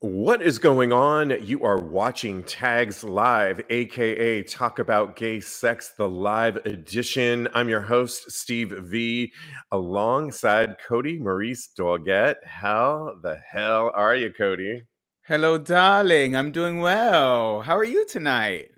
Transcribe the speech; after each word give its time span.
What 0.00 0.42
is 0.42 0.60
going 0.60 0.92
on? 0.92 1.34
You 1.44 1.64
are 1.64 1.80
watching 1.80 2.44
Tags 2.44 3.02
Live, 3.02 3.60
aka 3.68 4.44
Talk 4.44 4.78
About 4.78 5.16
Gay 5.16 5.40
Sex, 5.40 5.92
the 5.98 6.08
live 6.08 6.54
edition. 6.58 7.48
I'm 7.52 7.68
your 7.68 7.80
host, 7.80 8.30
Steve 8.30 8.70
V, 8.70 9.32
alongside 9.72 10.76
Cody 10.86 11.18
Maurice 11.18 11.70
Doggett. 11.76 12.36
How 12.44 13.16
the 13.24 13.40
hell 13.50 13.90
are 13.92 14.14
you, 14.14 14.32
Cody? 14.32 14.84
Hello, 15.26 15.58
darling. 15.58 16.36
I'm 16.36 16.52
doing 16.52 16.78
well. 16.78 17.62
How 17.62 17.76
are 17.76 17.82
you 17.82 18.06
tonight? 18.06 18.68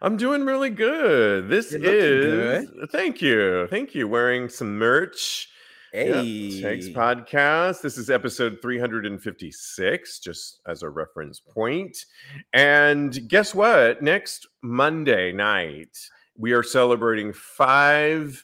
I'm 0.00 0.16
doing 0.16 0.46
really 0.46 0.70
good. 0.70 1.50
This 1.50 1.74
is, 1.74 1.82
good. 1.82 2.90
thank 2.90 3.20
you. 3.20 3.66
Thank 3.68 3.94
you. 3.94 4.08
Wearing 4.08 4.48
some 4.48 4.78
merch. 4.78 5.50
Yep, 5.94 6.62
Tags 6.62 6.88
Podcast. 6.88 7.82
This 7.82 7.98
is 7.98 8.08
episode 8.08 8.60
356, 8.62 10.20
just 10.20 10.60
as 10.66 10.82
a 10.82 10.88
reference 10.88 11.38
point. 11.38 12.06
And 12.54 13.28
guess 13.28 13.54
what? 13.54 14.00
Next 14.00 14.46
Monday 14.62 15.32
night, 15.32 15.98
we 16.34 16.52
are 16.52 16.62
celebrating 16.62 17.34
five 17.34 18.42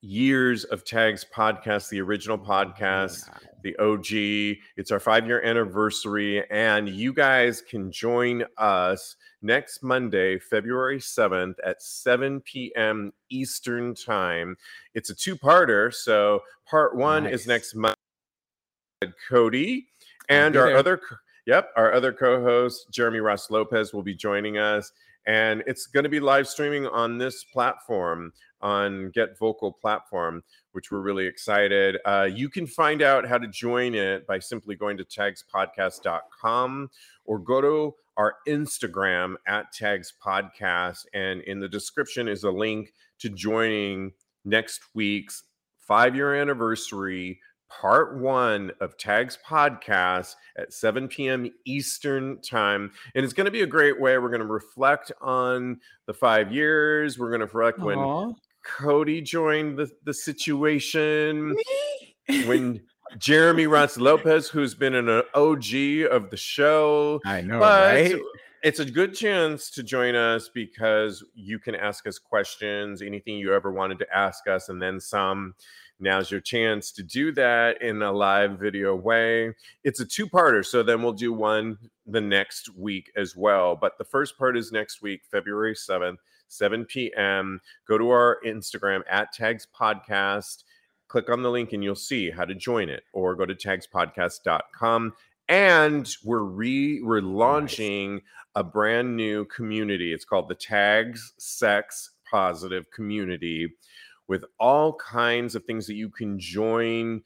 years 0.00 0.64
of 0.64 0.84
Tags 0.84 1.24
Podcast, 1.34 1.88
the 1.88 2.00
original 2.00 2.38
podcast 2.38 3.28
the 3.66 3.76
OG. 3.78 4.58
It's 4.76 4.92
our 4.92 5.00
five 5.00 5.26
year 5.26 5.42
anniversary, 5.42 6.48
and 6.50 6.88
you 6.88 7.12
guys 7.12 7.60
can 7.60 7.90
join 7.90 8.44
us 8.56 9.16
next 9.42 9.82
Monday, 9.82 10.38
February 10.38 10.98
7th 10.98 11.56
at 11.64 11.82
7 11.82 12.40
p.m. 12.42 13.12
Eastern 13.28 13.92
Time. 13.94 14.56
It's 14.94 15.10
a 15.10 15.14
two 15.14 15.36
parter. 15.36 15.92
So, 15.92 16.42
part 16.64 16.96
one 16.96 17.26
is 17.26 17.48
next 17.48 17.74
Monday. 17.74 17.96
Cody 19.28 19.88
and 20.28 20.56
our 20.56 20.68
there. 20.68 20.76
other, 20.76 21.00
yep, 21.44 21.70
our 21.76 21.92
other 21.92 22.12
co 22.12 22.40
host, 22.40 22.86
Jeremy 22.90 23.18
Ross 23.18 23.50
Lopez, 23.50 23.92
will 23.92 24.04
be 24.04 24.14
joining 24.14 24.58
us. 24.58 24.92
And 25.26 25.64
it's 25.66 25.86
going 25.86 26.04
to 26.04 26.10
be 26.10 26.20
live 26.20 26.46
streaming 26.46 26.86
on 26.86 27.18
this 27.18 27.42
platform, 27.42 28.32
on 28.60 29.10
Get 29.10 29.38
Vocal 29.38 29.72
platform 29.72 30.42
which 30.76 30.92
we're 30.92 31.00
really 31.00 31.26
excited. 31.26 31.96
Uh, 32.04 32.28
you 32.30 32.50
can 32.50 32.66
find 32.66 33.00
out 33.00 33.26
how 33.26 33.38
to 33.38 33.48
join 33.48 33.94
it 33.94 34.26
by 34.26 34.38
simply 34.38 34.76
going 34.76 34.98
to 34.98 35.04
tagspodcast.com 35.06 36.90
or 37.24 37.38
go 37.38 37.62
to 37.62 37.94
our 38.18 38.34
Instagram 38.46 39.36
at 39.48 39.72
tags 39.72 40.12
podcast. 40.22 41.06
And 41.14 41.40
in 41.40 41.60
the 41.60 41.68
description 41.68 42.28
is 42.28 42.44
a 42.44 42.50
link 42.50 42.92
to 43.20 43.30
joining 43.30 44.12
next 44.44 44.82
week's 44.92 45.44
five 45.78 46.14
year 46.14 46.34
anniversary. 46.34 47.40
Part 47.68 48.18
one 48.18 48.70
of 48.80 48.96
Tags 48.96 49.36
Podcast 49.44 50.36
at 50.56 50.72
7 50.72 51.08
p.m. 51.08 51.50
Eastern 51.64 52.40
Time. 52.40 52.92
And 53.14 53.24
it's 53.24 53.34
going 53.34 53.46
to 53.46 53.50
be 53.50 53.62
a 53.62 53.66
great 53.66 54.00
way. 54.00 54.16
We're 54.18 54.28
going 54.28 54.38
to 54.38 54.46
reflect 54.46 55.10
on 55.20 55.80
the 56.06 56.14
five 56.14 56.52
years. 56.52 57.18
We're 57.18 57.30
going 57.30 57.40
to 57.40 57.46
reflect 57.46 57.80
when 57.80 57.98
Aw. 57.98 58.32
Cody 58.66 59.20
joined 59.20 59.78
the, 59.78 59.90
the 60.04 60.14
situation 60.14 61.56
when 62.46 62.82
Jeremy 63.18 63.66
Ross 63.66 63.96
Lopez, 63.96 64.48
who's 64.48 64.74
been 64.74 64.94
an 64.94 65.08
uh, 65.08 65.22
OG 65.34 66.10
of 66.10 66.30
the 66.30 66.36
show, 66.36 67.20
I 67.24 67.40
know, 67.40 67.60
but 67.60 67.94
right? 67.94 68.20
it's 68.62 68.80
a 68.80 68.84
good 68.84 69.14
chance 69.14 69.70
to 69.70 69.82
join 69.82 70.14
us 70.14 70.50
because 70.52 71.24
you 71.34 71.58
can 71.58 71.74
ask 71.74 72.06
us 72.06 72.18
questions, 72.18 73.02
anything 73.02 73.36
you 73.36 73.54
ever 73.54 73.70
wanted 73.70 73.98
to 74.00 74.16
ask 74.16 74.48
us, 74.48 74.68
and 74.68 74.80
then 74.80 75.00
some. 75.00 75.54
Now's 75.98 76.30
your 76.30 76.40
chance 76.40 76.92
to 76.92 77.02
do 77.02 77.32
that 77.32 77.80
in 77.80 78.02
a 78.02 78.12
live 78.12 78.58
video 78.58 78.94
way. 78.94 79.54
It's 79.82 80.00
a 80.00 80.04
two 80.04 80.26
parter, 80.26 80.62
so 80.62 80.82
then 80.82 81.02
we'll 81.02 81.14
do 81.14 81.32
one 81.32 81.78
the 82.06 82.20
next 82.20 82.68
week 82.76 83.10
as 83.16 83.34
well. 83.34 83.76
But 83.76 83.96
the 83.96 84.04
first 84.04 84.36
part 84.36 84.58
is 84.58 84.72
next 84.72 85.00
week, 85.00 85.22
February 85.30 85.74
7th, 85.74 86.18
7 86.48 86.84
p.m. 86.84 87.60
Go 87.86 87.98
to 87.98 88.10
our 88.10 88.38
Instagram 88.46 89.02
at 89.10 89.32
Tags 89.32 89.66
Podcast, 89.78 90.64
click 91.08 91.30
on 91.30 91.42
the 91.42 91.50
link, 91.50 91.72
and 91.72 91.82
you'll 91.82 91.94
see 91.94 92.30
how 92.30 92.44
to 92.44 92.54
join 92.54 92.88
it, 92.88 93.04
or 93.12 93.34
go 93.34 93.46
to 93.46 93.54
tagspodcast.com. 93.54 95.12
And 95.48 96.16
we're 96.24 96.40
re 96.40 97.00
we're 97.02 97.20
launching 97.20 98.20
a 98.54 98.64
brand 98.64 99.16
new 99.16 99.44
community. 99.44 100.12
It's 100.12 100.24
called 100.24 100.48
the 100.48 100.54
Tags 100.54 101.34
Sex 101.38 102.10
Positive 102.28 102.90
Community 102.90 103.68
with 104.28 104.44
all 104.58 104.94
kinds 104.94 105.54
of 105.54 105.64
things 105.64 105.86
that 105.86 105.94
you 105.94 106.08
can 106.08 106.38
join 106.38 107.22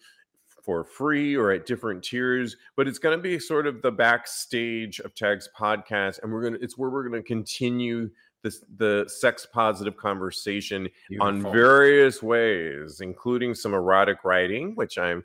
for 0.62 0.84
free 0.84 1.34
or 1.34 1.50
at 1.52 1.64
different 1.64 2.02
tiers 2.04 2.56
but 2.76 2.86
it's 2.86 2.98
going 2.98 3.16
to 3.16 3.22
be 3.22 3.38
sort 3.38 3.66
of 3.66 3.80
the 3.80 3.90
backstage 3.90 5.00
of 5.00 5.14
tags 5.14 5.48
podcast 5.58 6.22
and 6.22 6.30
we're 6.30 6.42
going 6.42 6.52
to 6.52 6.62
it's 6.62 6.76
where 6.76 6.90
we're 6.90 7.08
going 7.08 7.20
to 7.20 7.26
continue 7.26 8.10
this 8.42 8.64
the 8.76 9.04
sex 9.08 9.46
positive 9.52 9.96
conversation 9.96 10.88
on 11.20 11.42
various 11.42 12.22
ways 12.22 13.00
including 13.00 13.54
some 13.54 13.74
erotic 13.74 14.24
writing 14.24 14.74
which 14.76 14.98
i'm 14.98 15.22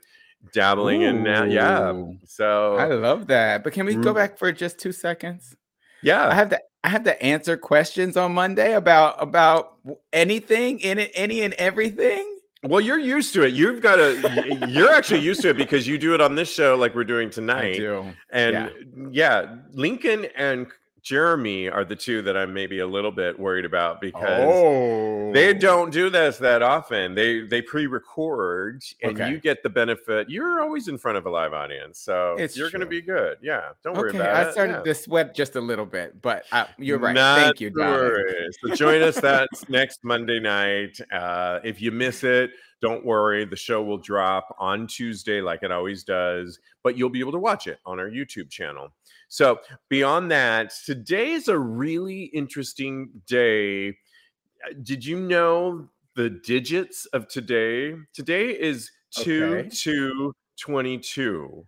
dabbling 0.52 1.02
in 1.02 1.22
now 1.22 1.44
yeah 1.44 1.92
so 2.24 2.76
I 2.76 2.86
love 2.86 3.26
that. 3.28 3.64
But 3.64 3.72
can 3.72 3.86
we 3.86 3.94
go 3.94 4.12
mm. 4.12 4.16
back 4.16 4.38
for 4.38 4.52
just 4.52 4.78
two 4.78 4.92
seconds? 4.92 5.56
Yeah. 6.02 6.28
I 6.28 6.34
have 6.34 6.50
to 6.50 6.60
I 6.84 6.88
have 6.88 7.04
to 7.04 7.20
answer 7.22 7.56
questions 7.56 8.16
on 8.16 8.34
Monday 8.34 8.74
about 8.74 9.20
about 9.20 9.76
anything 10.12 10.78
in 10.80 10.98
it, 10.98 11.10
any 11.14 11.42
and 11.42 11.54
everything. 11.54 12.38
well 12.62 12.80
you're 12.80 12.98
used 12.98 13.34
to 13.34 13.42
it 13.42 13.54
you've 13.54 13.80
got 13.80 13.98
a 13.98 14.66
you're 14.68 14.92
actually 14.92 15.20
used 15.20 15.40
to 15.42 15.50
it 15.50 15.56
because 15.56 15.86
you 15.86 15.98
do 15.98 16.14
it 16.14 16.20
on 16.20 16.34
this 16.34 16.52
show 16.52 16.76
like 16.76 16.94
we're 16.94 17.04
doing 17.04 17.30
tonight 17.38 17.74
do. 17.74 18.04
And 18.30 18.52
Yeah. 18.52 18.70
yeah. 19.10 19.56
Lincoln 19.72 20.26
and 20.36 20.66
Jeremy 21.06 21.68
are 21.68 21.84
the 21.84 21.94
two 21.94 22.20
that 22.22 22.36
I'm 22.36 22.52
maybe 22.52 22.80
a 22.80 22.86
little 22.86 23.12
bit 23.12 23.38
worried 23.38 23.64
about 23.64 24.00
because 24.00 24.42
Oh, 24.42 25.32
they 25.32 25.54
don't 25.54 25.92
do 25.92 26.10
this 26.10 26.36
that 26.38 26.62
often. 26.62 27.14
They 27.14 27.42
they 27.42 27.62
pre-record 27.62 28.82
and 29.04 29.12
Okay. 29.12 29.30
you 29.30 29.38
get 29.38 29.62
the 29.62 29.70
benefit. 29.70 30.28
You're 30.28 30.60
always 30.60 30.88
in 30.88 30.98
front 30.98 31.16
of 31.16 31.24
a 31.24 31.30
live 31.30 31.52
audience, 31.52 32.00
so 32.00 32.34
It's 32.40 32.56
you're 32.56 32.70
going 32.70 32.80
to 32.80 32.86
be 32.86 33.00
good. 33.00 33.38
Yeah, 33.40 33.68
don't 33.84 33.96
worry 33.96 34.08
Okay, 34.08 34.18
about 34.18 34.34
I 34.34 34.42
it. 34.42 34.48
I 34.48 34.50
started 34.50 34.72
yeah. 34.72 34.82
to 34.82 34.94
sweat 34.96 35.32
just 35.32 35.54
a 35.54 35.60
little 35.60 35.86
bit, 35.86 36.20
but 36.22 36.44
uh, 36.50 36.64
you're 36.76 36.98
right. 36.98 37.14
Not 37.14 37.38
Thank 37.38 37.60
you, 37.60 37.70
darling. 37.70 38.24
So 38.62 38.74
join 38.74 39.00
us 39.02 39.20
that 39.20 39.48
next 39.68 40.02
Monday 40.02 40.40
night. 40.40 40.98
Uh, 41.12 41.60
if 41.62 41.80
you 41.80 41.92
miss 41.92 42.24
it, 42.24 42.50
don't 42.82 43.04
worry. 43.04 43.44
The 43.44 43.54
show 43.54 43.80
will 43.80 43.98
drop 43.98 44.56
on 44.58 44.88
Tuesday, 44.88 45.40
like 45.40 45.62
it 45.62 45.70
always 45.70 46.02
does, 46.02 46.58
but 46.82 46.98
you'll 46.98 47.10
be 47.10 47.20
able 47.20 47.32
to 47.32 47.38
watch 47.38 47.68
it 47.68 47.78
on 47.86 48.00
our 48.00 48.10
YouTube 48.10 48.50
channel. 48.50 48.92
So 49.28 49.60
beyond 49.88 50.30
that, 50.30 50.72
today 50.84 51.32
is 51.32 51.48
a 51.48 51.58
really 51.58 52.24
interesting 52.24 53.10
day. 53.26 53.90
Uh, 53.90 54.74
Did 54.82 55.04
you 55.04 55.20
know 55.20 55.88
the 56.14 56.30
digits 56.30 57.06
of 57.06 57.28
today? 57.28 57.94
Today 58.14 58.50
is 58.58 58.90
two 59.10 59.56
Okay. 59.60 59.68
two 59.70 60.34
twenty 60.60 60.98
two. 60.98 61.66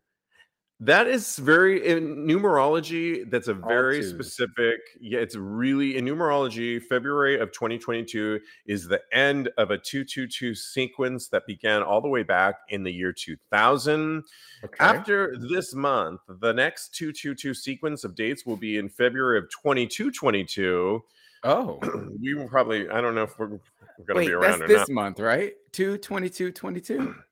That 0.80 1.08
is 1.08 1.36
very 1.38 1.84
in 1.84 2.24
numerology. 2.24 3.28
That's 3.28 3.48
a 3.48 3.54
very 3.54 4.00
specific. 4.04 4.78
Yeah, 5.00 5.18
it's 5.18 5.34
really 5.34 5.96
in 5.96 6.04
numerology. 6.04 6.80
February 6.80 7.40
of 7.40 7.50
2022 7.50 8.38
is 8.66 8.86
the 8.86 9.00
end 9.12 9.48
of 9.58 9.72
a 9.72 9.78
222 9.78 10.54
sequence 10.54 11.26
that 11.28 11.48
began 11.48 11.82
all 11.82 12.00
the 12.00 12.08
way 12.08 12.22
back 12.22 12.60
in 12.68 12.84
the 12.84 12.92
year 12.92 13.12
2000. 13.12 14.22
Okay. 14.64 14.76
After 14.78 15.36
this 15.50 15.74
month, 15.74 16.20
the 16.28 16.52
next 16.52 16.94
222 16.94 17.54
sequence 17.54 18.04
of 18.04 18.14
dates 18.14 18.46
will 18.46 18.56
be 18.56 18.78
in 18.78 18.88
February 18.88 19.38
of 19.38 19.50
2222. 19.50 21.02
oh, 21.42 21.80
we 22.22 22.34
will 22.34 22.48
probably, 22.48 22.88
I 22.88 23.00
don't 23.00 23.16
know 23.16 23.24
if 23.24 23.36
we're, 23.36 23.48
we're 23.48 24.04
going 24.06 24.26
to 24.26 24.32
be 24.32 24.40
that's 24.40 24.60
around 24.60 24.62
or 24.62 24.68
this 24.68 24.88
not. 24.88 24.90
month, 24.90 25.18
right? 25.18 25.54
2 25.72 25.98
22 25.98 26.52
22. 26.52 27.16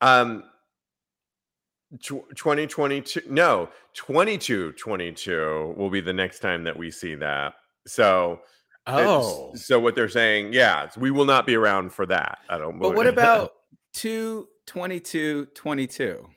Um, 0.00 0.44
tw- 0.44 0.44
2022 2.02 3.22
no 3.30 3.68
22 3.94 4.72
22 4.72 5.74
will 5.76 5.90
be 5.90 6.00
the 6.00 6.12
next 6.12 6.40
time 6.40 6.64
that 6.64 6.76
we 6.76 6.90
see 6.90 7.14
that 7.14 7.54
so 7.86 8.40
Oh, 8.90 9.52
so 9.54 9.78
what 9.78 9.94
they're 9.94 10.08
saying 10.08 10.52
yeah 10.52 10.88
we 10.96 11.10
will 11.10 11.24
not 11.26 11.46
be 11.46 11.54
around 11.54 11.92
for 11.92 12.06
that 12.06 12.38
i 12.48 12.56
don't 12.56 12.78
but 12.78 12.94
what 12.94 13.06
about 13.06 13.52
2 13.94 14.46
22 14.66 15.46
22? 15.54 16.28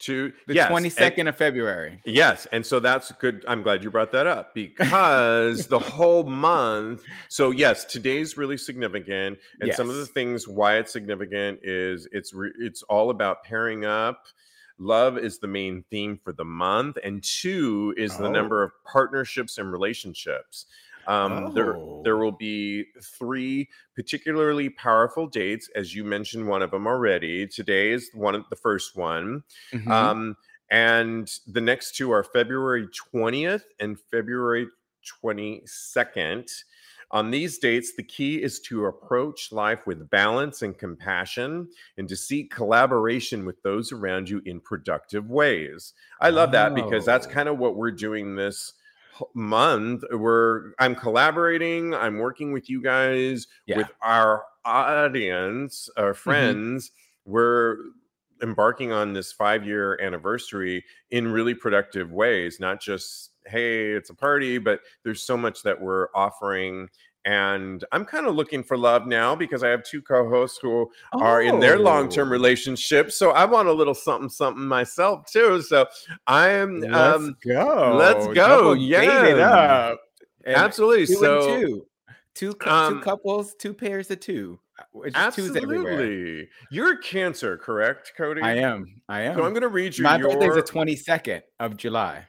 To 0.00 0.32
The 0.46 0.54
yes, 0.54 0.70
and- 0.70 0.84
22nd 0.86 1.28
of 1.28 1.36
February. 1.36 2.00
yes 2.04 2.46
and 2.52 2.64
so 2.64 2.80
that's 2.80 3.12
good 3.12 3.44
i'm 3.48 3.62
glad 3.62 3.82
you 3.82 3.90
brought 3.90 4.12
that 4.12 4.26
up 4.26 4.54
because 4.54 5.66
the 5.68 5.78
whole 5.78 6.24
month 6.24 7.02
so 7.28 7.50
yes 7.50 7.84
today's 7.84 8.36
really 8.36 8.56
significant 8.58 9.38
and 9.60 9.72
some 9.72 9.88
of 9.88 9.96
the 9.96 10.06
things 10.06 10.46
why 10.46 10.76
it's 10.76 10.92
significant 10.92 11.60
is 11.62 12.08
it's 12.12 12.32
re- 12.34 12.52
it's 12.58 12.82
all 12.84 13.10
about 13.10 13.42
pairing 13.44 13.84
up 13.84 14.24
love 14.78 15.16
is 15.16 15.38
the 15.38 15.46
main 15.46 15.82
theme 15.90 16.18
for 16.22 16.32
the 16.34 16.44
month 16.44 16.98
and 17.02 17.22
two 17.24 17.94
is 17.96 18.16
the 18.18 18.26
oh. 18.26 18.30
number 18.32 18.62
Oh. 18.62 18.66
of 18.66 18.72
partnerships 18.84 19.56
and 19.56 19.72
relationships 19.72 20.66
um, 21.06 21.52
there 21.54 21.76
Oh. 21.76 22.02
there 22.04 22.16
will 22.16 22.32
be 22.32 22.86
three 23.02 23.68
particularly 23.94 24.70
powerful 24.70 25.26
dates 25.26 25.68
as 25.74 25.94
you 25.94 26.04
mentioned 26.04 26.46
one 26.46 26.62
of 26.62 26.70
them 26.70 26.86
already 26.86 27.46
today 27.46 27.90
is 27.92 28.10
one 28.14 28.34
of 28.34 28.44
the 28.50 28.56
first 28.56 28.96
one 28.96 29.42
Mhm. 29.72 29.88
um, 29.90 30.36
And 30.70 31.30
the 31.46 31.60
next 31.60 31.94
two 31.96 32.10
are 32.10 32.24
February 32.24 32.88
20th 32.88 33.64
and 33.78 33.98
February 34.10 34.66
22nd. 35.04 36.48
On 37.12 37.30
these 37.30 37.58
dates, 37.58 37.94
the 37.94 38.02
key 38.02 38.42
is 38.42 38.58
to 38.62 38.86
approach 38.86 39.52
life 39.52 39.86
with 39.86 40.10
balance 40.10 40.62
and 40.62 40.76
compassion 40.76 41.68
and 41.98 42.08
to 42.08 42.16
seek 42.16 42.50
collaboration 42.52 43.46
with 43.46 43.62
those 43.62 43.92
around 43.92 44.28
you 44.28 44.42
in 44.44 44.60
productive 44.60 45.30
ways. 45.30 45.92
I 46.20 46.30
love 46.30 46.50
that 46.52 46.74
because 46.74 47.04
that's 47.04 47.26
Oh. 47.26 47.30
kind 47.30 47.48
of 47.48 47.58
what 47.58 47.76
we're 47.76 47.92
doing 47.92 48.34
this 48.34 48.74
month. 49.34 50.04
We're 50.10 50.72
I'm 50.78 50.94
collaborating, 50.94 51.94
I'm 51.94 52.18
working 52.18 52.52
with 52.52 52.68
you 52.68 52.82
guys, 52.82 53.46
Yeah. 53.66 53.78
with 53.78 53.92
our 54.02 54.44
audience, 54.64 55.88
our 55.96 56.12
mm-hmm. 56.12 56.18
friends. 56.18 56.90
We're 57.24 57.78
embarking 58.42 58.92
on 58.92 59.12
this 59.12 59.32
5-year 59.34 59.98
anniversary 60.00 60.84
in 61.10 61.28
really 61.28 61.54
productive 61.54 62.12
ways, 62.12 62.60
not 62.60 62.80
just 62.80 63.30
hey, 63.46 63.92
it's 63.92 64.10
a 64.10 64.14
party, 64.14 64.58
but 64.58 64.80
there's 65.04 65.22
so 65.22 65.36
much 65.36 65.62
that 65.62 65.80
we're 65.80 66.08
offering. 66.14 66.88
And 67.26 67.84
I'm 67.90 68.04
kind 68.04 68.26
of 68.26 68.36
looking 68.36 68.62
for 68.62 68.78
love 68.78 69.06
now 69.06 69.34
because 69.34 69.64
I 69.64 69.68
have 69.68 69.82
two 69.82 70.00
co-hosts 70.00 70.58
who 70.62 70.88
are 71.14 71.42
in 71.42 71.58
their 71.58 71.76
long-term 71.78 72.28
Oh. 72.28 72.30
relationships. 72.30 73.16
So 73.16 73.32
I 73.32 73.44
want 73.44 73.66
a 73.68 73.72
little 73.72 73.94
something, 73.94 74.28
something 74.28 74.64
myself 74.64 75.26
too. 75.30 75.60
So 75.62 75.86
I'm 76.28 76.80
Let's 76.80 76.94
um 76.94 77.36
go. 77.44 77.96
let's 77.98 78.26
go. 78.28 78.34
Double 78.34 78.74
date 78.76 79.08
it 79.08 79.38
Yeah. 79.38 79.94
Absolutely. 80.46 81.06
two 81.06 81.14
So 81.14 81.60
two. 81.60 81.86
Two, 82.34 82.54
cou- 82.54 82.70
um, 82.70 82.94
two 82.94 83.00
couples, 83.00 83.54
two 83.56 83.74
pairs 83.74 84.08
of 84.10 84.20
two. 84.20 84.60
Uh, 84.78 85.00
It's 85.04 85.14
just 85.16 85.56
everywhere. 85.56 85.92
absolutely. 85.94 86.48
You're 86.70 86.92
a 86.92 86.98
cancer, 87.02 87.56
correct, 87.56 88.12
Cody? 88.16 88.42
I 88.42 88.56
am. 88.56 89.00
I 89.08 89.22
am. 89.22 89.36
So 89.36 89.44
I'm 89.44 89.52
gonna 89.54 89.68
read 89.68 89.96
you 89.98 90.04
My 90.04 90.16
your 90.18 90.30
birthday's 90.30 90.54
the 90.54 90.62
22nd 90.62 91.42
of 91.58 91.76
July. 91.76 92.28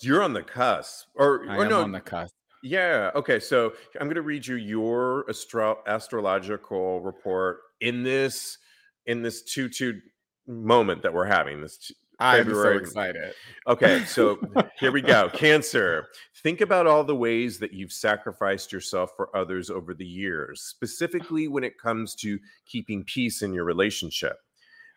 you're 0.00 0.22
on 0.22 0.32
the 0.34 0.42
cusp. 0.42 1.08
Or, 1.16 1.44
I 1.48 1.56
or 1.56 1.64
am 1.64 1.70
no, 1.70 1.82
on 1.82 1.90
the 1.92 2.00
cusp. 2.00 2.34
Yeah. 2.62 3.10
Okay. 3.14 3.38
So 3.40 3.72
I'm 4.00 4.06
going 4.06 4.16
to 4.16 4.22
read 4.22 4.46
you 4.46 4.56
your 4.56 5.24
astro- 5.28 5.82
astrological 5.86 7.00
report 7.00 7.60
in 7.80 8.02
this 8.02 8.58
in 9.06 9.22
this 9.22 9.42
two 9.42 9.68
two 9.68 10.00
moment 10.46 11.02
that 11.02 11.12
we're 11.12 11.24
having. 11.26 11.60
This 11.60 11.78
t- 11.78 11.94
I'm 12.20 12.44
February. 12.46 12.78
so 12.78 12.82
excited. 12.82 13.34
okay. 13.68 14.04
So 14.04 14.40
here 14.80 14.90
we 14.90 15.00
go. 15.02 15.30
Cancer. 15.32 16.08
Think 16.42 16.60
about 16.60 16.86
all 16.88 17.04
the 17.04 17.14
ways 17.14 17.58
that 17.60 17.72
you've 17.72 17.92
sacrificed 17.92 18.72
yourself 18.72 19.10
for 19.16 19.34
others 19.36 19.70
over 19.70 19.94
the 19.94 20.04
years, 20.06 20.62
specifically 20.62 21.46
when 21.46 21.62
it 21.62 21.78
comes 21.78 22.16
to 22.16 22.38
keeping 22.66 23.04
peace 23.04 23.42
in 23.42 23.52
your 23.52 23.64
relationship. 23.64 24.36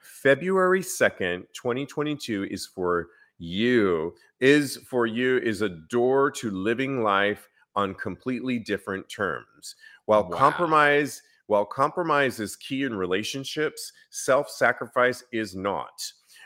February 0.02 0.82
2nd, 0.82 1.44
2022 1.54 2.48
is 2.50 2.66
for 2.66 3.10
you, 3.38 4.14
is 4.40 4.78
for 4.90 5.06
you, 5.06 5.38
is 5.38 5.62
a 5.62 5.70
door 5.70 6.32
to 6.32 6.50
living 6.50 7.04
life 7.04 7.48
on 7.76 7.96
completely 7.96 8.60
different 8.60 9.08
terms. 9.10 9.76
While 10.06 10.30
Wow. 10.30 10.38
compromise, 10.38 11.22
while 11.48 11.66
compromise 11.66 12.40
is 12.40 12.56
key 12.56 12.84
in 12.84 12.96
relationships, 12.96 13.92
self-sacrifice 14.10 15.24
is 15.32 15.56
not. 15.56 16.02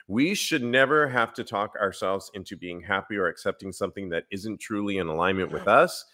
We 0.07 0.36
should 0.36 0.63
never 0.63 1.07
have 1.07 1.33
to 1.33 1.44
talk 1.44 1.75
ourselves 1.81 2.30
into 2.33 2.56
being 2.56 2.81
happy 2.81 3.16
or 3.18 3.27
accepting 3.27 3.72
something 3.72 4.10
that 4.10 4.25
isn't 4.31 4.60
truly 4.60 4.98
in 4.98 5.07
alignment 5.07 5.51
with 5.51 5.68
us. 5.68 6.06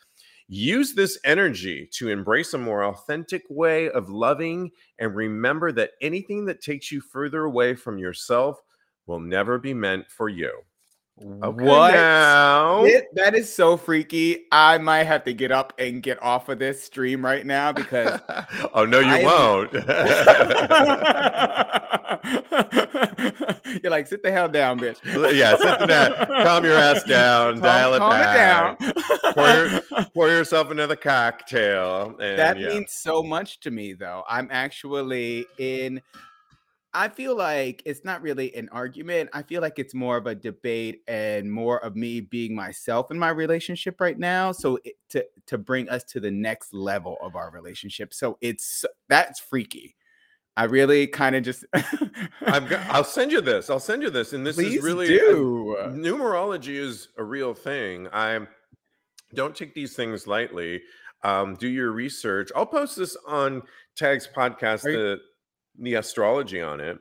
Use 0.48 0.94
this 0.94 1.18
energy 1.24 1.88
to 1.94 2.10
embrace 2.10 2.54
a 2.54 2.58
more 2.58 2.84
authentic 2.84 3.44
way 3.50 3.90
of 3.92 4.10
loving 4.10 4.70
and 5.00 5.16
remember 5.16 5.72
that 5.72 5.92
anything 6.02 6.46
that 6.46 6.62
takes 6.62 6.92
you 6.92 7.00
further 7.00 7.46
away 7.46 7.74
from 7.76 7.98
yourself 7.98 8.60
will 9.06 9.20
never 9.20 9.58
be 9.58 9.74
meant 9.74 10.10
for 10.12 10.28
you. 10.28 10.52
Okay, 11.24 11.64
what? 11.64 11.94
now. 11.94 12.84
It- 12.86 13.14
that 13.16 13.36
is 13.36 13.54
so 13.54 13.78
freaky. 13.78 14.46
I 14.52 14.78
might 14.78 15.04
have 15.04 15.24
to 15.26 15.34
get 15.34 15.52
up 15.52 15.74
and 15.78 16.02
get 16.02 16.22
off 16.22 16.50
of 16.50 16.60
this 16.60 16.82
stream 16.84 17.24
right 17.24 17.46
now 17.46 17.72
because 17.72 18.20
oh 18.74 18.86
no, 18.86 19.00
you 19.00 19.08
I 19.12 19.24
won't. 19.24 19.74
You're 23.84 23.92
like, 23.92 24.08
sit 24.08 24.24
the 24.24 24.32
hell 24.32 24.50
down, 24.50 24.80
bitch. 24.80 24.98
yeah, 25.36 25.56
sit 25.58 25.88
down. 25.88 26.14
Calm 26.44 26.64
your 26.64 26.76
ass 26.78 27.04
down. 27.04 27.54
Calm- 27.54 27.62
dial 27.62 27.94
it 27.94 28.00
calm 28.00 28.12
back. 28.12 28.78
down. 28.80 28.94
Pour, 29.34 29.48
your- 29.48 29.82
pour 30.14 30.28
yourself 30.28 30.72
another 30.72 30.96
cocktail. 30.96 32.16
And 32.20 32.38
that 32.40 32.60
yeah. 32.60 32.70
means 32.70 32.92
so 32.94 33.22
much 33.24 33.60
to 33.62 33.72
me, 33.72 33.94
though. 33.94 34.24
I'm 34.28 34.48
actually 34.52 35.46
in. 35.58 36.02
I 36.94 37.08
feel 37.08 37.38
like 37.38 37.82
it's 37.86 38.04
not 38.04 38.22
really 38.22 38.54
an 38.56 38.68
argument. 38.70 39.30
I 39.32 39.44
feel 39.44 39.62
like 39.62 39.80
it's 39.80 39.94
more 39.94 40.18
of 40.18 40.28
a 40.28 40.36
debate 40.36 41.04
and 41.08 41.50
more 41.52 41.82
of 41.84 41.96
me 41.96 42.20
being 42.20 42.54
myself 42.54 43.12
in 43.12 43.18
my 43.18 43.30
relationship 43.30 44.02
right 44.02 44.20
now. 44.20 44.52
So 44.52 44.78
it, 44.84 44.96
to 45.10 45.26
to 45.48 45.58
bring 45.58 45.88
us 45.90 46.04
to 46.06 46.20
the 46.20 46.32
next 46.32 46.74
level 46.74 47.18
of 47.22 47.36
our 47.36 47.50
relationship. 47.52 48.14
So 48.14 48.38
it's 48.42 48.84
that's 49.08 49.40
freaky. 49.40 49.96
I 50.58 50.66
really 50.66 51.08
kind 51.08 51.36
of 51.38 51.44
just. 51.44 51.64
I've 52.42 52.68
got, 52.68 52.86
I'll 52.90 53.04
send 53.20 53.32
you 53.32 53.40
this. 53.40 53.70
I'll 53.70 53.80
send 53.80 54.04
you 54.04 54.10
this. 54.10 54.34
And 54.34 54.46
this 54.46 54.58
Please 54.58 54.76
is 54.80 54.84
really 54.84 55.08
do. 55.08 55.78
numerology 55.92 56.76
is 56.76 57.08
a 57.18 57.24
real 57.24 57.54
thing. 57.54 58.10
I 58.12 58.40
don't 59.34 59.56
take 59.56 59.74
these 59.74 59.96
things 59.96 60.28
lightly. 60.28 60.82
Um, 61.24 61.56
do 61.56 61.70
your 61.70 61.92
research. 61.92 62.50
I'll 62.54 62.66
post 62.66 62.98
this 62.98 63.16
on 63.26 63.62
Tags 63.96 64.28
podcast, 64.36 64.84
you- 64.84 64.92
the 64.92 65.20
the 65.78 65.96
astrology 65.96 66.62
on 66.62 66.80
it. 66.80 66.98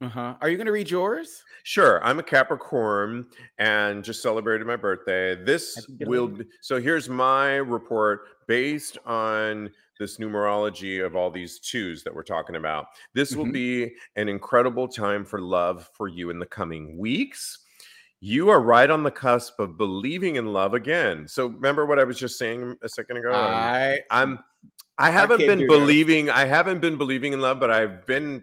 Uh-huh. 0.00 0.34
Are 0.40 0.48
you 0.48 0.58
gonna 0.58 0.72
read 0.72 0.90
yours? 0.90 1.44
Sure, 1.62 2.02
I'm 2.04 2.18
a 2.18 2.22
Capricorn 2.24 3.26
and 3.58 4.02
just 4.02 4.20
celebrated 4.20 4.66
my 4.66 4.74
birthday. 4.74 5.36
This 5.36 5.86
will 6.00 6.26
be, 6.28 6.44
so 6.60 6.80
here's 6.80 7.08
my 7.08 7.54
report 7.56 8.22
based 8.48 8.98
on 9.06 9.70
this 10.00 10.18
numerology 10.18 11.04
of 11.04 11.14
all 11.14 11.30
these 11.30 11.60
twos 11.60 12.02
that 12.02 12.12
we're 12.12 12.24
talking 12.24 12.56
about. 12.56 12.86
This 13.14 13.36
will 13.36 13.46
Mhm. 13.46 13.52
be 13.52 13.96
an 14.16 14.28
incredible 14.28 14.88
time 14.88 15.24
for 15.24 15.40
love 15.40 15.88
for 15.94 16.08
you 16.08 16.30
in 16.30 16.40
the 16.40 16.46
coming 16.46 16.98
weeks. 16.98 17.64
You 18.18 18.48
are 18.50 18.60
right 18.60 18.90
on 18.90 19.04
the 19.04 19.10
cusp 19.12 19.60
of 19.60 19.76
believing 19.76 20.34
in 20.36 20.46
love 20.52 20.74
again. 20.74 21.28
So 21.28 21.46
remember 21.46 21.86
what 21.86 22.00
I 22.00 22.04
was 22.04 22.18
just 22.18 22.38
saying 22.38 22.76
a 22.82 22.88
second 22.88 23.18
ago? 23.18 23.32
I 23.32 24.00
I'm 24.10 24.40
I 25.02 25.10
haven't 25.10 25.38
can't 25.38 25.48
been 25.48 25.58
do 25.58 25.66
that. 25.66 25.78
believing 25.78 26.30
I 26.30 26.44
haven't 26.44 26.80
been 26.80 26.96
believing 26.96 27.32
in 27.32 27.40
love, 27.40 27.58
but 27.58 27.70
I've 27.70 28.06
been 28.06 28.42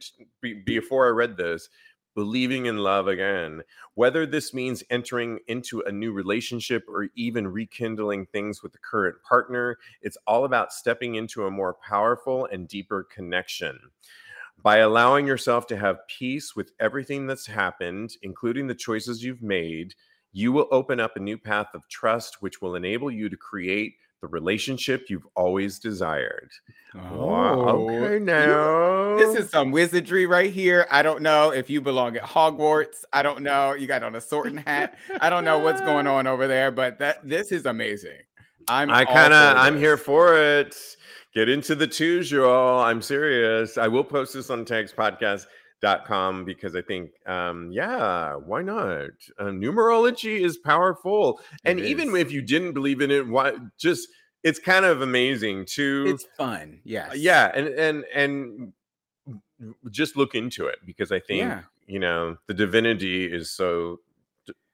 before 0.66 1.08
I 1.08 1.12
read 1.12 1.38
this 1.38 1.70
believing 2.16 2.66
in 2.66 2.80
love 2.80 3.08
again. 3.08 3.62
Whether 3.96 4.26
this 4.26 4.54
means 4.54 4.84
entering 4.90 5.40
into 5.48 5.80
a 5.82 5.92
new 5.92 6.12
relationship 6.12 6.84
or 6.90 7.08
even 7.16 7.48
rekindling 7.48 8.26
things 8.26 8.62
with 8.62 8.74
the 8.74 8.80
current 8.80 9.16
partner, 9.28 9.78
it's 10.02 10.18
all 10.28 10.44
about 10.44 10.74
stepping 10.74 11.16
into 11.16 11.46
a 11.46 11.52
more 11.52 11.78
powerful 11.88 12.46
and 12.52 12.68
deeper 12.68 13.08
connection. 13.14 13.80
By 14.62 14.80
allowing 14.80 15.26
yourself 15.26 15.66
to 15.68 15.78
have 15.78 16.06
peace 16.10 16.58
with 16.58 16.74
everything 16.82 17.26
that's 17.26 17.46
happened, 17.46 18.18
including 18.22 18.68
the 18.68 18.76
choices 18.76 19.24
you've 19.24 19.42
made, 19.42 19.94
you 20.34 20.52
will 20.52 20.68
open 20.72 21.00
up 21.00 21.16
a 21.16 21.22
new 21.22 21.38
path 21.38 21.70
of 21.74 21.88
trust, 21.88 22.42
which 22.42 22.62
will 22.62 22.76
enable 22.76 23.10
you 23.10 23.30
to 23.30 23.38
create 23.38 23.94
the 24.22 24.28
relationship 24.28 25.06
you've 25.10 25.28
always 25.36 25.80
desired. 25.80 26.50
Wow. 26.94 27.66
Oh, 27.68 27.90
Okay, 27.90 28.14
you- 28.16 28.20
now. 28.20 29.18
This 29.18 29.36
is 29.36 29.50
some 29.50 29.72
wizardry 29.72 30.26
right 30.26 30.52
here. 30.52 30.88
I 30.92 31.02
don't 31.02 31.22
know 31.22 31.52
if 31.52 31.70
you 31.70 31.82
belong 31.82 32.16
at 32.18 32.24
Hogwarts. 32.24 33.04
I 33.14 33.22
don't 33.22 33.42
know. 33.42 33.74
You 33.74 33.86
got 33.88 34.04
on 34.04 34.16
a 34.16 34.22
sorting 34.22 34.58
hat. 34.58 34.98
I 35.22 35.30
don't 35.30 35.44
know 35.44 35.60
what's 35.60 35.82
going 35.82 36.08
on 36.08 36.26
over 36.28 36.48
there, 36.48 36.72
but 36.72 37.00
that 37.00 37.28
this 37.28 37.52
is 37.52 37.66
amazing. 37.66 38.18
I'm 38.68 38.90
I 38.92 39.04
kind 39.06 39.34
of, 39.34 39.58
I'm 39.58 39.78
here 39.78 39.98
for 39.98 40.38
it. 40.38 40.76
Get 41.34 41.48
into 41.50 41.76
the 41.76 41.88
twos, 41.88 42.32
y'all. 42.32 42.82
I'm 42.82 43.02
serious. 43.02 43.78
I 43.78 43.88
will 43.88 44.04
post 44.04 44.34
this 44.34 44.50
on 44.50 44.66
tagspodcast.com 45.82 46.46
because 46.46 46.76
I 46.76 46.82
think, 46.82 47.12
um, 47.26 47.72
yeah, 47.72 48.36
why 48.36 48.62
not? 48.62 49.10
Uh, 49.38 49.46
numerology 49.46 50.40
is 50.44 50.58
powerful. 50.58 51.40
And 51.66 51.80
It 51.80 51.86
even 51.86 52.16
if 52.16 52.32
you 52.32 52.42
didn't 52.42 52.74
believe 52.74 53.02
in 53.02 53.12
it, 53.12 53.28
why 53.28 53.54
just, 53.78 54.08
it's 54.44 54.60
kind 54.60 54.86
of 54.86 55.02
amazing 55.02 55.66
to 55.76 56.06
It's 56.08 56.26
fun. 56.38 56.80
Yes. 56.86 57.12
Uh, 57.12 57.16
yeah 57.16 57.52
and 57.54 57.68
and 57.68 58.06
and 58.16 58.74
just 59.92 60.16
look 60.16 60.34
into 60.36 60.68
it 60.68 60.78
because 60.86 61.12
i 61.12 61.20
think 61.20 61.40
Yeah. 61.42 61.64
you 61.86 62.00
know 62.00 62.38
the 62.48 62.54
divinity 62.54 63.26
is 63.26 63.52
so 63.52 64.00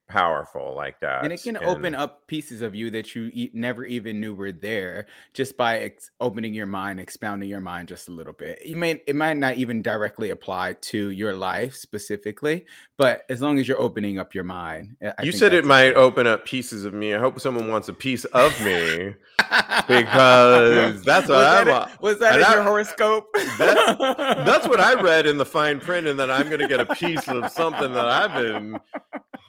powerful 0.08 0.74
like 0.76 1.00
that 1.00 1.24
And 1.24 1.34
it 1.34 1.42
can 1.42 1.58
open 1.58 1.96
up 1.96 2.28
pieces 2.28 2.62
of 2.62 2.76
you 2.76 2.92
that 2.92 3.16
you 3.16 3.32
e- 3.34 3.50
never 3.54 3.86
even 3.86 4.20
knew 4.22 4.36
were 4.36 4.52
there 4.52 5.08
just 5.34 5.58
by 5.58 5.80
ex- 5.80 6.12
opening 6.22 6.54
your 6.54 6.68
mind, 6.68 7.00
expounding 7.00 7.50
your 7.50 7.60
mind 7.60 7.88
just 7.88 8.08
a 8.08 8.12
little 8.12 8.34
bit. 8.34 8.64
You 8.66 8.76
may 8.76 9.02
it 9.08 9.16
might 9.16 9.38
not 9.38 9.56
even 9.56 9.82
directly 9.82 10.30
apply 10.30 10.74
to 10.74 11.10
your 11.10 11.34
life 11.34 11.76
specifically, 11.76 12.66
but 12.98 13.24
as 13.30 13.42
long 13.42 13.58
as 13.60 13.68
you're 13.68 13.82
opening 13.82 14.20
up 14.20 14.36
your 14.36 14.44
mind, 14.44 14.96
I- 15.02 15.14
I 15.18 15.24
you 15.24 15.32
said 15.32 15.54
it 15.54 15.66
might 15.66 15.96
open 15.96 16.28
up 16.28 16.46
pieces 16.46 16.86
of 16.86 16.94
me 16.94 17.14
i 17.16 17.20
hope 17.20 17.40
someone 17.40 17.68
wants 17.70 17.90
a 17.90 17.94
piece 17.94 18.26
of 18.26 18.52
me 18.64 19.16
because 19.88 21.02
that's 21.04 21.28
what 21.28 21.38
was 21.38 21.46
I 21.48 21.64
that, 21.64 21.88
want. 21.90 22.02
was 22.02 22.20
that 22.20 22.34
And 22.34 22.42
in 22.42 22.48
I- 22.48 22.54
your 22.54 22.64
horoscope? 22.64 23.28
that's 23.58 24.68
what 24.68 24.80
i 24.80 24.94
read 25.02 25.26
in 25.26 25.38
the 25.38 25.46
fine 25.46 25.80
print 25.80 26.08
and 26.08 26.20
that 26.20 26.30
i'm 26.32 26.48
going 26.48 26.60
to 26.60 26.68
get 26.68 26.80
a 26.80 26.86
piece 26.96 27.28
of 27.28 27.50
something 27.52 27.92
that 27.94 28.06
i've 28.06 28.34
been 28.34 28.80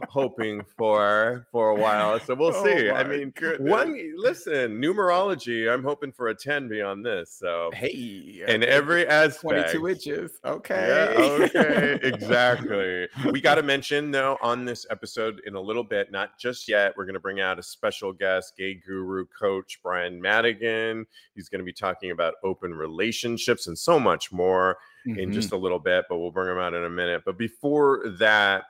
hoping 0.08 0.62
for 0.76 1.46
for 1.52 1.70
a 1.70 1.75
while. 1.75 2.18
So 2.20 2.34
we'll 2.34 2.52
Oh 2.54 2.64
see. 2.64 2.90
I 2.90 3.02
mean, 3.04 3.30
goodness. 3.36 3.70
one 3.70 4.12
listen, 4.16 4.80
numerology. 4.80 5.72
I'm 5.72 5.82
hoping 5.82 6.12
for 6.12 6.28
a 6.28 6.34
10 6.34 6.68
beyond 6.68 7.04
this. 7.04 7.30
So 7.38 7.70
Hey, 7.75 8.42
in 8.46 8.62
every 8.64 9.06
aspect. 9.06 9.72
22 9.72 9.88
inches. 9.88 10.32
Yeah, 10.44 10.50
Okay. 10.52 11.16
okay, 11.44 11.98
exactly. 12.02 13.08
We 13.30 13.40
got 13.40 13.56
to 13.56 13.62
mention 13.62 14.10
though 14.10 14.36
on 14.42 14.64
this 14.64 14.86
episode 14.90 15.40
in 15.46 15.54
a 15.54 15.60
little 15.60 15.84
bit, 15.84 16.10
not 16.12 16.38
just 16.38 16.68
yet. 16.68 16.94
We're 16.96 17.04
going 17.04 17.14
to 17.14 17.20
bring 17.20 17.40
out 17.40 17.58
a 17.58 17.62
special 17.62 18.12
guest, 18.12 18.54
gay 18.56 18.75
guru 18.75 19.26
coach 19.38 19.80
Brian 19.82 20.20
Madigan. 20.20 21.06
He's 21.34 21.48
going 21.48 21.60
to 21.60 21.64
be 21.64 21.72
talking 21.72 22.10
about 22.10 22.34
open 22.44 22.72
relationships 22.75 23.66
and 23.66 23.76
so 23.78 23.98
much 24.00 24.32
more 24.32 24.78
in 25.06 25.30
Mhm. 25.30 25.32
just 25.32 25.52
a 25.52 25.56
little 25.56 25.78
bit, 25.78 26.04
but 26.08 26.18
we'll 26.18 26.32
bring 26.32 26.48
him 26.50 26.58
out 26.58 26.75
in 26.75 26.82
a 26.84 26.90
minute. 26.90 27.22
But 27.25 27.38
before 27.38 28.02
that, 28.18 28.64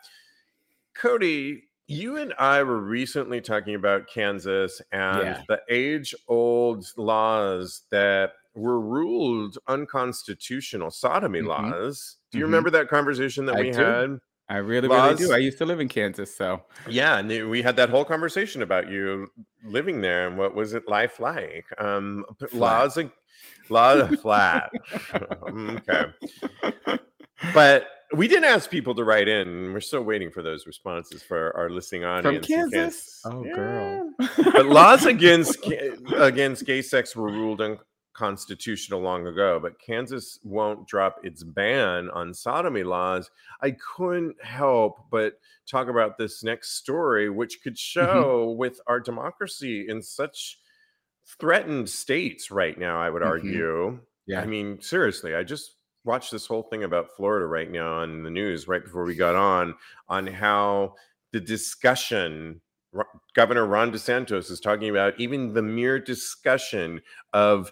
Cody, 1.00 1.64
you 1.88 2.16
and 2.16 2.32
I 2.38 2.62
were 2.62 2.80
recently 2.80 3.40
talking 3.40 3.74
about 3.74 4.08
Kansas 4.08 4.80
and 4.92 5.18
Yeah. 5.20 5.42
the 5.48 5.60
age 5.70 6.14
old 6.28 6.86
laws 6.96 7.82
that 7.90 8.32
were 8.54 8.80
ruled 8.80 9.58
unconstitutional, 9.68 10.90
sodomy 10.90 11.40
Mhm. 11.42 11.46
laws. 11.48 12.16
Do 12.32 12.38
you 12.38 12.44
Mhm. 12.44 12.48
remember 12.48 12.70
that 12.70 12.88
conversation 12.88 13.44
that 13.46 13.56
I 13.56 13.60
we 13.60 13.70
do. 13.70 13.78
had? 13.78 14.18
I 14.48 14.58
really, 14.58 14.88
really 14.88 15.14
do. 15.16 15.32
I 15.32 15.38
used 15.38 15.58
to 15.58 15.66
live 15.66 15.80
in 15.80 15.88
Kansas, 15.88 16.34
so 16.36 16.62
Yeah, 16.88 17.18
and 17.18 17.50
we 17.50 17.62
had 17.62 17.76
that 17.76 17.90
whole 17.90 18.04
conversation 18.04 18.62
about 18.62 18.88
you 18.88 19.28
living 19.64 20.00
there 20.00 20.28
and 20.28 20.38
what 20.38 20.54
was 20.54 20.72
it 20.72 20.86
life 20.88 21.18
like? 21.20 21.66
Um, 21.78 22.24
Flat. 22.38 22.52
laws, 22.52 22.98
laws 23.68 24.20
flat. 24.20 24.70
okay, 25.42 26.04
but 27.52 27.88
we 28.14 28.28
didn't 28.28 28.44
ask 28.44 28.70
people 28.70 28.94
to 28.94 29.04
write 29.04 29.28
in. 29.28 29.72
We're 29.72 29.80
still 29.80 30.02
waiting 30.02 30.30
for 30.30 30.42
those 30.42 30.66
responses 30.66 31.22
for 31.22 31.56
our 31.56 31.70
listening 31.70 32.04
audience. 32.04 32.48
in 32.48 32.54
Kansas? 32.70 33.20
Oh, 33.24 33.42
girl. 33.42 34.10
but 34.52 34.66
laws 34.66 35.06
against 35.06 35.58
against 36.16 36.64
gay 36.66 36.82
sex 36.82 37.16
were 37.16 37.30
ruled 37.30 37.60
unconstitutional 37.60 39.00
long 39.00 39.26
ago. 39.26 39.58
But 39.60 39.80
Kansas 39.80 40.38
won't 40.44 40.86
drop 40.86 41.18
its 41.24 41.42
ban 41.42 42.10
on 42.10 42.32
sodomy 42.32 42.82
laws. 42.84 43.30
I 43.62 43.72
couldn't 43.72 44.42
help 44.42 44.98
but 45.10 45.34
talk 45.70 45.88
about 45.88 46.16
this 46.18 46.42
next 46.44 46.76
story, 46.76 47.28
which 47.28 47.60
could 47.62 47.78
show 47.78 48.54
with 48.58 48.80
our 48.86 49.00
democracy 49.00 49.86
in 49.88 50.00
such 50.02 50.58
threatened 51.40 51.88
states 51.88 52.50
right 52.50 52.78
now. 52.78 53.00
I 53.00 53.10
would 53.10 53.22
Mhm. 53.22 53.26
argue. 53.26 54.00
Yeah. 54.26 54.40
I 54.40 54.46
mean, 54.46 54.80
seriously, 54.80 55.34
I 55.34 55.42
just 55.42 55.75
watched 56.06 56.30
this 56.30 56.46
whole 56.46 56.62
thing 56.62 56.84
about 56.84 57.08
Florida 57.16 57.46
right 57.46 57.70
now 57.70 57.94
on 57.98 58.22
the 58.22 58.30
news 58.30 58.68
right 58.68 58.82
before 58.84 59.04
we 59.04 59.14
got 59.14 59.34
on 59.34 59.74
on 60.08 60.26
how 60.26 60.94
the 61.32 61.40
discussion 61.40 62.60
Governor 63.34 63.66
Ron 63.66 63.92
DeSantis 63.92 64.50
is 64.50 64.60
talking 64.60 64.88
about 64.88 65.18
even 65.20 65.52
the 65.52 65.60
mere 65.60 65.98
discussion 65.98 67.02
of 67.34 67.70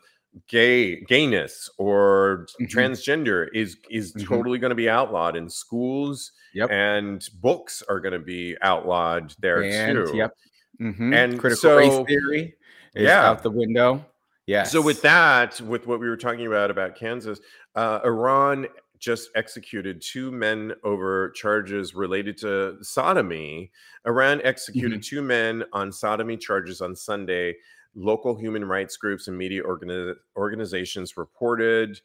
gay 0.48 1.00
gayness 1.02 1.70
or 1.78 2.46
Mhm. 2.60 2.68
transgender 2.68 3.46
is 3.54 3.76
is 3.88 4.12
Mhm. 4.14 4.26
totally 4.26 4.58
going 4.58 4.72
to 4.72 4.74
be 4.74 4.90
outlawed 4.90 5.36
in 5.36 5.48
schools 5.48 6.32
Yep. 6.54 6.70
and 6.70 7.26
books 7.40 7.82
are 7.88 8.00
going 8.00 8.12
to 8.12 8.18
be 8.18 8.56
outlawed 8.60 9.32
there 9.38 9.62
And, 9.62 10.08
too. 10.08 10.16
yep. 10.16 10.32
Mhm. 10.80 11.14
And 11.14 11.38
critical 11.38 11.60
so- 11.70 11.76
race 11.78 12.06
theory 12.06 12.56
is 12.96 13.04
Yeah. 13.04 13.28
out 13.30 13.42
the 13.42 13.50
window. 13.50 14.04
Yes. 14.46 14.72
So 14.72 14.82
with 14.82 15.00
that, 15.02 15.60
with 15.62 15.86
what 15.86 16.00
we 16.00 16.08
were 16.08 16.16
talking 16.16 16.46
about 16.46 16.70
about 16.70 16.96
Kansas, 16.96 17.40
uh, 17.74 18.00
Iran 18.04 18.66
just 18.98 19.30
executed 19.34 20.00
two 20.00 20.30
men 20.30 20.72
over 20.82 21.30
charges 21.30 21.94
related 21.94 22.38
to 22.38 22.76
sodomy. 22.82 23.70
Iran 24.06 24.40
executed 24.44 25.02
two 25.02 25.22
men 25.22 25.64
on 25.72 25.92
sodomy 25.92 26.36
charges 26.36 26.80
on 26.80 26.94
Sunday. 26.94 27.54
Local 27.94 28.34
human 28.34 28.64
rights 28.64 28.96
groups 28.96 29.28
and 29.28 29.36
media 29.36 29.62
organi- 29.62 30.16
organizations 30.36 31.16
reported 31.16 32.00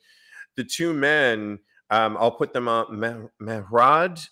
the 0.55 0.63
two 0.63 0.93
men. 0.93 1.59
Um, 1.89 2.15
I'll 2.19 2.31
put 2.31 2.53
them 2.53 2.67
on 2.67 2.99
Meh- 2.99 3.27
Mehrad 3.41 4.27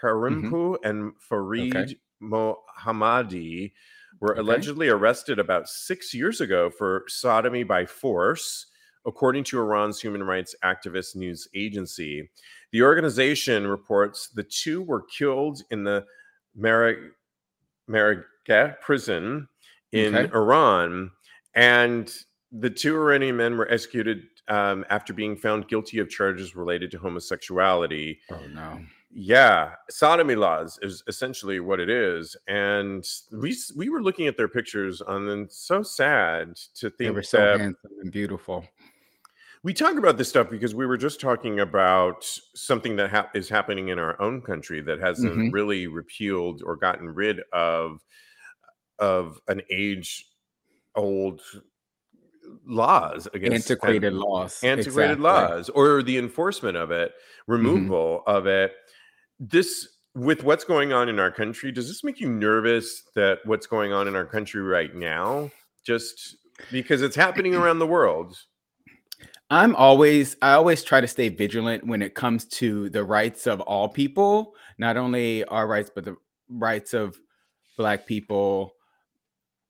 Karimpour 0.00 0.76
and 0.84 1.12
Farid 1.18 1.98
Mohammadi 2.22 3.72
were 4.20 4.32
Okay. 4.32 4.40
allegedly 4.40 4.88
arrested 4.88 5.38
about 5.38 5.68
six 5.68 6.14
years 6.14 6.40
ago 6.40 6.70
for 6.70 7.04
sodomy 7.08 7.62
by 7.64 7.84
force, 7.86 8.66
according 9.04 9.44
to 9.44 9.58
Iran's 9.60 10.00
human 10.00 10.22
rights 10.24 10.54
activist 10.64 11.14
news 11.16 11.46
agency. 11.54 12.28
The 12.72 12.82
organization 12.82 13.66
reports 13.66 14.28
the 14.28 14.42
two 14.42 14.82
were 14.82 15.02
killed 15.02 15.62
in 15.70 15.84
the 15.84 16.04
Marag- 16.58 17.10
Marageh 17.88 18.80
prison 18.80 19.48
in 19.92 20.14
Okay. 20.14 20.32
Iran, 20.34 21.10
and 21.54 22.12
the 22.52 22.70
two 22.70 22.96
Iranian 22.96 23.36
men 23.36 23.56
were 23.56 23.70
executed 23.70 24.26
um, 24.48 24.84
after 24.90 25.12
being 25.12 25.36
found 25.36 25.68
guilty 25.68 25.98
of 25.98 26.08
charges 26.08 26.54
related 26.56 26.90
to 26.92 26.98
homosexuality. 26.98 28.20
Oh 28.30 28.46
no. 28.54 28.80
Yeah, 29.10 29.76
sodomy 29.88 30.34
laws 30.34 30.78
is 30.82 31.02
essentially 31.06 31.60
what 31.60 31.78
it 31.80 31.88
is, 31.88 32.36
and 32.48 33.06
we 33.30 33.56
we 33.76 33.88
were 33.88 34.02
looking 34.02 34.26
at 34.26 34.36
their 34.36 34.48
pictures, 34.48 35.00
and 35.00 35.28
then 35.28 35.48
so 35.48 35.82
sad 35.82 36.56
to 36.74 36.90
think 36.90 36.98
They 36.98 37.10
were 37.10 37.22
so 37.22 37.56
handsome 37.56 37.92
and 38.00 38.10
beautiful. 38.12 38.66
we 39.62 39.72
talk 39.72 39.96
about 39.96 40.18
this 40.18 40.28
stuff 40.28 40.50
because 40.50 40.74
we 40.74 40.86
were 40.86 40.96
just 40.96 41.20
talking 41.20 41.60
about 41.60 42.24
something 42.54 42.96
that 42.96 43.10
hap 43.10 43.34
is 43.36 43.48
happening 43.48 43.88
in 43.88 43.98
our 43.98 44.20
own 44.20 44.42
country 44.42 44.80
that 44.82 44.98
hasn't 45.00 45.32
Mhm. 45.34 45.52
really 45.52 45.86
repealed 45.86 46.62
or 46.64 46.76
gotten 46.76 47.08
rid 47.10 47.40
of 47.52 48.04
of 48.98 49.40
an 49.48 49.62
age 49.70 50.26
old 50.96 51.42
laws 52.66 53.28
against 53.34 53.70
Antiquated 53.70 54.12
laws. 54.14 54.62
antiquated 54.62 55.18
Exactly. 55.18 55.24
laws 55.24 55.68
or 55.70 56.02
the 56.02 56.18
enforcement 56.18 56.76
of 56.76 56.90
it, 56.90 57.14
removal 57.46 58.22
of 58.26 58.46
it. 58.46 58.74
This 59.38 59.88
with 60.14 60.42
what's 60.44 60.64
going 60.64 60.92
on 60.92 61.08
in 61.08 61.20
our 61.20 61.30
country, 61.30 61.70
does 61.70 61.88
this 61.88 62.02
make 62.02 62.20
you 62.20 62.28
nervous 62.28 63.02
that 63.14 63.40
what's 63.44 63.66
going 63.66 63.92
on 63.92 64.08
in 64.08 64.16
our 64.16 64.24
country 64.24 64.62
right 64.62 64.94
now? 64.94 65.50
Just 65.84 66.36
because 66.72 67.02
it's 67.02 67.16
happening 67.16 67.54
around 67.54 67.78
the 67.78 67.86
world. 67.86 68.36
I'm 69.50 69.76
always 69.76 70.36
I 70.42 70.52
always 70.52 70.82
try 70.82 71.00
to 71.00 71.06
stay 71.06 71.28
vigilant 71.28 71.86
when 71.86 72.02
it 72.02 72.14
comes 72.14 72.46
to 72.46 72.90
the 72.90 73.04
rights 73.04 73.46
of 73.46 73.60
all 73.60 73.88
people, 73.88 74.54
not 74.78 74.96
only 74.96 75.44
our 75.44 75.68
rights 75.68 75.90
but 75.94 76.04
the 76.04 76.16
rights 76.48 76.94
of 76.94 77.16
black 77.76 78.06
people, 78.06 78.72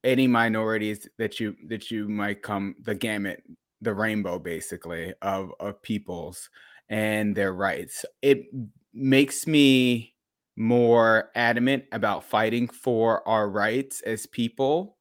any 0.02 0.26
minorities 0.26 1.08
that 1.18 1.40
you 1.40 1.56
that 1.66 1.90
you 1.90 2.08
might 2.08 2.42
come 2.42 2.74
the 2.84 2.94
gamut, 2.94 3.42
the 3.82 3.92
rainbow 3.92 4.38
basically 4.38 5.12
of 5.20 5.52
of 5.60 5.82
peoples 5.82 6.48
and 6.88 7.36
their 7.36 7.52
rights. 7.52 8.06
It 8.22 8.46
makes 8.96 9.46
me 9.46 10.14
more 10.56 11.30
adamant 11.34 11.84
about 11.92 12.24
fighting 12.24 12.66
for 12.68 13.26
our 13.28 13.48
rights 13.48 14.00
as 14.00 14.26
people 14.26 14.96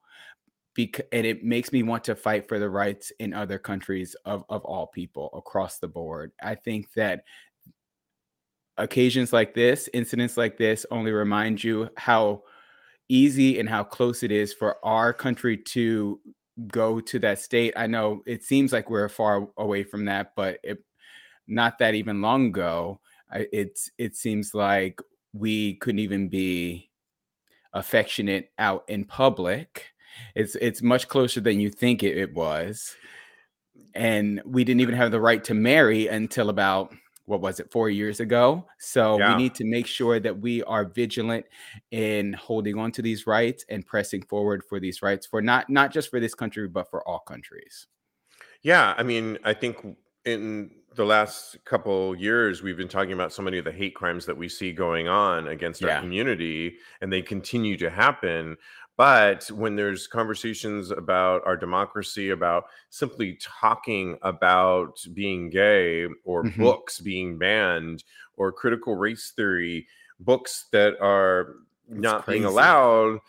because 0.75 1.05
and 1.13 1.25
it 1.25 1.43
makes 1.43 1.71
me 1.71 1.81
want 1.81 2.03
to 2.03 2.15
fight 2.15 2.47
for 2.47 2.59
the 2.59 2.69
rights 2.69 3.11
in 3.19 3.33
other 3.33 3.57
countries 3.57 4.15
of, 4.25 4.43
of 4.49 4.63
all 4.65 4.87
people 4.87 5.29
across 5.33 5.79
the 5.79 5.87
board. 5.87 6.33
I 6.43 6.55
think 6.55 6.91
that 6.93 7.23
occasions 8.77 9.31
like 9.31 9.53
this, 9.53 9.89
incidents 9.93 10.35
like 10.35 10.57
this, 10.57 10.85
only 10.91 11.11
remind 11.11 11.63
you 11.63 11.89
how 11.95 12.43
easy 13.07 13.59
and 13.59 13.69
how 13.69 13.83
close 13.83 14.21
it 14.21 14.31
is 14.31 14.53
for 14.53 14.77
our 14.85 15.13
country 15.13 15.57
to 15.57 16.19
go 16.67 16.99
to 16.99 17.19
that 17.19 17.39
state. 17.39 17.73
I 17.77 17.87
know 17.87 18.21
it 18.25 18.43
seems 18.43 18.73
like 18.73 18.89
we're 18.89 19.09
far 19.09 19.47
away 19.57 19.83
from 19.83 20.05
that, 20.05 20.33
but 20.35 20.59
it, 20.63 20.79
not 21.47 21.79
that 21.79 21.95
even 21.95 22.21
long 22.21 22.47
ago, 22.47 22.99
I, 23.31 23.47
it's 23.51 23.89
it 23.97 24.15
seems 24.15 24.53
like 24.53 24.99
we 25.33 25.75
couldn't 25.75 25.99
even 25.99 26.29
be 26.29 26.89
affectionate 27.73 28.51
out 28.57 28.83
in 28.87 29.05
public. 29.05 29.85
It's 30.35 30.55
it's 30.55 30.81
much 30.81 31.07
closer 31.07 31.41
than 31.41 31.59
you 31.59 31.69
think 31.69 32.03
it, 32.03 32.17
it 32.17 32.33
was, 32.33 32.95
and 33.93 34.41
we 34.45 34.63
didn't 34.63 34.81
even 34.81 34.95
have 34.95 35.11
the 35.11 35.19
right 35.19 35.43
to 35.45 35.53
marry 35.53 36.07
until 36.07 36.49
about 36.49 36.93
what 37.25 37.41
was 37.41 37.59
it 37.59 37.71
four 37.71 37.89
years 37.89 38.19
ago. 38.19 38.65
So 38.77 39.17
Yeah. 39.17 39.35
we 39.35 39.41
need 39.43 39.55
to 39.55 39.65
make 39.65 39.87
sure 39.87 40.19
that 40.19 40.39
we 40.39 40.61
are 40.63 40.85
vigilant 40.85 41.45
in 41.89 42.33
holding 42.33 42.77
on 42.77 42.91
to 42.93 43.01
these 43.01 43.25
rights 43.25 43.65
and 43.67 43.83
pressing 43.85 44.21
forward 44.21 44.63
for 44.63 44.79
these 44.79 45.01
rights 45.01 45.25
for 45.25 45.41
not 45.41 45.67
not 45.69 45.91
just 45.91 46.09
for 46.09 46.19
this 46.19 46.35
country 46.35 46.67
but 46.67 46.89
for 46.89 47.05
all 47.07 47.19
countries. 47.19 47.87
Yeah, 48.61 48.93
I 48.97 49.03
mean, 49.03 49.37
I 49.43 49.53
think 49.53 49.77
in 50.23 50.71
the 50.95 51.05
last 51.05 51.57
couple 51.65 52.15
years 52.15 52.63
we've 52.63 52.77
been 52.77 52.87
talking 52.87 53.13
about 53.13 53.33
so 53.33 53.41
many 53.41 53.57
of 53.57 53.65
the 53.65 53.71
hate 53.71 53.95
crimes 53.95 54.25
that 54.25 54.37
we 54.37 54.47
see 54.47 54.71
going 54.71 55.07
on 55.07 55.47
against 55.49 55.83
our 55.83 55.89
community 56.01 56.77
and 57.01 57.11
they 57.11 57.21
continue 57.21 57.77
to 57.77 57.89
happen. 57.89 58.55
But 58.97 59.45
when 59.51 59.75
there's 59.75 60.07
conversations 60.07 60.91
about 60.91 61.41
our 61.45 61.57
democracy, 61.57 62.29
about 62.29 62.65
simply 62.89 63.37
talking 63.41 64.17
about 64.21 64.97
being 65.13 65.49
gay 65.49 66.05
or 66.23 66.43
Mhm. 66.45 66.57
books 66.57 66.99
being 67.01 67.37
banned 67.37 68.05
or 68.37 68.53
critical 68.53 68.95
race 68.95 69.31
theory, 69.35 69.87
books 70.21 70.67
that 70.71 70.97
are 71.01 71.55
not 71.89 72.23
crazy. 72.23 72.39
being 72.39 72.45
allowed 72.49 73.19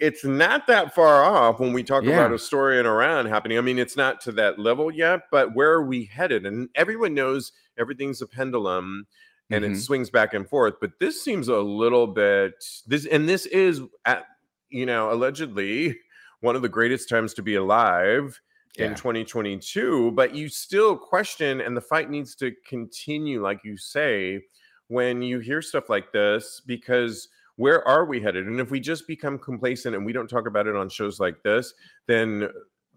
it's 0.00 0.24
not 0.24 0.66
that 0.66 0.94
far 0.94 1.22
off 1.22 1.60
when 1.60 1.72
we 1.72 1.82
talk 1.82 2.04
yeah. 2.04 2.12
about 2.12 2.32
a 2.32 2.38
story 2.38 2.78
in 2.78 2.86
Iran 2.86 3.26
happening. 3.26 3.58
I 3.58 3.60
mean, 3.60 3.78
it's 3.78 3.96
not 3.96 4.20
to 4.22 4.32
that 4.32 4.58
level 4.58 4.90
yet, 4.92 5.22
but 5.30 5.54
where 5.54 5.72
are 5.72 5.84
we 5.84 6.04
headed? 6.04 6.46
And 6.46 6.68
everyone 6.74 7.14
knows 7.14 7.52
everything's 7.78 8.20
a 8.20 8.26
pendulum 8.26 9.06
and 9.50 9.64
mm-hmm. 9.64 9.74
it 9.74 9.80
swings 9.80 10.10
back 10.10 10.34
and 10.34 10.48
forth. 10.48 10.74
But 10.80 10.92
this 11.00 11.22
seems 11.22 11.48
a 11.48 11.58
little 11.58 12.06
bit 12.06 12.52
this, 12.86 13.06
and 13.06 13.28
this 13.28 13.46
is 13.46 13.80
at 14.04 14.26
you 14.70 14.86
know 14.86 15.12
allegedly 15.12 15.96
one 16.40 16.56
of 16.56 16.62
the 16.62 16.68
greatest 16.68 17.08
times 17.08 17.34
to 17.34 17.42
be 17.42 17.54
alive 17.54 18.40
yeah. 18.76 18.86
in 18.86 18.94
2022. 18.94 20.12
But 20.12 20.34
you 20.34 20.48
still 20.48 20.96
question, 20.96 21.60
and 21.60 21.76
the 21.76 21.80
fight 21.80 22.10
needs 22.10 22.34
to 22.36 22.52
continue, 22.66 23.42
like 23.42 23.60
you 23.64 23.76
say, 23.76 24.40
when 24.88 25.22
you 25.22 25.38
hear 25.38 25.62
stuff 25.62 25.88
like 25.88 26.12
this, 26.12 26.60
because 26.66 27.28
where 27.56 27.86
are 27.86 28.04
we 28.04 28.20
headed? 28.20 28.46
And 28.46 28.60
if 28.60 28.70
we 28.70 28.80
just 28.80 29.06
become 29.06 29.38
complacent 29.38 29.94
and 29.94 30.04
we 30.04 30.12
don't 30.12 30.28
talk 30.28 30.46
about 30.46 30.66
it 30.66 30.76
on 30.76 30.88
shows 30.88 31.20
like 31.20 31.42
this, 31.42 31.72
then 32.06 32.48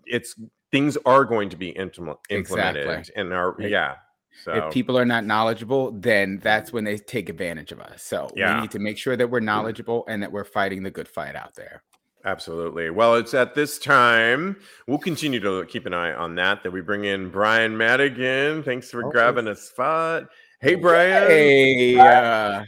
it's 0.06 0.36
things 0.72 0.98
are 1.06 1.26
going 1.26 1.50
to 1.50 1.56
be 1.56 1.70
implement, 1.70 2.18
implemented 2.30 2.88
exactly. 2.88 3.22
and 3.22 3.34
are 3.34 3.56
yeah. 3.60 3.96
So 4.44 4.54
if 4.54 4.74
people 4.74 4.98
are 4.98 5.06
not 5.06 5.26
knowledgeable, 5.26 5.92
then 5.92 6.40
that's 6.44 6.72
when 6.72 6.84
they 6.84 6.98
take 6.98 7.28
advantage 7.28 7.72
of 7.72 7.80
us. 7.80 8.04
So 8.04 8.30
yeah. 8.36 8.56
we 8.56 8.62
need 8.62 8.72
to 8.72 8.80
make 8.80 8.98
sure 8.98 9.16
that 9.16 9.30
we're 9.30 9.40
knowledgeable 9.40 10.06
and 10.08 10.22
that 10.22 10.32
we're 10.32 10.44
fighting 10.44 10.84
the 10.84 10.92
good 10.92 11.08
fight 11.08 11.36
out 11.36 11.56
there. 11.56 11.82
Absolutely. 12.24 12.92
Well, 12.92 13.16
it's 13.16 13.34
at 13.34 13.56
this 13.56 13.80
time 13.80 14.58
we'll 14.86 15.00
continue 15.00 15.40
to 15.40 15.66
keep 15.66 15.88
an 15.88 15.94
eye 15.94 16.14
on 16.14 16.36
that. 16.36 16.62
That 16.62 16.72
we 16.72 16.82
bring 16.82 17.06
in 17.06 17.30
Brian 17.30 17.76
Madigan. 17.76 18.62
Thanks 18.62 18.92
for 18.92 19.10
grabbing 19.10 19.48
a 19.48 19.56
spot. 19.56 20.28
Hey, 20.60 20.76
Brian. 20.76 21.28
Hey. 21.28 21.98
Uh, 21.98 22.66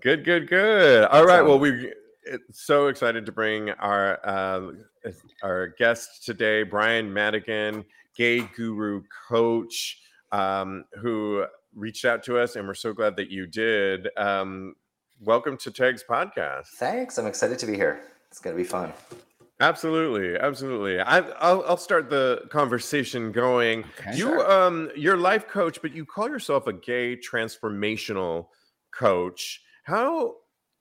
Good, 0.00 0.24
good, 0.24 0.48
good. 0.48 1.04
All 1.08 1.26
right. 1.26 1.42
Well, 1.42 1.58
we're 1.58 1.92
so 2.50 2.86
excited 2.86 3.26
to 3.26 3.32
bring 3.32 3.68
our 3.70 4.18
uh, 4.26 4.72
our 5.42 5.74
guest 5.78 6.24
today, 6.24 6.62
Brian 6.62 7.12
Madigan, 7.12 7.84
gay 8.16 8.40
guru 8.56 9.02
coach, 9.28 10.00
um, 10.32 10.84
who 11.02 11.44
reached 11.74 12.06
out 12.06 12.22
to 12.24 12.38
us, 12.38 12.56
and 12.56 12.66
we're 12.66 12.72
so 12.72 12.94
glad 12.94 13.14
that 13.16 13.30
you 13.30 13.46
did. 13.46 14.08
Um, 14.16 14.74
welcome 15.20 15.58
to 15.58 15.70
Tags 15.70 16.02
Podcast. 16.08 16.68
Thanks. 16.76 17.18
I'm 17.18 17.26
excited 17.26 17.58
to 17.58 17.66
be 17.66 17.74
here. 17.74 18.00
It's 18.30 18.38
going 18.38 18.56
to 18.56 18.62
be 18.62 18.66
fun. 18.66 18.94
Absolutely, 19.60 20.38
absolutely. 20.38 20.98
I, 20.98 21.20
will 21.20 21.64
I'll 21.66 21.76
start 21.76 22.08
the 22.08 22.46
conversation 22.48 23.32
going. 23.32 23.84
Okay, 23.98 24.16
you 24.16 24.28
sure. 24.28 24.50
um 24.50 24.90
you're 24.96 25.18
life 25.18 25.46
coach, 25.46 25.82
but 25.82 25.94
you 25.94 26.06
call 26.06 26.30
yourself 26.30 26.66
a 26.68 26.72
gay 26.72 27.16
transformational 27.16 28.46
coach. 28.92 29.60
How 29.90 30.36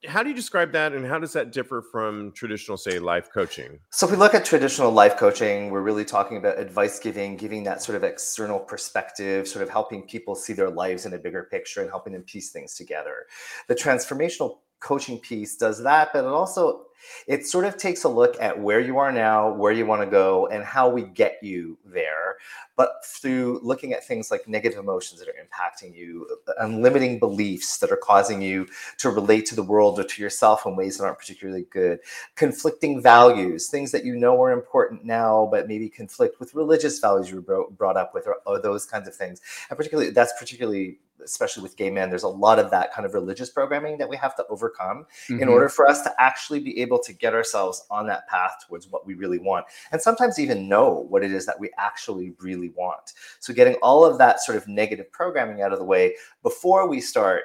how 0.08 0.22
do 0.22 0.30
you 0.30 0.36
describe 0.36 0.72
that 0.74 0.94
and 0.94 1.04
how 1.04 1.18
does 1.18 1.34
that 1.34 1.51
differ 1.51 1.84
from 1.92 2.32
traditional 2.34 2.78
say 2.78 3.00
life 3.00 3.30
coaching? 3.34 3.80
So 3.89 4.06
if 4.06 4.12
we 4.12 4.18
look 4.18 4.36
at 4.36 4.46
traditional 4.46 4.92
life 4.92 5.18
coaching 5.18 5.72
we're 5.72 5.82
really 5.82 6.06
talking 6.06 6.38
about 6.38 6.60
advice 6.60 7.00
giving 7.00 7.36
giving 7.36 7.63
that 7.63 7.82
sort 7.82 7.96
of 7.96 8.04
external 8.04 8.60
perspective 8.60 9.48
sort 9.48 9.63
of 9.63 9.70
helping 9.70 10.04
people 10.04 10.36
see 10.36 10.54
their 10.54 10.70
lives 10.70 11.08
in 11.08 11.13
a 11.13 11.18
bigger 11.18 11.48
picture 11.50 11.82
and 11.82 11.89
helping 11.89 12.13
them 12.13 12.22
piece 12.22 12.51
things 12.51 12.75
together. 12.75 13.25
The 13.68 13.74
transformational 13.74 14.60
coaching 14.80 15.18
piece 15.18 15.58
does 15.58 15.82
that 15.82 16.10
but 16.13 16.24
it 16.24 16.28
also 16.28 16.86
it 17.27 17.46
sort 17.46 17.65
of 17.65 17.77
takes 17.77 18.03
a 18.03 18.10
look 18.10 18.36
at 18.41 18.60
where 18.60 18.79
you 18.79 18.98
are 18.98 19.12
now, 19.12 19.51
where 19.53 19.72
you 19.72 19.86
want 19.86 20.01
to 20.01 20.08
go, 20.08 20.48
and 20.48 20.63
how 20.63 20.89
we 20.89 21.03
get 21.03 21.39
you 21.41 21.77
there. 21.86 22.38
But 22.75 22.91
through 23.06 23.60
looking 23.62 23.94
at 23.94 24.06
things 24.06 24.32
like 24.32 24.48
negative 24.48 24.79
emotions 24.79 25.20
that 25.20 25.27
are 25.27 25.34
impacting 25.34 25.96
you, 25.96 26.27
and 26.60 26.82
limiting 26.82 27.20
beliefs 27.20 27.77
that 27.79 27.91
are 27.91 27.98
causing 27.98 28.41
you 28.41 28.68
to 29.00 29.10
relate 29.10 29.46
to 29.48 29.56
the 29.56 29.63
world 29.63 30.00
or 30.00 30.03
to 30.03 30.22
yourself 30.22 30.65
in 30.65 30.75
ways 30.75 30.98
that 30.98 31.06
aren't 31.06 31.20
particularly 31.20 31.65
good, 31.72 32.00
conflicting 32.36 33.01
values, 33.01 33.68
things 33.68 33.91
that 33.91 34.06
you 34.06 34.15
know 34.15 34.41
are 34.41 34.51
important 34.51 35.03
now, 35.03 35.48
but 35.51 35.68
maybe 35.68 35.90
conflict 35.90 36.40
with 36.40 36.55
religious 36.55 37.00
values 37.00 37.29
you 37.29 37.42
were 37.42 37.66
brought 37.72 37.98
up 37.98 38.14
with, 38.14 38.27
or, 38.27 38.38
or 38.46 38.62
those 38.62 38.85
kinds 38.85 39.07
of 39.07 39.16
things. 39.16 39.42
And 39.70 39.77
particularly, 39.77 40.12
that's 40.12 40.33
particularly 40.40 41.00
especially 41.24 41.64
with 41.64 41.75
gay 41.75 41.90
men, 41.90 42.09
there's 42.09 42.24
a 42.24 42.27
lot 42.27 42.59
of 42.59 42.72
that 42.72 42.94
kind 42.94 43.05
of 43.05 43.14
religious 43.14 43.50
programming 43.50 43.98
that 43.98 44.07
we 44.07 44.16
have 44.18 44.35
to 44.35 44.46
overcome 44.50 45.05
mm-hmm. 45.27 45.42
in 45.42 45.50
order 45.50 45.70
for 45.70 45.88
us 45.88 46.01
to 46.03 46.14
actually 46.18 46.59
be 46.59 46.79
able 46.79 46.89
to 46.98 47.14
get 47.14 47.36
ourselves 47.36 47.86
on 47.92 48.08
that 48.08 48.28
path 48.28 48.56
towards 48.68 48.88
what 48.88 49.06
we 49.06 49.14
really 49.14 49.38
want. 49.38 49.66
And 49.92 50.02
sometimes 50.02 50.40
even 50.40 50.68
know 50.68 51.06
what 51.10 51.24
it 51.24 51.32
is 51.32 51.46
that 51.46 51.60
we 51.60 51.70
actually 51.78 52.34
really 52.40 52.70
want. 52.70 53.14
So, 53.40 53.54
getting 53.54 53.75
all 53.75 54.04
of 54.04 54.18
that 54.18 54.42
sort 54.42 54.58
of 54.58 54.68
negative 54.68 55.12
programming 55.12 55.62
out 55.62 55.72
of 55.72 55.80
the 55.80 55.86
way 55.86 56.16
before 56.42 56.88
we 56.88 57.02
start 57.02 57.44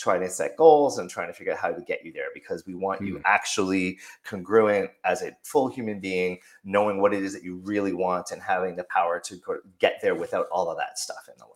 trying 0.00 0.20
to 0.22 0.28
set 0.28 0.56
goals 0.56 0.98
and 0.98 1.10
trying 1.10 1.28
to 1.28 1.32
figure 1.32 1.52
out 1.52 1.58
how 1.58 1.70
to 1.70 1.82
get 1.82 2.04
you 2.04 2.12
there 2.12 2.28
because 2.32 2.64
we 2.66 2.74
want 2.74 3.02
you 3.02 3.16
hmm. 3.16 3.22
actually 3.26 3.98
congruent 4.24 4.90
as 5.04 5.22
a 5.22 5.36
full 5.42 5.68
human 5.68 6.00
being, 6.00 6.38
knowing 6.64 7.00
what 7.00 7.12
it 7.12 7.22
is 7.22 7.34
that 7.34 7.44
you 7.44 7.56
really 7.58 7.92
want 7.92 8.30
and 8.30 8.40
having 8.40 8.76
the 8.76 8.84
power 8.84 9.20
to 9.20 9.38
get 9.78 10.00
there 10.00 10.14
without 10.14 10.46
all 10.50 10.70
of 10.70 10.78
that 10.78 10.98
stuff 10.98 11.28
in 11.28 11.34
the 11.38 11.44
way. 11.44 11.50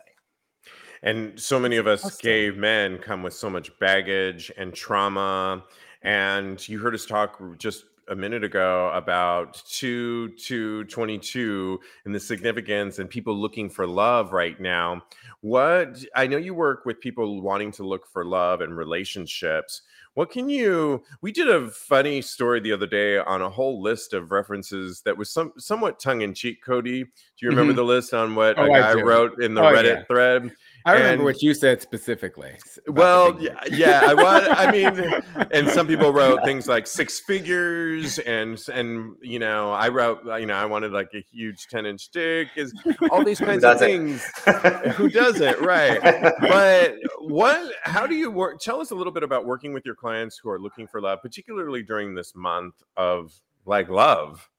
And 1.03 1.39
so 1.39 1.59
many 1.59 1.77
of 1.77 1.87
us 1.87 2.05
awesome. 2.05 2.19
gay 2.23 2.51
men 2.51 2.99
come 2.99 3.23
with 3.23 3.35
so 3.35 3.51
much 3.51 3.77
baggage 3.79 4.51
and 4.57 4.73
trauma. 4.73 5.63
And 6.05 6.67
you 6.69 6.79
heard 6.79 6.95
us 6.95 7.07
talk 7.07 7.41
just 7.59 7.85
a 8.09 8.15
minute 8.15 8.45
ago 8.45 8.91
about 8.93 9.63
2 9.71 10.29
to 10.31 10.85
22 10.85 11.81
and 12.05 12.15
the 12.15 12.21
significance 12.21 12.99
and 12.99 13.09
people 13.09 13.35
looking 13.35 13.71
for 13.71 13.87
love 13.87 14.33
right 14.33 14.61
now. 14.61 15.03
What 15.41 16.05
I 16.15 16.27
know 16.27 16.37
you 16.37 16.55
work 16.55 16.85
with 16.85 17.01
people 17.01 17.41
wanting 17.41 17.73
to 17.73 17.87
look 17.87 18.07
for 18.07 18.25
love 18.25 18.61
and 18.61 18.77
relationships. 18.77 19.83
What 20.15 20.31
can 20.31 20.49
you? 20.49 21.03
We 21.23 21.33
did 21.33 21.49
a 21.49 21.69
funny 21.69 22.23
story 22.23 22.61
the 22.61 22.73
other 22.73 22.87
day 22.87 23.19
on 23.19 23.43
a 23.43 23.51
whole 23.51 23.83
list 23.83 24.13
of 24.13 24.31
references 24.31 25.01
that 25.03 25.19
was 25.19 25.29
some 25.31 25.53
somewhat 25.59 25.99
tongue 25.99 26.21
in 26.21 26.35
cheek. 26.35 26.63
Cody, 26.63 27.03
do 27.03 27.11
you 27.41 27.49
remember 27.49 27.73
mm-hmm. 27.73 27.79
the 27.79 27.85
list 27.85 28.15
on 28.15 28.37
what 28.37 28.57
oh, 28.57 28.65
a 28.65 28.69
guy 28.69 28.95
wrote 28.95 29.43
in 29.43 29.55
the 29.55 29.63
oh, 29.63 29.73
Reddit 29.73 29.97
yeah. 29.97 30.05
thread? 30.05 30.53
I 30.87 30.93
remember 30.93 31.13
and, 31.13 31.25
what 31.25 31.43
you 31.43 31.55
said 31.55 31.81
specifically. 31.81 32.53
Well, 32.89 33.41
yeah, 33.41 33.59
yeah, 33.71 34.03
I 34.05 34.13
want. 34.13 34.47
I 34.51 34.71
mean, 34.73 35.49
and 35.51 35.69
some 35.71 35.87
people 35.87 36.13
wrote 36.13 36.45
things 36.45 36.69
like 36.69 36.87
six 36.87 37.21
figures, 37.21 38.19
and 38.19 38.61
and 38.71 39.17
you 39.23 39.39
know, 39.39 39.73
I 39.73 39.89
wrote, 39.89 40.27
uh, 40.27 40.37
you 40.37 40.45
know, 40.45 40.55
I 40.55 40.67
wanted 40.67 40.93
like 40.93 41.09
a 41.15 41.25
huge 41.33 41.69
ten 41.69 41.87
inch 41.87 42.11
dick, 42.11 42.49
is 42.57 42.75
all 43.11 43.25
these 43.25 43.39
kinds 43.49 43.65
of 43.65 43.79
things. 43.79 44.23
Who 44.97 45.09
doesn't, 45.09 45.59
right? 45.61 46.03
But 46.41 46.97
what? 47.21 47.73
How 47.85 48.07
do 48.07 48.15
you 48.15 48.31
work? 48.31 48.61
Tell 48.61 48.79
us 48.81 48.91
a 48.91 48.95
little 48.95 49.13
bit 49.13 49.23
about 49.23 49.47
working 49.47 49.73
with 49.73 49.87
your 49.87 49.95
clients 49.95 50.37
who 50.37 50.51
are 50.51 50.61
looking 50.61 50.87
for 50.87 51.01
love, 51.01 51.23
particularly 51.23 51.83
during 51.83 52.15
this 52.15 52.35
month 52.35 52.75
of 52.99 53.33
like 53.65 53.89
love. 53.89 54.51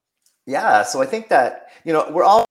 Yeah, 0.48 0.82
so 0.84 1.04
I 1.04 1.06
think 1.06 1.30
that 1.30 1.68
you 1.84 1.94
know 1.94 2.10
we're 2.12 2.24
all 2.24 2.44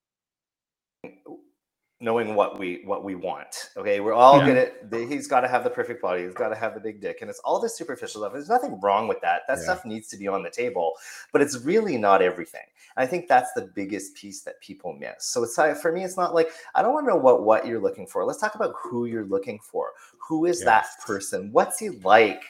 knowing 2.05 2.35
what 2.35 2.59
we 2.59 2.83
what 2.85 3.03
we 3.03 3.15
want. 3.15 3.71
Okay, 3.77 3.99
we're 3.99 4.13
all 4.13 4.39
yeah. 4.39 4.69
gonna. 4.91 5.07
He's 5.07 5.27
got 5.27 5.41
to 5.41 5.49
have 5.49 5.65
the 5.65 5.71
perfect 5.71 6.03
body. 6.03 6.25
He's 6.25 6.35
got 6.35 6.51
to 6.51 6.55
have 6.55 6.75
the 6.75 6.81
big 6.81 7.01
dick, 7.01 7.19
and 7.23 7.31
it's 7.31 7.41
all 7.41 7.59
this 7.59 7.77
superficial 7.77 8.21
stuff. 8.21 8.33
There's 8.35 8.49
nothing 8.49 8.79
wrong 8.81 9.09
with 9.09 9.21
that. 9.23 9.43
That 9.49 9.57
yeah. 9.59 9.65
stuff 9.65 9.85
needs 9.85 10.09
to 10.09 10.17
be 10.17 10.29
on 10.29 10.43
the 10.43 10.51
table, 10.51 10.93
but 11.33 11.41
it's 11.41 11.59
really 11.65 11.97
not 11.97 12.23
everything. 12.23 12.67
I 12.97 13.07
think 13.07 13.27
that's 13.27 13.53
the 13.55 13.73
biggest 13.75 14.15
piece 14.15 14.43
that 14.43 14.61
people 14.61 14.93
miss. 14.93 15.25
So 15.25 15.43
it's 15.43 15.59
uh, 15.59 15.75
for 15.75 15.91
me, 15.91 16.05
it's 16.05 16.17
not 16.17 16.35
like 16.35 16.51
I 16.75 16.83
don't 16.83 16.93
want 16.93 17.07
to 17.07 17.11
know 17.11 17.19
what 17.19 17.43
what 17.43 17.67
you're 17.67 17.81
looking 17.81 18.07
for. 18.07 18.25
Let's 18.25 18.41
talk 18.41 18.55
about 18.55 18.75
who 18.77 19.07
you're 19.07 19.25
looking 19.25 19.59
for. 19.59 19.93
Who 20.19 20.45
is 20.45 20.61
yes. 20.61 20.67
that 20.67 21.07
person? 21.07 21.51
What's 21.53 21.79
he 21.79 21.89
like? 21.89 22.43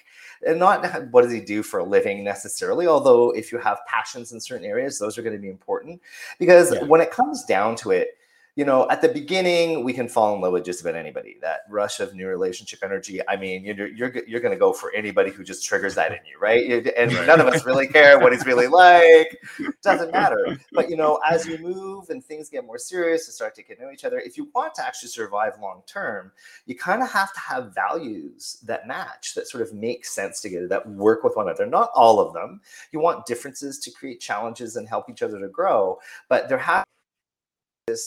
And 0.47 0.59
not 0.59 1.11
what 1.11 1.23
does 1.23 1.33
he 1.33 1.41
do 1.41 1.63
for 1.63 1.79
a 1.79 1.85
living 1.85 2.23
necessarily, 2.23 2.87
although 2.87 3.31
if 3.31 3.51
you 3.51 3.59
have 3.59 3.79
passions 3.87 4.33
in 4.33 4.41
certain 4.41 4.67
areas, 4.67 4.99
those 4.99 5.17
are 5.17 5.23
going 5.23 5.35
to 5.35 5.41
be 5.41 5.49
important. 5.49 6.03
Because 6.39 6.75
yeah. 6.75 6.83
when 6.83 7.01
it 7.01 7.11
comes 7.11 7.45
down 7.45 7.77
to 7.77 7.93
it, 7.93 8.19
you 8.57 8.65
know, 8.65 8.89
at 8.89 9.03
the 9.03 9.09
beginning, 9.09 9.83
we 9.83 9.93
can 9.93 10.09
fall 10.09 10.33
in 10.35 10.41
love 10.41 10.53
with 10.53 10.65
just 10.65 10.81
about 10.81 10.95
anybody. 10.95 11.39
That 11.41 11.63
rush 11.69 11.99
of 11.99 12.15
new 12.15 12.29
relationship 12.29 12.81
energy. 12.85 13.21
I 13.29 13.37
mean, 13.37 13.65
you're 13.65 13.89
you're 13.89 14.13
you're 14.29 14.41
going 14.41 14.55
to 14.55 14.59
go 14.59 14.73
for 14.73 14.95
anybody 14.95 15.33
who 15.33 15.43
just 15.43 15.65
triggers 15.65 15.97
that 15.97 16.13
in 16.13 16.19
you, 16.25 16.39
right? 16.39 16.87
And 16.97 17.13
none 17.27 17.41
of 17.41 17.49
us 17.49 17.67
really 17.67 17.89
care 17.89 18.19
what 18.21 18.33
he's 18.33 18.47
really 18.47 18.69
like. 18.69 19.37
Doesn't 19.83 20.13
matter. 20.13 20.57
But 20.73 20.89
you 20.89 20.97
know, 20.97 21.19
as 21.29 21.47
you 21.47 21.59
move 21.59 22.11
and 22.11 22.25
things 22.25 22.49
get 22.49 22.65
more 22.65 22.79
serious 22.79 23.27
and 23.27 23.35
start 23.35 23.57
to 23.57 23.65
get 23.65 23.79
to 23.79 23.87
know 23.87 23.91
each 23.91 24.05
other, 24.05 24.21
if 24.21 24.37
you 24.37 24.49
want 24.55 24.75
to 24.77 24.87
actually 24.87 25.09
survive 25.09 25.55
long 25.61 25.83
term, 25.87 26.31
you 26.67 26.77
kind 26.77 27.03
of 27.03 27.11
have 27.11 27.33
to 27.33 27.41
have 27.41 27.75
values 27.75 28.59
that 28.65 28.87
match, 28.87 29.35
that 29.35 29.49
sort 29.49 29.65
of 29.65 29.75
make 29.75 30.07
sense 30.07 30.41
together, 30.41 30.69
that 30.69 30.89
work 30.89 31.25
with 31.25 31.35
one 31.35 31.49
another. 31.49 31.67
Not 31.67 31.91
all 31.93 32.21
of 32.21 32.33
them. 32.33 32.61
You 32.93 33.01
want 33.01 33.27
differences 33.27 33.81
to 33.81 33.91
create 33.91 34.21
challenges 34.21 34.77
and 34.77 34.89
help 34.89 35.11
each 35.11 35.23
other 35.23 35.41
to 35.41 35.49
grow, 35.49 35.99
but 36.29 36.49
there 36.49 36.59
have 36.59 36.84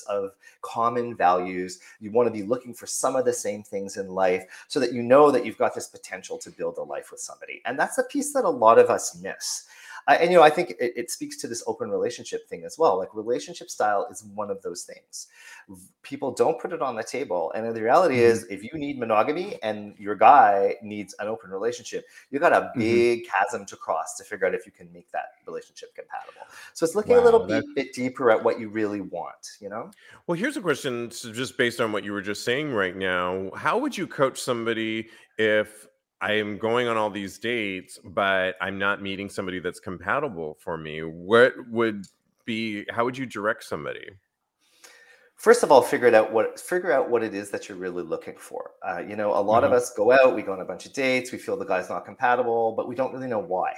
of 0.10 0.32
common 0.62 1.16
values. 1.16 1.80
You 2.00 2.12
want 2.12 2.28
to 2.28 2.34
be 2.34 2.42
looking 2.42 2.74
for 2.74 2.88
some 2.88 3.16
of 3.16 3.26
the 3.26 3.34
same 3.34 3.62
things 3.62 3.98
in 3.98 4.10
life 4.10 4.44
so 4.68 4.80
that 4.80 4.92
you 4.92 5.04
know 5.04 5.30
that 5.30 5.46
you've 5.46 5.58
got 5.58 5.76
this 5.76 5.88
potential 5.88 6.38
to 6.40 6.50
build 6.50 6.78
a 6.78 6.84
life 6.84 7.12
with 7.12 7.20
somebody. 7.20 7.62
And 7.66 7.78
that's 7.78 8.00
a 8.00 8.04
piece 8.04 8.34
that 8.34 8.44
a 8.44 8.50
lot 8.50 8.80
of 8.80 8.90
us 8.90 9.22
miss. 9.22 9.66
I, 10.08 10.16
and 10.16 10.32
you 10.32 10.38
know, 10.38 10.44
I 10.44 10.50
think 10.50 10.72
it, 10.80 10.94
it, 10.96 11.12
speaks 11.12 11.36
to 11.38 11.48
this 11.48 11.64
open 11.68 11.90
relationship 11.90 12.48
thing 12.48 12.64
as 12.64 12.78
well. 12.78 12.98
Like 12.98 13.14
relationship 13.14 13.70
style 13.70 14.08
is 14.10 14.24
one 14.34 14.50
of 14.50 14.62
those 14.62 14.84
things. 14.84 15.28
People 16.02 16.32
don't 16.32 16.60
put 16.60 16.72
it 16.72 16.82
on 16.82 16.96
the 16.96 17.04
table, 17.04 17.52
and 17.54 17.76
the 17.76 17.82
reality 17.82 18.16
mm-hmm. 18.16 18.32
is, 18.32 18.46
if 18.46 18.64
you 18.64 18.72
need 18.74 18.98
monogamy 18.98 19.60
and 19.64 19.94
your 19.98 20.16
guy 20.16 20.76
needs 20.82 21.14
an 21.20 21.28
open 21.28 21.52
relationship, 21.52 22.06
you 22.32 22.40
got 22.40 22.54
a 22.54 22.56
mm-hmm. 22.56 22.80
big 22.80 23.20
mm-hmm. 23.20 23.32
chasm 23.32 23.66
to 23.66 23.76
cross 23.76 24.16
to 24.16 24.24
figure 24.24 24.48
out 24.48 24.56
if 24.56 24.66
you 24.66 24.72
can 24.72 24.92
make 24.94 25.12
that 25.12 25.26
relationship 25.46 25.94
compatible. 25.94 26.48
So 26.74 26.86
it's 26.86 26.96
looking 26.96 27.18
wow, 27.18 27.24
a 27.24 27.26
little 27.26 27.46
bit, 27.46 27.66
bit 27.76 27.94
deeper 27.94 28.32
at 28.32 28.42
what 28.42 28.60
you 28.60 28.70
really 28.70 29.02
want. 29.02 29.58
You 29.60 29.70
know. 29.70 29.92
Well, 30.26 30.38
here's 30.38 30.56
a 30.56 30.62
question, 30.62 31.12
so 31.12 31.34
just 31.34 31.58
based 31.58 31.82
on 31.82 31.92
what 31.92 32.06
you 32.06 32.14
were 32.14 32.22
just 32.22 32.46
saying 32.46 32.72
right 32.72 32.96
now. 32.96 33.52
How 33.56 33.78
would 33.78 33.98
you 33.98 34.08
coach 34.08 34.40
somebody 34.40 35.10
if 35.38 35.88
I 36.20 36.34
am 36.34 36.58
going 36.58 36.88
on 36.88 36.98
all 36.98 37.10
these 37.10 37.38
dates, 37.38 38.00
but 38.04 38.56
I'm 38.60 38.80
not 38.80 39.02
meeting 39.02 39.30
somebody 39.30 39.60
that's 39.60 39.80
compatible 39.80 40.58
for 40.60 40.78
me. 40.78 41.02
What 41.02 41.54
would 41.70 42.06
be 42.46 42.86
how 42.90 43.06
would 43.06 43.18
you 43.18 43.26
direct 43.26 43.64
somebody? 43.64 44.10
First 45.36 45.62
of 45.62 45.72
all, 45.72 45.84
figure 45.84 46.08
it 46.08 46.16
out 46.16 46.32
what 46.32 46.60
figure 46.60 46.92
out 46.92 47.12
what 47.12 47.24
it 47.24 47.36
is 47.36 47.52
that 47.52 47.70
you're 47.70 47.78
really 47.78 48.02
looking 48.02 48.36
for. 48.36 48.72
Uh, 48.88 49.04
you 49.08 49.16
know, 49.16 49.32
a 49.32 49.40
lot 49.40 49.64
mm-hmm. 49.64 49.74
of 49.74 49.78
us 49.78 49.94
go 49.94 50.12
out, 50.12 50.36
we 50.36 50.42
go 50.42 50.54
on 50.54 50.62
a 50.62 50.66
bunch 50.66 50.88
of 50.88 50.94
dates, 50.94 51.32
we 51.32 51.38
feel 51.38 51.56
the 51.56 51.66
guy's 51.66 51.90
not 51.90 52.06
compatible, 52.06 52.74
but 52.76 52.88
we 52.88 52.96
don't 52.96 53.14
really 53.14 53.28
know 53.28 53.40
why. 53.40 53.74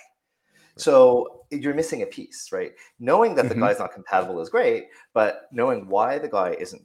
So 0.78 1.43
you're 1.52 1.73
missing 1.73 2.04
a 2.04 2.06
piece, 2.06 2.54
right? 2.54 2.71
Knowing 2.99 3.36
that 3.36 3.45
mm-hmm. 3.45 3.60
the 3.60 3.65
guy's 3.67 3.80
not 3.80 3.91
compatible 3.91 4.39
is 4.39 4.47
great, 4.47 4.86
but 5.13 5.41
knowing 5.52 5.89
why 5.89 6.17
the 6.19 6.30
guy 6.30 6.56
isn't 6.58 6.82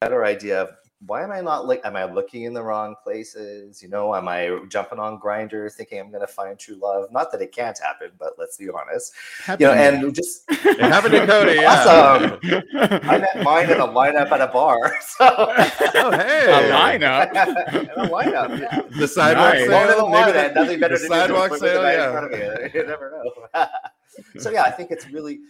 better 0.00 0.24
idea 0.24 0.62
of 0.62 0.70
why 1.06 1.24
am 1.24 1.32
I 1.32 1.40
not 1.40 1.66
like, 1.66 1.80
am 1.84 1.96
I 1.96 2.04
looking 2.04 2.44
in 2.44 2.54
the 2.54 2.62
wrong 2.62 2.94
places? 3.02 3.82
You 3.82 3.88
know, 3.88 4.14
am 4.14 4.28
I 4.28 4.60
jumping 4.68 5.00
on 5.00 5.18
Grindr 5.18 5.72
thinking 5.72 5.98
I'm 5.98 6.10
going 6.10 6.20
to 6.20 6.32
find 6.32 6.56
true 6.58 6.76
love? 6.76 7.10
Not 7.10 7.32
that 7.32 7.42
it 7.42 7.50
can't 7.50 7.76
happen, 7.78 8.10
but 8.18 8.34
let's 8.38 8.56
be 8.56 8.68
honest. 8.68 9.12
you 9.48 9.66
know, 9.66 9.72
and 9.72 10.14
just 10.14 10.44
it 10.50 10.78
happened 10.78 11.14
to 11.14 11.26
Cody. 11.26 11.64
Awesome. 11.64 12.38
I 12.74 13.18
met 13.18 13.42
mine 13.42 13.70
in 13.70 13.80
a 13.80 13.88
lineup 13.88 14.30
at 14.30 14.40
a 14.40 14.46
bar. 14.48 14.96
So, 15.12 15.28
oh, 15.36 16.10
hey, 16.10 16.46
a 16.46 16.72
lineup, 16.72 17.30
a 17.32 18.08
lineup. 18.08 18.98
The 18.98 19.06
sidewalk 19.06 19.54
nice. 19.54 19.68
sale. 19.68 20.08
Maybe 20.08 20.32
that, 20.32 20.54
nothing 20.54 20.80
better 20.80 20.98
the 20.98 21.06
sidewalk 21.06 21.54
sale. 21.56 21.82
Yeah, 21.82 22.68
you 22.72 22.86
never 22.86 23.22
know. 23.54 23.66
so 24.38 24.50
yeah, 24.50 24.62
I 24.62 24.70
think 24.70 24.90
it's 24.90 25.08
really 25.10 25.40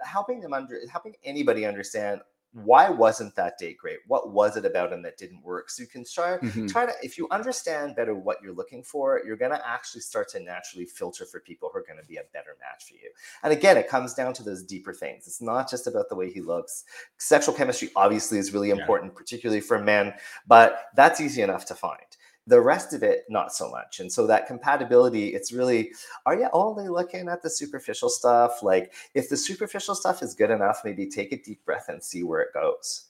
helping 0.00 0.40
them 0.40 0.52
under 0.52 0.80
helping 0.90 1.14
anybody 1.24 1.64
understand 1.66 2.20
why 2.52 2.90
wasn't 2.90 3.34
that 3.36 3.58
date 3.58 3.78
great? 3.78 3.98
What 4.06 4.32
was 4.32 4.56
it 4.56 4.66
about 4.66 4.92
him 4.92 5.02
that 5.02 5.16
didn't 5.16 5.42
work? 5.42 5.70
So 5.70 5.82
you 5.82 5.88
can 5.88 6.04
try 6.04 6.36
mm-hmm. 6.36 6.66
try 6.66 6.86
to 6.86 6.92
if 7.02 7.16
you 7.16 7.26
understand 7.30 7.96
better 7.96 8.14
what 8.14 8.42
you're 8.42 8.52
looking 8.52 8.82
for, 8.82 9.22
you're 9.24 9.36
going 9.36 9.52
to 9.52 9.68
actually 9.68 10.02
start 10.02 10.28
to 10.30 10.40
naturally 10.40 10.84
filter 10.84 11.24
for 11.24 11.40
people 11.40 11.70
who 11.72 11.78
are 11.78 11.84
going 11.86 12.00
to 12.00 12.06
be 12.06 12.16
a 12.16 12.24
better 12.32 12.56
match 12.60 12.84
for 12.84 12.94
you. 12.94 13.10
And 13.42 13.52
again, 13.52 13.76
it 13.76 13.88
comes 13.88 14.14
down 14.14 14.34
to 14.34 14.42
those 14.42 14.62
deeper 14.62 14.92
things. 14.92 15.26
It's 15.26 15.40
not 15.40 15.70
just 15.70 15.86
about 15.86 16.08
the 16.08 16.14
way 16.14 16.30
he 16.30 16.40
looks. 16.40 16.84
Sexual 17.16 17.54
chemistry 17.54 17.90
obviously 17.96 18.38
is 18.38 18.52
really 18.52 18.70
important, 18.70 19.12
yeah. 19.12 19.18
particularly 19.18 19.60
for 19.60 19.78
men, 19.78 20.12
but 20.46 20.86
that's 20.94 21.20
easy 21.20 21.42
enough 21.42 21.64
to 21.66 21.74
find 21.74 22.11
the 22.46 22.60
rest 22.60 22.92
of 22.92 23.02
it 23.02 23.24
not 23.28 23.54
so 23.54 23.70
much 23.70 24.00
and 24.00 24.12
so 24.12 24.26
that 24.26 24.46
compatibility 24.46 25.28
it's 25.28 25.52
really 25.52 25.92
are 26.26 26.34
you 26.34 26.48
only 26.52 26.88
looking 26.88 27.28
at 27.28 27.42
the 27.42 27.50
superficial 27.50 28.08
stuff 28.08 28.62
like 28.62 28.92
if 29.14 29.28
the 29.28 29.36
superficial 29.36 29.94
stuff 29.94 30.22
is 30.22 30.34
good 30.34 30.50
enough 30.50 30.80
maybe 30.84 31.08
take 31.08 31.32
a 31.32 31.42
deep 31.42 31.64
breath 31.64 31.86
and 31.88 32.02
see 32.02 32.24
where 32.24 32.40
it 32.40 32.52
goes 32.52 33.06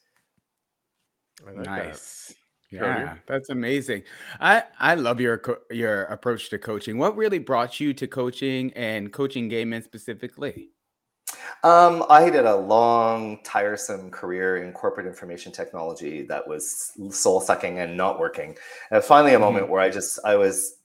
like 1.46 1.56
nice 1.56 2.28
that. 2.28 2.36
Yeah, 2.72 3.16
that's 3.26 3.50
amazing. 3.50 4.04
I 4.40 4.64
I 4.80 4.94
love 4.94 5.20
your 5.20 5.42
your 5.70 6.04
approach 6.04 6.48
to 6.50 6.58
coaching. 6.58 6.96
What 6.96 7.16
really 7.18 7.38
brought 7.38 7.78
you 7.78 7.92
to 7.92 8.06
coaching 8.06 8.72
and 8.72 9.12
coaching 9.12 9.48
gay 9.48 9.66
men 9.66 9.82
specifically? 9.82 10.71
Um, 11.64 12.04
I 12.08 12.28
did 12.28 12.44
a 12.44 12.56
long, 12.56 13.38
tiresome 13.44 14.10
career 14.10 14.64
in 14.64 14.72
corporate 14.72 15.06
information 15.06 15.52
technology 15.52 16.22
that 16.22 16.46
was 16.46 16.92
soul 17.10 17.40
sucking 17.40 17.78
and 17.78 17.96
not 17.96 18.18
working. 18.18 18.56
And 18.90 19.02
finally, 19.02 19.32
a 19.32 19.34
mm-hmm. 19.34 19.44
moment 19.44 19.68
where 19.68 19.80
I 19.80 19.88
just, 19.90 20.18
I 20.24 20.36
was, 20.36 20.76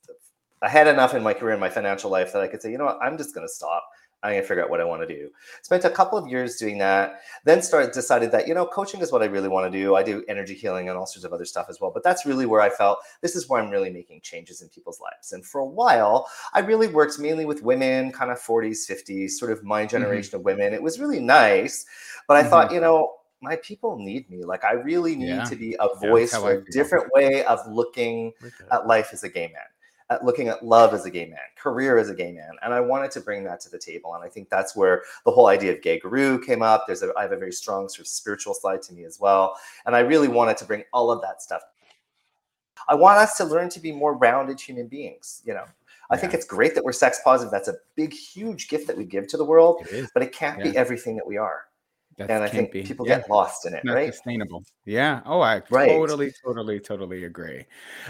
I 0.61 0.69
had 0.69 0.87
enough 0.87 1.13
in 1.13 1.23
my 1.23 1.33
career 1.33 1.53
and 1.53 1.61
my 1.61 1.69
financial 1.69 2.09
life 2.09 2.33
that 2.33 2.41
I 2.41 2.47
could 2.47 2.61
say, 2.61 2.71
you 2.71 2.77
know 2.77 2.85
what, 2.85 2.99
I'm 3.01 3.17
just 3.17 3.33
going 3.33 3.47
to 3.47 3.53
stop. 3.53 3.83
I'm 4.23 4.31
gonna 4.31 4.41
figure 4.41 4.63
out 4.63 4.69
what 4.69 4.81
I 4.81 4.83
want 4.83 5.07
to 5.07 5.07
do. 5.07 5.29
Spent 5.61 5.85
a 5.85 5.89
couple 5.89 6.17
of 6.17 6.27
years 6.27 6.55
doing 6.55 6.79
that. 6.79 7.21
Then 7.43 7.61
started 7.61 7.91
decided 7.91 8.31
that 8.31 8.47
you 8.47 8.53
know 8.53 8.65
coaching 8.65 9.01
is 9.01 9.11
what 9.11 9.21
I 9.21 9.25
really 9.25 9.47
want 9.47 9.71
to 9.71 9.79
do. 9.79 9.95
I 9.95 10.01
do 10.01 10.23
energy 10.27 10.55
healing 10.55 10.89
and 10.89 10.97
all 10.97 11.05
sorts 11.05 11.23
of 11.23 11.33
other 11.33 11.45
stuff 11.45 11.67
as 11.69 11.79
well. 11.79 11.91
But 11.93 12.03
that's 12.03 12.25
really 12.25 12.47
where 12.47 12.61
I 12.61 12.69
felt 12.69 12.99
this 13.21 13.35
is 13.35 13.47
where 13.47 13.61
I'm 13.61 13.69
really 13.69 13.91
making 13.91 14.21
changes 14.21 14.61
in 14.61 14.69
people's 14.69 14.99
lives. 14.99 15.33
And 15.33 15.45
for 15.45 15.59
a 15.59 15.65
while, 15.65 16.27
I 16.53 16.59
really 16.59 16.87
worked 16.87 17.19
mainly 17.19 17.45
with 17.45 17.61
women, 17.61 18.11
kind 18.11 18.31
of 18.31 18.39
40s, 18.39 18.89
50s, 18.89 19.31
sort 19.31 19.51
of 19.51 19.63
my 19.63 19.81
mm-hmm. 19.81 19.89
generation 19.89 20.29
mm-hmm. 20.29 20.37
of 20.37 20.45
women. 20.45 20.73
It 20.73 20.81
was 20.81 20.99
really 20.99 21.19
nice, 21.19 21.85
but 22.27 22.37
I 22.37 22.41
mm-hmm. 22.41 22.49
thought 22.49 22.71
you 22.71 22.81
know 22.81 23.13
my 23.41 23.55
people 23.57 23.99
need 23.99 24.27
me. 24.31 24.43
Like 24.43 24.63
I 24.63 24.73
really 24.73 25.15
need 25.15 25.27
yeah. 25.27 25.43
to 25.43 25.55
be 25.55 25.75
a 25.79 25.95
voice 25.99 26.33
yeah, 26.33 26.39
for 26.39 26.51
a 26.53 26.65
different 26.71 27.05
way 27.13 27.45
of 27.45 27.59
looking 27.67 28.33
at 28.71 28.87
life 28.87 29.09
as 29.13 29.23
a 29.23 29.29
gay 29.29 29.47
man 29.53 29.63
at 30.09 30.23
looking 30.23 30.47
at 30.47 30.65
love 30.65 30.93
as 30.93 31.05
a 31.05 31.09
gay 31.09 31.25
man, 31.25 31.39
career 31.57 31.97
as 31.97 32.09
a 32.09 32.15
gay 32.15 32.31
man. 32.31 32.51
And 32.63 32.73
I 32.73 32.79
wanted 32.79 33.11
to 33.11 33.21
bring 33.21 33.43
that 33.43 33.59
to 33.61 33.69
the 33.69 33.77
table. 33.77 34.15
And 34.15 34.23
I 34.23 34.29
think 34.29 34.49
that's 34.49 34.75
where 34.75 35.03
the 35.25 35.31
whole 35.31 35.47
idea 35.47 35.73
of 35.73 35.81
gay 35.81 35.99
guru 35.99 36.39
came 36.39 36.61
up. 36.61 36.85
There's 36.87 37.03
a, 37.03 37.11
I 37.17 37.23
have 37.23 37.33
a 37.33 37.37
very 37.37 37.51
strong 37.51 37.89
sort 37.89 38.01
of 38.01 38.07
spiritual 38.07 38.53
side 38.53 38.81
to 38.83 38.93
me 38.93 39.03
as 39.03 39.19
well. 39.19 39.57
And 39.85 39.95
I 39.95 39.99
really 39.99 40.29
wanted 40.29 40.57
to 40.57 40.65
bring 40.65 40.83
all 40.93 41.11
of 41.11 41.21
that 41.21 41.41
stuff. 41.41 41.61
I 42.87 42.95
want 42.95 43.17
us 43.17 43.35
to 43.37 43.43
learn 43.43 43.69
to 43.69 43.79
be 43.79 43.91
more 43.91 44.15
rounded 44.15 44.59
human 44.61 44.87
beings, 44.87 45.41
you 45.45 45.53
know. 45.53 45.65
I 46.09 46.15
yeah. 46.15 46.21
think 46.21 46.33
it's 46.33 46.45
great 46.45 46.73
that 46.75 46.85
we're 46.85 46.93
sex 46.93 47.19
positive. 47.21 47.51
That's 47.51 47.67
a 47.67 47.75
big, 47.95 48.13
huge 48.13 48.69
gift 48.69 48.87
that 48.87 48.97
we 48.97 49.03
give 49.03 49.27
to 49.27 49.37
the 49.37 49.43
world, 49.43 49.85
it 49.91 50.09
but 50.13 50.23
it 50.23 50.31
can't 50.31 50.59
yeah. 50.59 50.71
be 50.71 50.77
everything 50.77 51.17
that 51.17 51.27
we 51.27 51.37
are. 51.37 51.63
That 52.17 52.31
and 52.31 52.43
I 52.43 52.47
think 52.47 52.71
be. 52.71 52.81
people 52.81 53.07
yeah. 53.07 53.19
get 53.19 53.29
lost 53.29 53.67
in 53.67 53.75
it, 53.75 53.83
Not 53.83 53.93
right? 53.93 54.13
Sustainable. 54.13 54.63
Yeah. 54.85 55.21
Oh, 55.25 55.41
I 55.41 55.61
right. 55.69 55.89
totally, 55.89 56.33
totally, 56.43 56.79
totally 56.79 57.25
agree. 57.25 57.65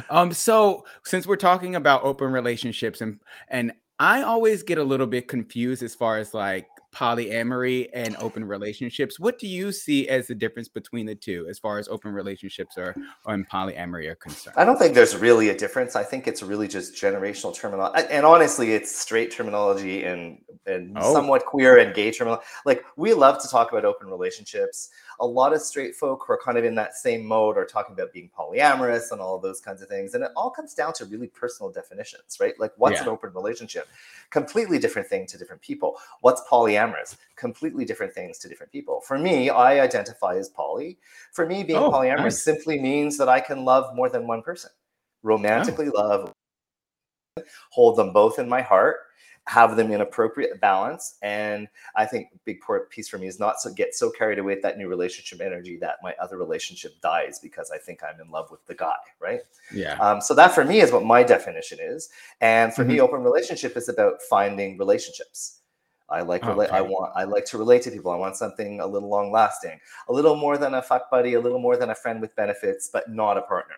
Um, 0.10 0.32
so 0.32 0.86
since 1.04 1.28
we're 1.28 1.36
talking 1.36 1.76
about 1.76 2.04
open 2.04 2.32
relationships 2.32 3.02
and 3.02 3.20
and 3.50 3.74
I 4.00 4.22
always 4.22 4.64
get 4.64 4.78
a 4.78 4.84
little 4.84 5.08
bit 5.08 5.28
confused 5.28 5.84
as 5.84 5.94
far 5.94 6.20
as 6.20 6.34
like 6.34 6.68
polyamory 6.94 7.90
and 7.94 8.16
open 8.18 8.44
relationships. 8.46 9.20
What 9.20 9.40
do 9.40 9.48
you 9.48 9.72
see 9.72 10.08
as 10.08 10.28
the 10.28 10.36
difference 10.36 10.68
between 10.68 11.06
the 11.06 11.16
two 11.16 11.48
as 11.50 11.60
far 11.60 11.80
as 11.80 11.88
open 11.88 12.12
relationships 12.12 12.78
or, 12.78 12.96
or 13.26 13.34
and 13.34 13.48
polyamory 13.50 14.08
are 14.08 14.16
concerned? 14.16 14.56
I 14.58 14.64
don't 14.64 14.78
think 14.78 14.94
there's 14.94 15.16
really 15.16 15.50
a 15.50 15.58
difference. 15.58 15.96
I 15.96 16.04
think 16.04 16.28
it's 16.28 16.42
really 16.42 16.68
just 16.68 16.96
generational 16.96 17.54
terminology. 17.54 18.08
And 18.10 18.26
honestly, 18.26 18.74
it's 18.74 18.96
straight 18.96 19.32
terminology 19.32 20.04
and, 20.04 20.40
and 20.66 20.98
oh. 20.98 21.14
somewhat 21.14 21.46
queer 21.46 21.78
and 21.78 21.94
gay 21.94 22.12
terminology. 22.12 22.46
Like 22.66 22.84
we 22.96 23.14
love 23.14 23.42
to 23.42 23.50
talk 23.50 23.72
about 23.72 23.86
open 23.86 24.08
relationships 24.08 24.90
a 25.20 25.26
lot 25.26 25.54
of 25.54 25.62
straight 25.62 25.96
folk 25.96 26.24
who 26.26 26.34
are 26.34 26.40
kind 26.44 26.58
of 26.58 26.64
in 26.64 26.76
that 26.76 26.96
same 26.96 27.26
mode 27.26 27.58
are 27.58 27.66
talking 27.66 27.94
about 27.94 28.14
being 28.14 28.30
polyamorous 28.38 29.12
and 29.12 29.20
all 29.20 29.36
of 29.36 29.42
those 29.42 29.60
kinds 29.60 29.82
of 29.82 29.88
things. 29.88 30.14
And 30.14 30.24
it 30.24 30.32
all 30.36 30.50
comes 30.50 30.74
down 30.74 30.94
to 30.94 31.06
really 31.06 31.28
personal 31.28 31.72
definitions, 31.72 32.38
right? 32.40 32.54
Like 32.60 32.74
what's 32.78 32.98
yeah. 32.98 33.04
an 33.04 33.10
open 33.10 33.34
relationship? 33.34 33.88
Completely 34.30 34.78
different 34.78 35.08
thing 35.08 35.26
to 35.28 35.38
different 35.38 35.62
people. 35.62 35.98
What's 36.22 36.42
polyamorous? 36.50 37.18
Completely 37.36 37.86
different 37.86 38.14
things 38.14 38.38
to 38.40 38.50
different 38.50 38.72
people. 38.72 39.02
For 39.02 39.18
me, 39.18 39.50
I 39.50 39.80
identify 39.80 40.38
as 40.38 40.50
poly. 40.50 40.98
For 41.34 41.46
me, 41.46 41.64
being 41.64 41.80
oh, 41.80 41.92
polyamorous 41.92 42.24
nice. 42.24 42.44
simply 42.44 42.80
means 42.80 43.18
that 43.18 43.30
I 43.30 43.40
can 43.40 43.66
love 43.66 43.96
more 43.96 44.10
than 44.10 44.28
one 44.28 44.44
person, 44.44 44.72
romantically 45.24 45.90
oh. 45.96 46.00
love, 46.00 46.34
hold 47.72 47.98
them 47.98 48.14
both 48.14 48.40
in 48.40 48.48
my 48.48 48.62
heart 48.62 48.98
have 49.48 49.78
them 49.78 49.92
in 49.92 50.02
appropriate 50.02 50.60
balance. 50.60 51.16
And 51.22 51.70
I 51.96 52.06
think 52.06 52.28
big 52.44 52.60
piece 52.90 53.08
for 53.08 53.18
me 53.18 53.28
is 53.28 53.40
not 53.40 53.56
to 53.64 53.72
get 53.72 53.96
so 53.96 54.12
carried 54.12 54.40
away 54.40 54.56
with 54.56 54.64
that 54.64 54.78
new 54.78 54.90
relationship 54.90 55.40
energy 55.40 55.78
that 55.78 55.96
my 56.04 56.14
other 56.22 56.38
relationship 56.38 57.00
dies 57.02 57.40
because 57.40 57.72
I 57.72 57.78
think 57.78 58.02
I'm 58.04 58.20
in 58.20 58.30
love 58.30 58.52
with 58.52 58.66
the 58.68 58.76
guy, 58.76 58.98
right? 59.22 59.40
Yeah. 59.74 59.94
Um, 60.00 60.20
so 60.20 60.36
that 60.36 60.54
for 60.54 60.66
me 60.66 60.82
is 60.82 60.92
what 60.92 61.06
my 61.06 61.24
definition 61.24 61.80
is. 61.82 62.10
And 62.42 62.74
for 62.74 62.84
mm-hmm. 62.84 62.92
me, 62.92 63.00
open 63.00 63.24
relationship 63.24 63.78
is 63.78 63.88
about 63.88 64.22
finding 64.30 64.78
relationships. 64.78 65.60
I 66.10 66.22
like 66.22 66.46
relate. 66.46 66.68
Okay. 66.68 66.78
I 66.78 66.82
want. 66.82 67.12
I 67.16 67.24
like 67.24 67.46
to 67.46 67.58
relate 67.58 67.82
to 67.84 67.92
people. 67.92 68.12
I 68.12 68.16
want 68.16 68.38
something 68.38 68.80
a 68.80 68.88
little 68.88 69.10
long 69.10 69.30
lasting, 69.30 69.78
a 70.08 70.14
little 70.14 70.36
more 70.36 70.58
than 70.58 70.74
a 70.76 70.82
fuck 70.82 71.10
buddy, 71.10 71.34
a 71.34 71.40
little 71.40 71.60
more 71.60 71.76
than 71.76 71.90
a 71.90 71.96
friend 71.96 72.22
with 72.22 72.34
benefits, 72.36 72.90
but 72.92 73.10
not 73.10 73.38
a 73.38 73.42
partner. 73.42 73.76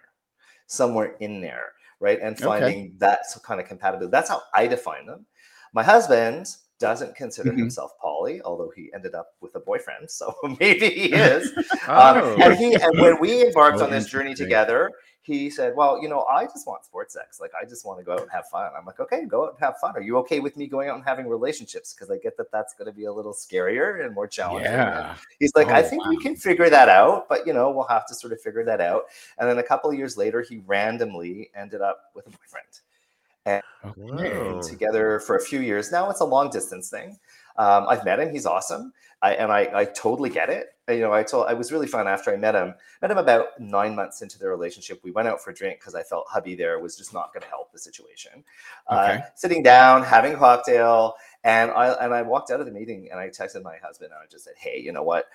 Somewhere 0.67 1.15
in 1.19 1.41
there, 1.41 1.73
right? 1.99 2.19
And 2.21 2.37
finding 2.37 2.79
okay. 2.79 2.93
that 2.99 3.21
kind 3.43 3.59
of 3.59 3.67
compatibility. 3.67 4.11
That's 4.11 4.29
how 4.29 4.43
I 4.53 4.67
define 4.67 5.07
them. 5.07 5.25
My 5.73 5.83
husband 5.83 6.47
doesn't 6.79 7.15
consider 7.15 7.49
mm-hmm. 7.49 7.59
himself 7.59 7.91
poly, 8.01 8.41
although 8.41 8.71
he 8.75 8.89
ended 8.93 9.13
up 9.13 9.33
with 9.41 9.53
a 9.55 9.59
boyfriend, 9.59 10.09
so 10.09 10.33
maybe 10.59 10.89
he 10.89 11.05
is. 11.13 11.51
oh. 11.87 12.35
um, 12.35 12.41
and 12.41 12.57
he 12.57 12.73
and 12.73 12.99
when 12.99 13.19
we 13.19 13.45
embarked 13.45 13.79
oh, 13.79 13.83
on 13.83 13.91
this 13.91 14.07
journey 14.07 14.33
together, 14.33 14.91
he 15.21 15.49
said, 15.49 15.75
"Well, 15.75 16.01
you 16.01 16.07
know, 16.07 16.23
I 16.23 16.45
just 16.45 16.65
want 16.65 16.85
sports 16.85 17.13
sex. 17.13 17.39
Like, 17.39 17.51
I 17.59 17.65
just 17.65 17.85
want 17.85 17.99
to 17.99 18.05
go 18.05 18.13
out 18.13 18.21
and 18.21 18.31
have 18.31 18.47
fun." 18.47 18.71
I'm 18.77 18.85
like, 18.85 18.99
"Okay, 18.99 19.25
go 19.25 19.43
out 19.43 19.51
and 19.51 19.59
have 19.59 19.77
fun. 19.79 19.95
Are 19.95 20.01
you 20.01 20.17
okay 20.19 20.39
with 20.39 20.55
me 20.55 20.67
going 20.67 20.89
out 20.89 20.95
and 20.95 21.03
having 21.03 21.27
relationships? 21.27 21.93
Because 21.93 22.09
I 22.09 22.17
get 22.17 22.37
that 22.37 22.51
that's 22.51 22.73
going 22.73 22.87
to 22.87 22.95
be 22.95 23.05
a 23.05 23.13
little 23.13 23.33
scarier 23.33 24.03
and 24.03 24.15
more 24.15 24.27
challenging." 24.27 24.71
Yeah. 24.71 25.09
And 25.11 25.19
he's 25.39 25.51
like, 25.55 25.67
oh, 25.67 25.73
"I 25.73 25.83
think 25.83 26.03
wow. 26.03 26.09
we 26.09 26.17
can 26.17 26.35
figure 26.35 26.69
that 26.69 26.87
out, 26.87 27.27
but 27.27 27.45
you 27.45 27.53
know, 27.53 27.69
we'll 27.69 27.87
have 27.87 28.07
to 28.07 28.15
sort 28.15 28.31
of 28.31 28.41
figure 28.41 28.63
that 28.63 28.79
out." 28.79 29.03
And 29.37 29.49
then 29.49 29.59
a 29.59 29.63
couple 29.63 29.89
of 29.89 29.97
years 29.97 30.17
later, 30.17 30.41
he 30.41 30.61
randomly 30.65 31.51
ended 31.53 31.81
up 31.81 32.05
with 32.15 32.25
a 32.25 32.29
boyfriend 32.29 32.79
and 33.45 33.61
Wow. 33.95 34.61
together 34.61 35.19
for 35.19 35.35
a 35.35 35.41
few 35.41 35.61
years 35.61 35.91
now. 35.91 36.09
It's 36.09 36.21
a 36.21 36.25
long 36.25 36.49
distance 36.49 36.89
thing. 36.89 37.19
Um, 37.57 37.87
I've 37.89 38.05
met 38.05 38.19
him; 38.19 38.31
he's 38.31 38.45
awesome, 38.45 38.93
I, 39.21 39.33
and 39.33 39.51
I, 39.51 39.69
I 39.73 39.85
totally 39.85 40.29
get 40.29 40.49
it. 40.49 40.67
You 40.87 41.01
know, 41.01 41.13
I 41.13 41.23
told 41.23 41.47
I 41.47 41.53
was 41.53 41.71
really 41.71 41.87
fun 41.87 42.07
after 42.07 42.31
I 42.33 42.37
met 42.37 42.55
him. 42.55 42.73
Met 43.01 43.11
him 43.11 43.17
about 43.17 43.47
nine 43.59 43.95
months 43.95 44.21
into 44.21 44.39
the 44.39 44.47
relationship. 44.47 45.01
We 45.03 45.11
went 45.11 45.27
out 45.27 45.41
for 45.41 45.51
a 45.51 45.53
drink 45.53 45.79
because 45.79 45.93
I 45.95 46.03
felt 46.03 46.25
hubby 46.29 46.55
there 46.55 46.79
was 46.79 46.97
just 46.97 47.13
not 47.13 47.33
going 47.33 47.43
to 47.43 47.49
help 47.49 47.71
the 47.73 47.79
situation. 47.79 48.43
Uh, 48.87 49.17
sitting 49.35 49.61
down, 49.61 50.03
having 50.03 50.33
a 50.33 50.37
cocktail, 50.37 51.15
and 51.43 51.71
I 51.71 51.89
and 52.03 52.13
I 52.13 52.21
walked 52.21 52.49
out 52.51 52.59
of 52.61 52.65
the 52.65 52.71
meeting 52.71 53.09
and 53.11 53.19
I 53.19 53.27
texted 53.29 53.63
my 53.63 53.77
husband 53.83 54.11
and 54.11 54.19
I 54.23 54.25
just 54.31 54.45
said, 54.45 54.55
"Hey, 54.57 54.79
you 54.79 54.91
know 54.93 55.03
what? 55.03 55.25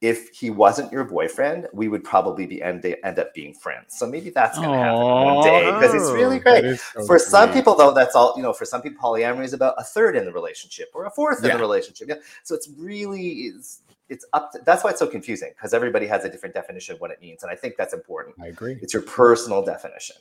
If 0.00 0.30
he 0.30 0.48
wasn't 0.48 0.90
your 0.92 1.04
boyfriend, 1.04 1.68
we 1.74 1.88
would 1.88 2.02
probably 2.04 2.46
be 2.46 2.62
end, 2.62 2.84
end 3.04 3.18
up 3.18 3.34
being 3.34 3.52
friends. 3.52 3.98
So 3.98 4.06
maybe 4.06 4.30
that's 4.30 4.56
going 4.56 4.70
to 4.70 4.76
happen 4.78 4.98
one 4.98 5.44
day 5.44 5.66
because 5.66 5.92
it's 5.94 6.10
really 6.12 6.38
Oh, 6.38 6.40
great." 6.40 6.80
So 6.80 7.04
for 7.06 7.18
some 7.18 7.50
sweet. 7.50 7.58
people 7.58 7.74
though 7.74 7.92
that's 7.92 8.14
all 8.16 8.32
you 8.36 8.42
know 8.42 8.52
for 8.52 8.64
some 8.64 8.80
people 8.82 8.98
polyamory 9.02 9.44
is 9.44 9.52
about 9.52 9.74
a 9.78 9.84
third 9.84 10.16
in 10.16 10.24
the 10.24 10.32
relationship 10.32 10.88
or 10.94 11.04
a 11.04 11.10
fourth 11.10 11.44
in 11.44 11.50
the 11.50 11.58
relationship 11.58 12.08
yeah 12.08 12.14
so 12.44 12.54
it's 12.54 12.68
really 12.78 13.28
is 13.50 13.82
it's 14.08 14.24
up 14.32 14.50
to, 14.52 14.58
that's 14.64 14.82
why 14.82 14.90
it's 14.90 14.98
so 14.98 15.06
confusing 15.06 15.50
because 15.54 15.72
everybody 15.74 16.06
has 16.06 16.24
a 16.24 16.28
different 16.28 16.54
definition 16.54 16.94
of 16.94 17.00
what 17.00 17.10
it 17.10 17.20
means 17.20 17.42
and 17.42 17.50
i 17.52 17.54
think 17.54 17.76
that's 17.76 17.92
important 17.94 18.34
I 18.42 18.46
agree. 18.48 18.78
it's 18.82 18.92
your 18.92 19.02
personal 19.02 19.62
definition 19.64 20.16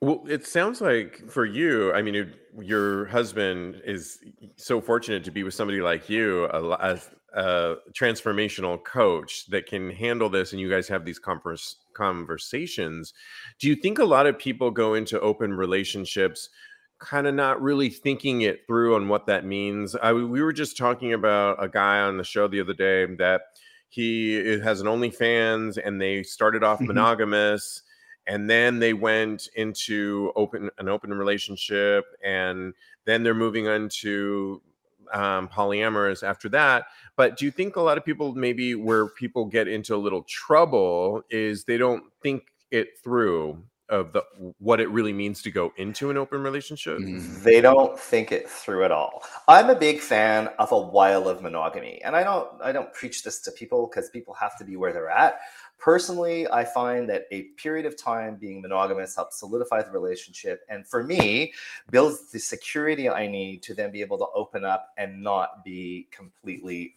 Well, 0.00 0.22
it 0.28 0.46
sounds 0.46 0.80
like 0.80 1.28
for 1.30 1.44
you, 1.46 1.92
I 1.92 2.02
mean, 2.02 2.14
it- 2.14 2.36
your 2.60 3.06
husband 3.06 3.80
is 3.84 4.18
so 4.56 4.80
fortunate 4.80 5.24
to 5.24 5.30
be 5.30 5.42
with 5.42 5.54
somebody 5.54 5.80
like 5.80 6.08
you, 6.08 6.44
a, 6.44 6.62
a, 6.70 7.00
a 7.32 7.76
transformational 7.92 8.82
coach 8.84 9.46
that 9.46 9.66
can 9.66 9.90
handle 9.90 10.28
this, 10.28 10.52
and 10.52 10.60
you 10.60 10.68
guys 10.70 10.86
have 10.88 11.04
these 11.04 11.18
converse, 11.18 11.76
conversations. 11.94 13.12
Do 13.58 13.66
you 13.68 13.74
think 13.74 13.98
a 13.98 14.04
lot 14.04 14.26
of 14.26 14.38
people 14.38 14.70
go 14.70 14.94
into 14.94 15.20
open 15.20 15.54
relationships 15.54 16.48
kind 17.00 17.26
of 17.26 17.34
not 17.34 17.60
really 17.60 17.88
thinking 17.90 18.42
it 18.42 18.60
through 18.68 18.94
on 18.94 19.08
what 19.08 19.26
that 19.26 19.44
means? 19.44 19.96
I, 19.96 20.12
we 20.12 20.42
were 20.42 20.52
just 20.52 20.76
talking 20.76 21.12
about 21.12 21.62
a 21.62 21.68
guy 21.68 22.00
on 22.00 22.18
the 22.18 22.24
show 22.24 22.46
the 22.46 22.60
other 22.60 22.74
day 22.74 23.06
that 23.16 23.42
he 23.88 24.34
has 24.60 24.80
an 24.80 24.86
OnlyFans, 24.86 25.78
and 25.82 26.00
they 26.00 26.22
started 26.22 26.62
off 26.62 26.80
Mhm. 26.80 26.86
monogamous 26.86 27.82
and 28.26 28.48
then 28.48 28.78
they 28.78 28.92
went 28.92 29.48
into 29.54 30.32
open 30.36 30.70
an 30.78 30.88
open 30.88 31.12
relationship 31.12 32.04
and 32.24 32.74
then 33.04 33.22
they're 33.22 33.34
moving 33.34 33.68
on 33.68 33.88
to 33.88 34.62
um, 35.12 35.48
polyamorous 35.48 36.26
after 36.26 36.48
that 36.48 36.86
but 37.16 37.36
do 37.36 37.44
you 37.44 37.50
think 37.50 37.76
a 37.76 37.80
lot 37.80 37.98
of 37.98 38.04
people 38.04 38.34
maybe 38.34 38.74
where 38.74 39.08
people 39.08 39.44
get 39.44 39.68
into 39.68 39.94
a 39.94 39.98
little 39.98 40.22
trouble 40.22 41.22
is 41.30 41.64
they 41.64 41.76
don't 41.76 42.04
think 42.22 42.44
it 42.70 42.98
through 43.02 43.62
of 43.88 44.12
the 44.12 44.22
what 44.58 44.80
it 44.80 44.88
really 44.90 45.12
means 45.12 45.42
to 45.42 45.50
go 45.50 45.72
into 45.76 46.10
an 46.10 46.16
open 46.16 46.42
relationship? 46.42 46.98
They 47.42 47.60
don't 47.60 47.98
think 47.98 48.32
it 48.32 48.48
through 48.48 48.84
at 48.84 48.90
all. 48.90 49.22
I'm 49.46 49.68
a 49.68 49.74
big 49.74 50.00
fan 50.00 50.48
of 50.58 50.72
a 50.72 50.78
while 50.78 51.28
of 51.28 51.42
monogamy 51.42 52.00
and 52.02 52.16
i 52.16 52.22
don't 52.22 52.48
i 52.62 52.72
don't 52.72 52.92
preach 52.92 53.22
this 53.22 53.40
to 53.40 53.52
people 53.52 53.86
because 53.86 54.08
people 54.10 54.34
have 54.34 54.56
to 54.58 54.64
be 54.64 54.76
where 54.76 54.92
they're 54.92 55.10
at 55.10 55.40
personally 55.78 56.48
i 56.48 56.64
find 56.64 57.08
that 57.08 57.26
a 57.30 57.42
period 57.56 57.84
of 57.86 57.96
time 57.96 58.36
being 58.36 58.62
monogamous 58.62 59.14
helps 59.14 59.38
solidify 59.40 59.82
the 59.82 59.90
relationship 59.90 60.62
and 60.68 60.86
for 60.86 61.02
me 61.02 61.52
builds 61.90 62.30
the 62.30 62.38
security 62.38 63.08
i 63.08 63.26
need 63.26 63.62
to 63.62 63.74
then 63.74 63.90
be 63.90 64.00
able 64.00 64.16
to 64.18 64.26
open 64.34 64.64
up 64.64 64.90
and 64.96 65.22
not 65.22 65.64
be 65.64 66.08
completely 66.10 66.96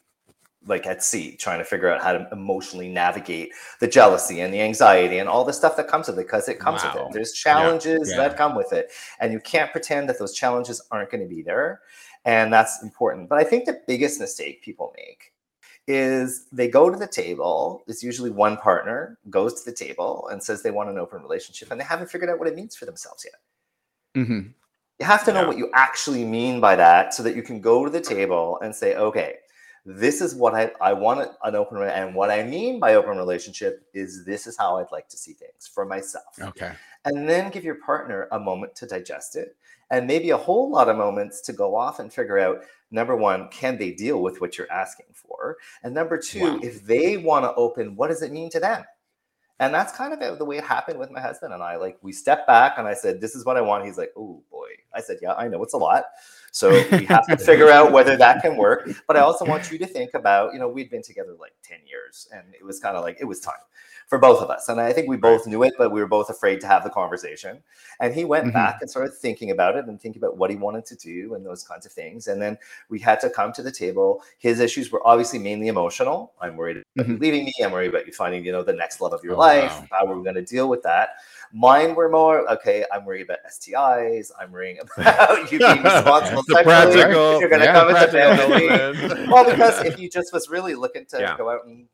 like 0.65 0.85
at 0.85 1.03
sea 1.03 1.35
trying 1.35 1.59
to 1.59 1.63
figure 1.63 1.89
out 1.89 2.01
how 2.01 2.11
to 2.11 2.27
emotionally 2.31 2.89
navigate 2.89 3.51
the 3.79 3.87
jealousy 3.87 4.41
and 4.41 4.53
the 4.53 4.59
anxiety 4.59 5.19
and 5.19 5.29
all 5.29 5.45
the 5.45 5.53
stuff 5.53 5.77
that 5.77 5.87
comes 5.87 6.07
with 6.07 6.19
it 6.19 6.25
because 6.25 6.49
it 6.49 6.59
comes 6.59 6.83
with 6.83 6.95
it. 6.95 7.07
There's 7.13 7.31
challenges 7.31 8.09
Yeah. 8.09 8.17
that 8.17 8.37
come 8.37 8.55
with 8.55 8.73
it 8.73 8.91
and 9.19 9.31
you 9.31 9.39
can't 9.39 9.71
pretend 9.71 10.09
that 10.09 10.19
those 10.19 10.33
challenges 10.33 10.81
aren't 10.91 11.09
going 11.09 11.21
to 11.21 11.27
be 11.33 11.41
there 11.41 11.81
and 12.25 12.51
that's 12.51 12.83
important. 12.83 13.29
But 13.29 13.37
i 13.37 13.43
think 13.43 13.65
the 13.65 13.81
biggest 13.87 14.19
mistake 14.19 14.61
people 14.61 14.93
make 14.97 15.31
is 15.87 16.47
they 16.51 16.67
go 16.67 16.89
to 16.89 16.97
the 16.97 17.07
table 17.07 17.83
it's 17.87 18.03
usually 18.03 18.29
one 18.29 18.57
partner 18.57 19.17
goes 19.29 19.61
to 19.61 19.69
the 19.69 19.75
table 19.75 20.27
and 20.31 20.43
says 20.43 20.61
they 20.61 20.71
want 20.71 20.89
an 20.89 20.97
open 20.97 21.21
relationship 21.21 21.71
and 21.71 21.79
they 21.79 21.85
haven't 21.85 22.09
figured 22.09 22.29
out 22.29 22.37
what 22.39 22.47
it 22.47 22.55
means 22.55 22.75
for 22.75 22.85
themselves 22.85 23.25
yet 23.25 23.39
Mhm. 24.23 24.53
you 24.99 25.05
have 25.05 25.23
to 25.25 25.31
know 25.33 25.41
Yeah. 25.41 25.47
what 25.47 25.57
you 25.57 25.69
actually 25.73 26.25
mean 26.25 26.59
by 26.59 26.75
that 26.75 27.13
so 27.13 27.23
that 27.23 27.35
you 27.35 27.43
can 27.43 27.61
go 27.61 27.85
to 27.85 27.91
the 27.91 28.01
table 28.01 28.59
and 28.61 28.75
say, 28.75 28.95
okay, 28.95 29.35
this 29.85 30.21
is 30.21 30.33
what 30.35 30.53
I, 30.55 30.71
I 30.81 30.91
want 30.91 31.29
an 31.43 31.55
open 31.55 31.81
and 31.83 32.15
what 32.15 32.29
I 32.31 32.43
mean 32.43 32.79
by 32.79 32.95
open 32.95 33.15
relationship 33.17 33.87
is 33.93 34.25
this 34.25 34.47
is 34.47 34.57
how 34.57 34.79
I'd 34.79 34.91
like 34.91 35.07
to 35.09 35.17
see 35.17 35.33
things 35.33 35.67
for 35.67 35.85
myself. 35.85 36.39
Okay. 36.41 36.71
And 37.05 37.29
then 37.29 37.51
give 37.51 37.63
your 37.63 37.75
partner 37.75 38.27
a 38.31 38.39
moment 38.39 38.75
to 38.77 38.87
digest 38.87 39.35
it 39.35 39.55
and 39.91 40.07
maybe 40.07 40.31
a 40.31 40.37
whole 40.37 40.69
lot 40.69 40.89
of 40.89 40.97
moments 40.97 41.39
to 41.41 41.53
go 41.53 41.75
off 41.75 41.99
and 41.99 42.11
figure 42.11 42.39
out 42.39 42.63
number 42.91 43.15
one, 43.15 43.49
can 43.49 43.77
they 43.77 43.91
deal 43.91 44.21
with 44.21 44.39
what 44.41 44.57
you're 44.57 44.71
asking 44.71 45.07
for? 45.13 45.57
And 45.83 45.93
number 45.93 46.17
two, 46.17 46.41
Wow. 46.41 46.59
if 46.63 46.83
they 46.85 47.17
want 47.17 47.45
to 47.45 47.53
open, 47.55 47.95
what 47.95 48.07
does 48.09 48.21
it 48.21 48.31
mean 48.31 48.49
to 48.51 48.59
them? 48.59 48.83
And 49.59 49.73
that's 49.73 49.91
kind 49.91 50.13
of 50.13 50.37
the 50.37 50.45
way 50.45 50.57
it 50.57 50.63
happened 50.63 50.99
with 50.99 51.09
my 51.09 51.19
husband 51.19 51.51
and 51.51 51.63
I. 51.63 51.77
Like 51.77 51.97
we 52.03 52.11
stepped 52.11 52.45
back 52.45 52.77
and 52.77 52.87
I 52.87 52.93
said, 52.93 53.19
"This 53.19 53.33
is 53.35 53.43
what 53.43 53.57
I 53.57 53.61
want." 53.61 53.85
He's 53.85 53.97
like, 53.97 54.11
"Oh 54.15 54.43
boy." 54.51 54.67
I 54.93 55.01
said, 55.01 55.17
"Yeah, 55.19 55.33
I 55.33 55.47
know 55.47 55.63
it's 55.63 55.73
a 55.73 55.77
lot." 55.77 56.05
So 56.51 56.69
we 56.91 57.05
have 57.05 57.25
to 57.25 57.37
figure 57.49 57.69
out 57.71 57.91
whether 57.91 58.15
that 58.17 58.43
can 58.43 58.55
work. 58.55 58.87
But 59.07 59.17
I 59.17 59.21
also 59.21 59.45
want 59.45 59.71
you 59.71 59.79
to 59.79 59.87
think 59.87 60.11
about, 60.13 60.53
you 60.53 60.59
know, 60.59 60.67
we'd 60.67 60.91
been 60.91 61.01
together 61.01 61.35
like 61.39 61.53
10 61.63 61.79
years 61.87 62.27
and 62.31 62.43
it 62.53 62.63
was 62.63 62.79
kind 62.79 62.95
of 62.95 63.03
like 63.03 63.17
it 63.19 63.25
was 63.25 63.39
time 63.39 63.55
for 64.07 64.17
both 64.17 64.41
of 64.41 64.49
us. 64.49 64.69
And 64.69 64.79
I 64.79 64.93
think 64.93 65.09
we 65.09 65.17
both 65.17 65.45
knew 65.47 65.63
it, 65.63 65.73
but 65.77 65.91
we 65.91 65.99
were 65.99 66.07
both 66.07 66.29
afraid 66.29 66.61
to 66.61 66.67
have 66.67 66.83
the 66.85 66.89
conversation. 66.89 67.61
And 67.99 68.13
he 68.13 68.23
went 68.23 68.45
Mhm. 68.47 68.53
back 68.53 68.77
and 68.79 68.89
started 68.89 69.13
thinking 69.13 69.51
about 69.51 69.75
it 69.75 69.85
and 69.85 69.99
thinking 70.01 70.21
about 70.23 70.37
what 70.37 70.49
he 70.49 70.55
wanted 70.55 70.85
to 70.85 70.95
do 70.95 71.33
and 71.35 71.45
those 71.45 71.63
kinds 71.65 71.85
of 71.85 71.91
things. 71.91 72.27
And 72.27 72.41
then 72.41 72.57
we 72.89 72.99
had 72.99 73.19
to 73.19 73.29
come 73.29 73.51
to 73.51 73.61
the 73.61 73.71
table. 73.71 74.23
His 74.39 74.61
issues 74.61 74.91
were 74.93 75.05
obviously 75.05 75.39
mainly 75.39 75.67
emotional. 75.67 76.31
I'm 76.39 76.55
worried 76.55 76.77
about 76.95 77.07
you 77.07 77.15
Mhm. 77.17 77.19
leaving 77.19 77.45
me. 77.45 77.53
I'm 77.61 77.71
worried 77.73 77.89
about 77.89 78.07
you 78.07 78.13
finding, 78.13 78.45
you 78.45 78.53
know, 78.53 78.63
the 78.63 78.71
next 78.73 79.01
love 79.01 79.11
of 79.11 79.23
your 79.25 79.35
Oh, 79.35 79.39
life. 79.39 79.71
wow. 79.71 79.87
How 79.91 80.05
are 80.07 80.15
we 80.15 80.23
going 80.23 80.35
to 80.35 80.41
deal 80.41 80.69
with 80.69 80.83
that? 80.83 81.09
Mine 81.51 81.93
were 81.93 82.07
more 82.09 82.49
okay. 82.53 82.85
I'm 82.91 83.03
worried 83.03 83.23
about 83.23 83.39
STIs. 83.45 84.31
I'm 84.39 84.53
worrying 84.53 84.79
about 84.97 85.51
you 85.51 85.59
being 85.59 85.83
responsible. 85.83 86.43
the 86.47 86.53
sexually, 86.55 86.95
practical 87.01 87.39
you're 87.41 87.49
going 87.49 87.59
to 87.61 87.65
yeah, 87.65 87.73
come 87.73 87.89
into 87.89 88.07
family. 88.09 89.27
well, 89.29 89.43
because 89.49 89.81
if 89.85 89.99
you 89.99 90.09
just 90.09 90.31
was 90.31 90.49
really 90.49 90.75
looking 90.75 91.05
to 91.07 91.19
Yeah. 91.19 91.35
go 91.37 91.49
out 91.49 91.65
and 91.65 91.87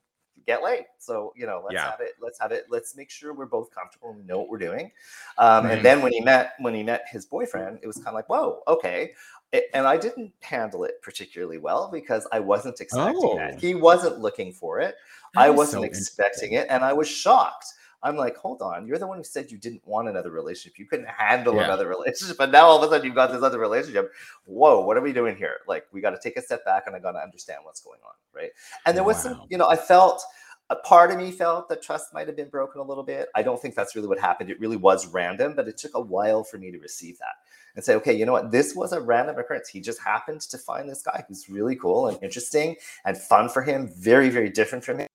get 0.46 0.64
laid, 0.64 0.86
so 0.98 1.34
you 1.36 1.46
know, 1.46 1.62
let's 1.64 1.74
Yeah. 1.76 1.90
have 1.92 2.00
it. 2.02 2.14
Let's 2.22 2.40
have 2.40 2.52
it. 2.52 2.66
Let's 2.70 2.96
make 2.96 3.10
sure 3.10 3.34
we're 3.34 3.46
both 3.46 3.70
comfortable 3.74 4.12
and 4.12 4.26
know 4.28 4.40
what 4.40 4.50
we're 4.50 4.58
doing. 4.58 4.92
Um, 5.38 5.66
Mhm. 5.66 5.72
And 5.72 5.86
then 5.86 6.02
when 6.02 6.12
he 6.14 6.22
met 6.22 6.54
when 6.60 6.74
he 6.74 6.84
met 6.84 7.06
his 7.10 7.26
boyfriend, 7.26 7.80
it 7.82 7.88
was 7.88 7.98
kind 7.98 8.10
of 8.10 8.14
like, 8.16 8.30
whoa, 8.30 8.62
okay. 8.68 9.14
It- 9.52 9.70
and 9.74 9.88
I 9.88 9.98
didn't 9.98 10.34
handle 10.42 10.84
it 10.84 11.02
particularly 11.02 11.60
well 11.60 11.90
because 11.92 12.28
I 12.32 12.40
wasn't 12.40 12.82
expecting 12.82 13.36
that. 13.38 13.54
Oh. 13.54 13.58
He 13.58 13.76
wasn't 13.76 14.20
looking 14.20 14.52
for 14.52 14.80
it. 14.80 14.96
That 15.36 15.42
I 15.42 15.50
wasn't 15.50 15.82
so 15.82 15.86
expecting 15.86 16.54
it, 16.54 16.68
and 16.70 16.84
I 16.84 16.94
was 16.94 17.08
shocked. 17.08 17.66
I'm 18.04 18.18
like, 18.18 18.36
hold 18.36 18.62
on, 18.62 18.86
you're 18.86 18.98
the 18.98 19.08
one 19.08 19.18
who 19.18 19.24
said 19.24 19.50
you 19.52 19.58
didn't 19.58 19.82
want 19.86 20.10
another 20.10 20.30
relationship. 20.30 20.78
You 20.78 20.86
couldn't 20.86 21.08
handle 21.08 21.56
Yeah. 21.56 21.64
another 21.64 21.88
relationship, 21.98 22.38
but 22.38 22.52
now 22.52 22.66
all 22.66 22.78
of 22.78 22.84
a 22.84 22.94
sudden 22.94 23.06
you've 23.06 23.16
got 23.16 23.32
this 23.32 23.42
other 23.44 23.60
relationship. 23.60 24.12
Whoa, 24.46 24.82
what 24.82 24.98
are 24.98 25.02
we 25.02 25.14
doing 25.14 25.36
here? 25.36 25.58
Like, 25.68 25.86
we 25.92 26.02
got 26.02 26.12
to 26.12 26.20
take 26.20 26.38
a 26.38 26.42
step 26.42 26.66
back, 26.66 26.84
and 26.88 26.96
I 26.96 27.00
got 27.00 27.14
to 27.14 27.20
understand 27.20 27.60
what's 27.64 27.82
going 27.82 28.00
on, 28.06 28.14
right? 28.36 28.52
And 28.86 28.96
there 28.98 29.04
was 29.04 29.22
some, 29.24 29.42
you 29.50 29.58
know, 29.58 29.70
I 29.70 29.76
felt 29.78 30.24
a 30.70 30.76
part 30.78 31.12
of 31.12 31.18
me 31.18 31.32
felt 31.32 31.70
that 31.70 31.82
trust 31.82 32.14
might 32.14 32.28
have 32.28 32.36
been 32.36 32.50
broken 32.50 32.82
a 32.82 32.84
little 32.84 33.04
bit. 33.04 33.30
I 33.36 33.44
don't 33.44 33.62
think 33.62 33.76
that's 33.76 33.96
really 33.96 34.08
what 34.08 34.20
happened. 34.20 34.50
It 34.50 34.60
really 34.60 34.78
was 34.78 35.08
random, 35.08 35.54
but 35.56 35.68
it 35.68 35.78
took 35.78 35.92
a 35.96 36.02
while 36.02 36.44
for 36.44 36.58
me 36.58 36.72
to 36.72 36.80
receive 36.80 37.18
that 37.20 37.36
and 37.76 37.84
say, 37.84 37.96
okay, 37.96 38.14
you 38.14 38.26
know 38.26 38.32
what? 38.32 38.52
This 38.52 38.76
was 38.76 38.94
a 38.94 39.02
random 39.02 39.38
occurrence. 39.38 39.68
He 39.68 39.82
just 39.82 40.02
happened 40.02 40.42
to 40.42 40.58
find 40.58 40.90
this 40.90 41.02
guy 41.02 41.24
who's 41.28 41.50
really 41.50 41.76
cool 41.76 42.08
and 42.08 42.18
interesting 42.24 42.76
and 43.06 43.18
fun 43.18 43.50
for 43.50 43.62
him, 43.62 43.92
very, 43.98 44.30
very 44.30 44.50
different 44.50 44.84
from 44.84 45.00
him. 45.00 45.08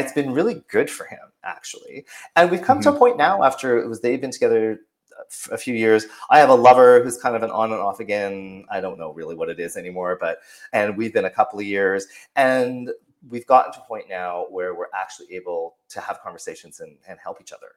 It's 0.00 0.12
been 0.12 0.32
really 0.32 0.62
good 0.68 0.90
for 0.90 1.04
him, 1.04 1.18
actually. 1.44 2.04
And 2.36 2.50
we've 2.50 2.62
come 2.62 2.80
to 2.82 2.88
a 2.88 2.92
mm-hmm. 2.92 2.98
point 2.98 3.16
now 3.16 3.42
after 3.42 3.78
it 3.78 3.88
was 3.88 4.00
they've 4.00 4.20
been 4.20 4.30
together 4.30 4.80
uh, 5.18 5.22
a 5.52 5.58
few 5.58 5.74
years. 5.74 6.06
I 6.30 6.38
have 6.38 6.48
a 6.48 6.54
lover 6.54 7.02
who's 7.02 7.18
kind 7.18 7.36
of 7.36 7.42
an 7.42 7.50
on 7.50 7.72
and 7.72 7.80
off 7.80 8.00
again. 8.00 8.64
I 8.70 8.80
don't 8.80 8.98
know 8.98 9.12
really 9.12 9.34
what 9.34 9.48
it 9.48 9.60
is 9.60 9.76
anymore, 9.76 10.16
but 10.20 10.38
and 10.72 10.96
we've 10.96 11.12
been 11.12 11.26
a 11.26 11.30
couple 11.30 11.58
of 11.58 11.66
years 11.66 12.06
and 12.36 12.90
we've 13.28 13.46
gotten 13.46 13.72
to 13.72 13.80
a 13.80 13.84
point 13.84 14.08
now 14.08 14.46
where 14.50 14.74
we're 14.74 14.86
actually 14.94 15.34
able 15.34 15.76
to 15.90 16.00
have 16.00 16.20
conversations 16.22 16.80
and, 16.80 16.96
and 17.08 17.18
help 17.22 17.40
each 17.40 17.52
other 17.52 17.72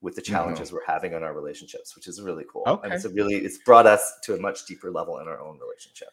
with 0.00 0.14
the 0.14 0.22
mm-hmm. 0.22 0.34
challenges 0.34 0.72
we're 0.72 0.84
having 0.86 1.12
in 1.12 1.22
our 1.22 1.34
relationships, 1.34 1.96
which 1.96 2.06
is 2.06 2.20
really 2.20 2.44
cool. 2.50 2.62
Okay. 2.66 2.84
And 2.84 2.94
it's 2.94 3.04
a 3.04 3.10
really 3.10 3.36
it's 3.36 3.58
brought 3.58 3.86
us 3.86 4.18
to 4.22 4.34
a 4.34 4.38
much 4.38 4.66
deeper 4.66 4.90
level 4.90 5.18
in 5.18 5.28
our 5.28 5.40
own 5.40 5.58
relationship. 5.58 6.10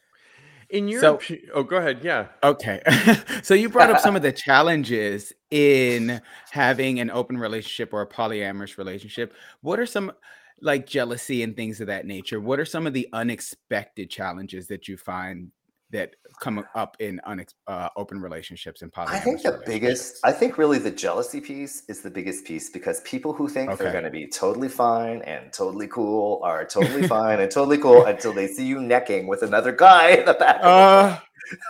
In 0.72 0.88
your 0.88 1.02
So- 1.02 1.20
oh, 1.54 1.64
go 1.64 1.78
ahead. 1.78 2.00
Yeah. 2.02 2.28
Okay. 2.42 2.82
so 3.44 3.54
you 3.54 3.70
brought 3.70 3.92
up 3.92 4.00
some 4.00 4.16
of 4.16 4.22
the 4.24 4.32
challenges 4.32 5.34
in 5.52 6.22
having 6.50 7.00
an 7.02 7.12
open 7.12 7.38
relationship 7.38 7.94
or 7.94 8.02
a 8.02 8.08
polyamorous 8.08 8.78
relationship. 8.78 9.34
What 9.60 9.80
are 9.80 9.86
some 9.86 10.14
like 10.62 10.88
jealousy 10.88 11.44
and 11.44 11.56
things 11.56 11.82
of 11.82 11.88
that 11.88 12.06
nature? 12.06 12.40
What 12.40 12.60
are 12.60 12.66
some 12.66 12.88
of 12.88 12.94
the 12.94 13.10
unexpected 13.12 14.10
challenges 14.10 14.68
that 14.68 14.88
you 14.88 14.96
find 14.96 15.52
that 15.92 16.16
come 16.40 16.66
up 16.76 16.96
in 17.00 17.20
unex- 17.28 17.54
uh, 17.68 17.90
open 17.96 18.20
relationships 18.22 18.82
and 18.82 18.92
polyamorous 18.92 19.10
I 19.10 19.20
think 19.20 19.42
the 19.44 19.62
biggest, 19.66 20.18
I 20.24 20.32
think 20.32 20.58
really 20.58 20.78
the 20.80 20.90
jealousy 20.92 21.40
piece 21.42 21.84
is 21.88 22.02
the 22.02 22.10
biggest 22.10 22.46
piece 22.46 22.70
because 22.70 23.02
people 23.02 23.34
who 23.34 23.48
think 23.48 23.78
they're 23.78 23.92
going 23.92 24.04
to 24.06 24.10
be 24.10 24.28
totally 24.28 24.70
fine 24.70 25.22
and 25.24 25.52
totally 25.54 25.88
cool 25.88 26.42
are 26.44 26.66
totally 26.66 27.04
fine 27.08 27.40
and 27.40 27.52
totally 27.52 27.78
cool 27.78 28.06
until 28.06 28.34
they 28.34 28.48
see 28.48 28.66
you 28.66 28.80
necking 28.82 29.28
with 29.28 29.44
another 29.44 29.72
guy 29.72 30.10
in 30.12 30.26
the 30.26 30.34
back. 30.34 30.58
of 30.58 30.64
Uh, 30.64 31.20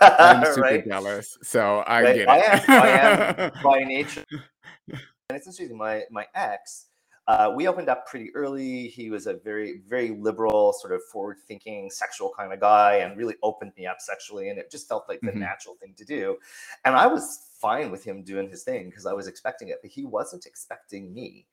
I'm 0.00 0.44
super 0.46 0.60
right? 0.62 0.86
jealous, 0.88 1.36
so 1.42 1.82
I 1.86 2.02
Right, 2.02 2.14
get 2.14 2.22
it. 2.22 2.28
I 2.28 2.38
am- 2.38 2.62
I 2.68 2.88
am 2.88 3.52
by 3.64 3.78
nature. 3.84 4.24
And 4.88 5.38
it's 5.38 5.46
interesting. 5.46 5.76
My 5.76 6.02
my 6.10 6.26
ex, 6.34 6.86
uh, 7.28 7.52
we 7.54 7.68
opened 7.68 7.88
up 7.88 8.06
pretty 8.06 8.34
early. 8.34 8.88
He 8.88 9.10
was 9.10 9.26
a 9.26 9.34
very 9.34 9.80
very 9.88 10.10
liberal, 10.10 10.72
sort 10.72 10.92
of 10.92 11.02
forward 11.12 11.38
thinking, 11.46 11.90
sexual 11.90 12.32
kind 12.36 12.52
of 12.52 12.60
guy, 12.60 12.96
and 12.96 13.16
really 13.16 13.36
opened 13.42 13.72
me 13.76 13.86
up 13.86 14.00
sexually. 14.00 14.48
And 14.48 14.58
it 14.58 14.70
just 14.70 14.88
felt 14.88 15.08
like 15.08 15.20
the 15.20 15.30
Mhm. 15.32 15.36
natural 15.36 15.76
thing 15.76 15.94
to 15.98 16.04
do. 16.04 16.36
And 16.84 16.94
I 16.96 17.06
was 17.06 17.48
fine 17.60 17.92
with 17.92 18.02
him 18.02 18.24
doing 18.24 18.48
his 18.48 18.64
thing 18.64 18.86
because 18.90 19.06
I 19.06 19.12
was 19.12 19.28
expecting 19.28 19.68
it, 19.68 19.78
but 19.82 19.90
he 19.92 20.04
wasn't 20.04 20.46
expecting 20.46 21.14
me 21.14 21.46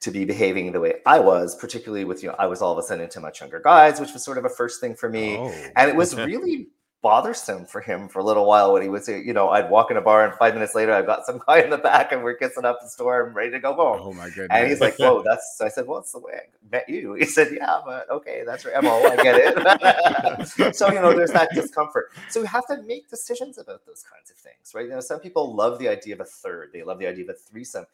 to 0.00 0.10
be 0.10 0.26
behaving 0.26 0.72
the 0.72 0.80
way 0.80 1.00
I 1.06 1.20
was, 1.20 1.56
particularly 1.56 2.04
with 2.04 2.22
you 2.22 2.28
know 2.28 2.36
I 2.38 2.46
was 2.46 2.60
all 2.60 2.72
of 2.72 2.78
a 2.78 2.82
sudden 2.82 3.04
into 3.04 3.20
much 3.20 3.40
younger 3.40 3.60
guys, 3.60 3.98
which 4.00 4.12
was 4.12 4.22
sort 4.22 4.36
of 4.36 4.44
a 4.44 4.50
first 4.50 4.80
thing 4.80 4.94
for 4.94 5.08
me. 5.08 5.36
Oh. 5.38 5.50
And 5.76 5.88
it 5.88 5.96
was 5.96 6.14
really 6.16 6.68
bothersome 7.04 7.66
for 7.66 7.82
him 7.82 8.08
for 8.08 8.20
a 8.20 8.24
little 8.24 8.46
while 8.46 8.72
when 8.72 8.80
he 8.80 8.98
say, 8.98 9.22
you 9.22 9.34
know, 9.34 9.50
I'd 9.50 9.68
walk 9.68 9.90
in 9.90 9.98
a 9.98 10.00
bar 10.00 10.24
and 10.24 10.32
five 10.36 10.54
minutes 10.54 10.74
later 10.74 10.90
I've 10.94 11.04
got 11.04 11.26
some 11.26 11.38
guy 11.46 11.60
in 11.60 11.68
the 11.68 11.76
back 11.76 12.12
and 12.12 12.24
we're 12.24 12.34
kissing 12.34 12.64
up 12.64 12.80
the 12.80 12.88
store 12.88 13.26
and 13.26 13.34
ready 13.34 13.50
to 13.50 13.60
go 13.60 13.74
home. 13.74 14.00
Oh 14.00 14.12
my 14.14 14.30
goodness. 14.30 14.48
And 14.50 14.66
he's 14.66 14.80
like, 14.80 14.96
whoa, 14.96 15.22
that's, 15.22 15.60
I 15.60 15.68
said, 15.68 15.86
well, 15.86 15.98
it's 15.98 16.12
the 16.12 16.20
way 16.20 16.32
I 16.32 16.46
met 16.72 16.88
you. 16.88 17.12
He 17.12 17.26
said, 17.26 17.48
yeah, 17.52 17.80
but 17.84 18.10
okay, 18.10 18.42
that's 18.46 18.64
your 18.64 18.80
MO. 18.80 19.04
I 19.04 19.16
get 19.16 19.36
it. 19.38 20.74
so, 20.74 20.90
you 20.90 21.02
know, 21.02 21.14
there's 21.14 21.32
that 21.32 21.50
discomfort. 21.54 22.10
So 22.30 22.40
we 22.40 22.46
have 22.46 22.66
to 22.68 22.82
make 22.84 23.10
decisions 23.10 23.58
about 23.58 23.84
those 23.84 24.02
kinds 24.10 24.30
of 24.30 24.38
things, 24.38 24.74
right? 24.74 24.86
You 24.86 24.92
know, 24.92 25.00
some 25.00 25.20
people 25.20 25.54
love 25.54 25.78
the 25.78 25.88
idea 25.88 26.14
of 26.14 26.20
a 26.20 26.24
third, 26.24 26.70
they 26.72 26.84
love 26.84 26.98
the 26.98 27.06
idea 27.06 27.24
of 27.24 27.28
a 27.28 27.34
threesome. 27.34 27.84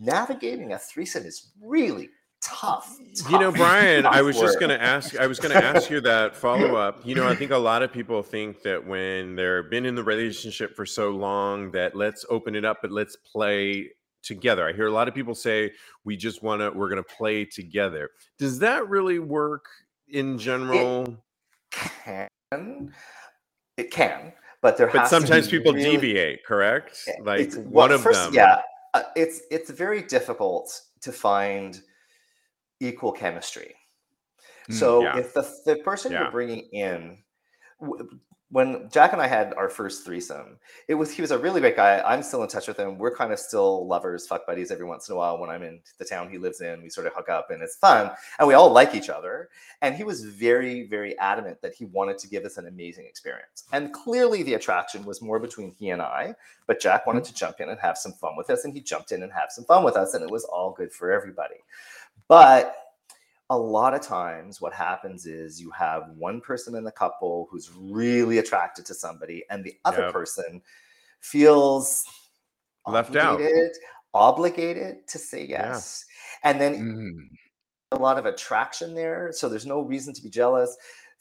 Navigating 0.00 0.72
a 0.72 0.78
threesome 0.80 1.24
is 1.24 1.52
really 1.62 2.10
tough. 2.42 2.96
You 3.30 3.38
know, 3.38 3.50
Brian, 3.52 4.06
I 4.06 4.16
tough 4.16 4.24
was 4.26 4.38
just 4.38 4.58
going 4.60 4.70
to 4.70 4.82
ask. 4.82 5.18
I 5.18 5.26
was 5.26 5.38
going 5.38 5.52
to 5.58 5.64
ask 5.64 5.90
you 5.90 6.00
that 6.02 6.36
follow 6.36 6.76
up. 6.76 7.00
You 7.04 7.14
know, 7.14 7.26
I 7.26 7.34
think 7.34 7.50
a 7.50 7.56
lot 7.56 7.82
of 7.82 7.92
people 7.92 8.22
think 8.22 8.62
that 8.62 8.86
when 8.86 9.36
they've 9.36 9.68
been 9.70 9.86
in 9.86 9.94
the 9.94 10.04
relationship 10.04 10.74
for 10.76 10.86
so 10.86 11.10
long, 11.10 11.70
that 11.72 11.94
let's 11.96 12.24
open 12.30 12.54
it 12.54 12.64
up, 12.64 12.78
but 12.82 12.90
let's 12.92 13.16
play 13.16 13.90
together. 14.22 14.68
I 14.68 14.72
hear 14.72 14.86
a 14.86 14.92
lot 14.92 15.08
of 15.08 15.14
people 15.14 15.34
say 15.34 15.72
we 16.04 16.16
just 16.16 16.42
want 16.42 16.60
to. 16.60 16.70
We're 16.70 16.88
going 16.88 17.02
to 17.02 17.14
play 17.16 17.44
together. 17.44 18.10
Does 18.38 18.58
that 18.60 18.88
really 18.88 19.18
work 19.18 19.66
in 20.08 20.38
general? 20.38 21.16
can 21.72 22.28
it 23.76 23.90
can 23.90 24.32
but 24.62 24.76
there 24.78 24.86
but 24.86 25.08
sometimes 25.08 25.48
people 25.48 25.72
really- 25.72 25.90
deviate. 25.90 26.44
Correct? 26.44 26.96
Like 27.22 27.40
it's- 27.40 27.56
one 27.56 27.90
of 27.92 28.02
first, 28.02 28.24
them. 28.24 28.34
yeah 28.34 28.62
uh, 28.94 29.02
it's 29.14 29.42
it's 29.50 29.68
very 29.70 30.00
difficult 30.02 30.80
to 31.02 31.12
find 31.12 31.82
equal 32.80 33.12
chemistry 33.12 33.74
Mm, 34.68 34.74
so 34.74 35.02
yeah. 35.02 35.16
if 35.16 35.32
the, 35.32 35.48
the 35.64 35.76
person 35.76 36.10
Yeah. 36.10 36.22
you're 36.22 36.30
bringing 36.32 36.66
in 36.72 37.18
when 38.50 38.88
Jack 38.90 39.12
and 39.12 39.20
I 39.20 39.26
had 39.26 39.54
our 39.54 39.68
first 39.68 40.04
threesome, 40.04 40.58
it 40.86 40.94
was 40.94 41.10
he 41.10 41.20
was 41.20 41.32
a 41.32 41.38
really 41.38 41.60
great 41.60 41.74
guy. 41.74 42.00
I'm 42.06 42.22
still 42.22 42.42
in 42.44 42.48
touch 42.48 42.68
with 42.68 42.78
him. 42.78 42.96
We're 42.96 43.14
kind 43.14 43.32
of 43.32 43.40
still 43.40 43.86
lovers, 43.88 44.26
fuck 44.26 44.46
buddies 44.46 44.70
every 44.70 44.86
once 44.86 45.08
in 45.08 45.14
a 45.14 45.18
while 45.18 45.38
when 45.38 45.50
I'm 45.50 45.64
in 45.64 45.80
the 45.98 46.04
town 46.04 46.30
he 46.30 46.38
lives 46.38 46.60
in. 46.60 46.80
We 46.80 46.88
sort 46.88 47.08
of 47.08 47.12
hook 47.14 47.28
up 47.28 47.50
and 47.50 47.60
it's 47.60 47.74
fun. 47.76 48.12
And 48.38 48.46
we 48.46 48.54
all 48.54 48.70
like 48.70 48.94
each 48.94 49.08
other. 49.10 49.48
And 49.82 49.96
he 49.96 50.04
was 50.04 50.24
very, 50.24 50.86
very 50.86 51.18
adamant 51.18 51.60
that 51.62 51.74
he 51.74 51.86
wanted 51.86 52.18
to 52.18 52.28
give 52.28 52.44
us 52.44 52.56
an 52.56 52.68
amazing 52.68 53.06
experience. 53.06 53.64
And 53.72 53.92
clearly 53.92 54.44
the 54.44 54.54
attraction 54.54 55.04
was 55.04 55.20
more 55.20 55.40
between 55.40 55.72
he 55.72 55.90
and 55.90 56.00
I, 56.00 56.34
but 56.68 56.80
Jack 56.80 57.04
wanted 57.04 57.24
to 57.24 57.34
jump 57.34 57.60
in 57.60 57.68
and 57.68 57.80
have 57.80 57.98
some 57.98 58.12
fun 58.12 58.36
with 58.36 58.48
us. 58.48 58.64
And 58.64 58.72
he 58.72 58.80
jumped 58.80 59.10
in 59.10 59.24
and 59.24 59.32
have 59.32 59.50
some 59.50 59.64
fun 59.64 59.82
with 59.82 59.96
us. 59.96 60.14
And 60.14 60.22
it 60.22 60.30
was 60.30 60.44
all 60.44 60.70
good 60.70 60.92
for 60.92 61.10
everybody. 61.10 61.56
But 62.28 62.74
a 63.50 63.56
lot 63.56 63.94
of 63.94 64.00
times 64.00 64.60
what 64.60 64.72
happens 64.72 65.26
is 65.26 65.60
you 65.60 65.70
have 65.70 66.08
one 66.16 66.40
person 66.40 66.74
in 66.74 66.82
the 66.84 66.90
couple 66.90 67.46
who's 67.50 67.70
really 67.76 68.38
attracted 68.38 68.84
to 68.86 68.94
somebody 68.94 69.44
and 69.50 69.62
the 69.62 69.76
other 69.84 70.02
Yep. 70.02 70.12
person 70.12 70.62
feels 71.20 72.04
Left 72.86 73.14
out. 73.16 73.40
obligated, 74.14 75.06
to 75.08 75.18
say 75.18 75.44
Yeah. 75.44 75.68
yes 75.68 76.04
and 76.42 76.60
then 76.60 76.74
Mm. 76.96 77.28
a 77.92 77.96
lot 77.96 78.18
of 78.18 78.26
attraction 78.26 78.94
there 78.94 79.30
so 79.32 79.48
there's 79.48 79.66
no 79.66 79.80
reason 79.82 80.14
to 80.14 80.22
be 80.22 80.30
jealous 80.30 80.76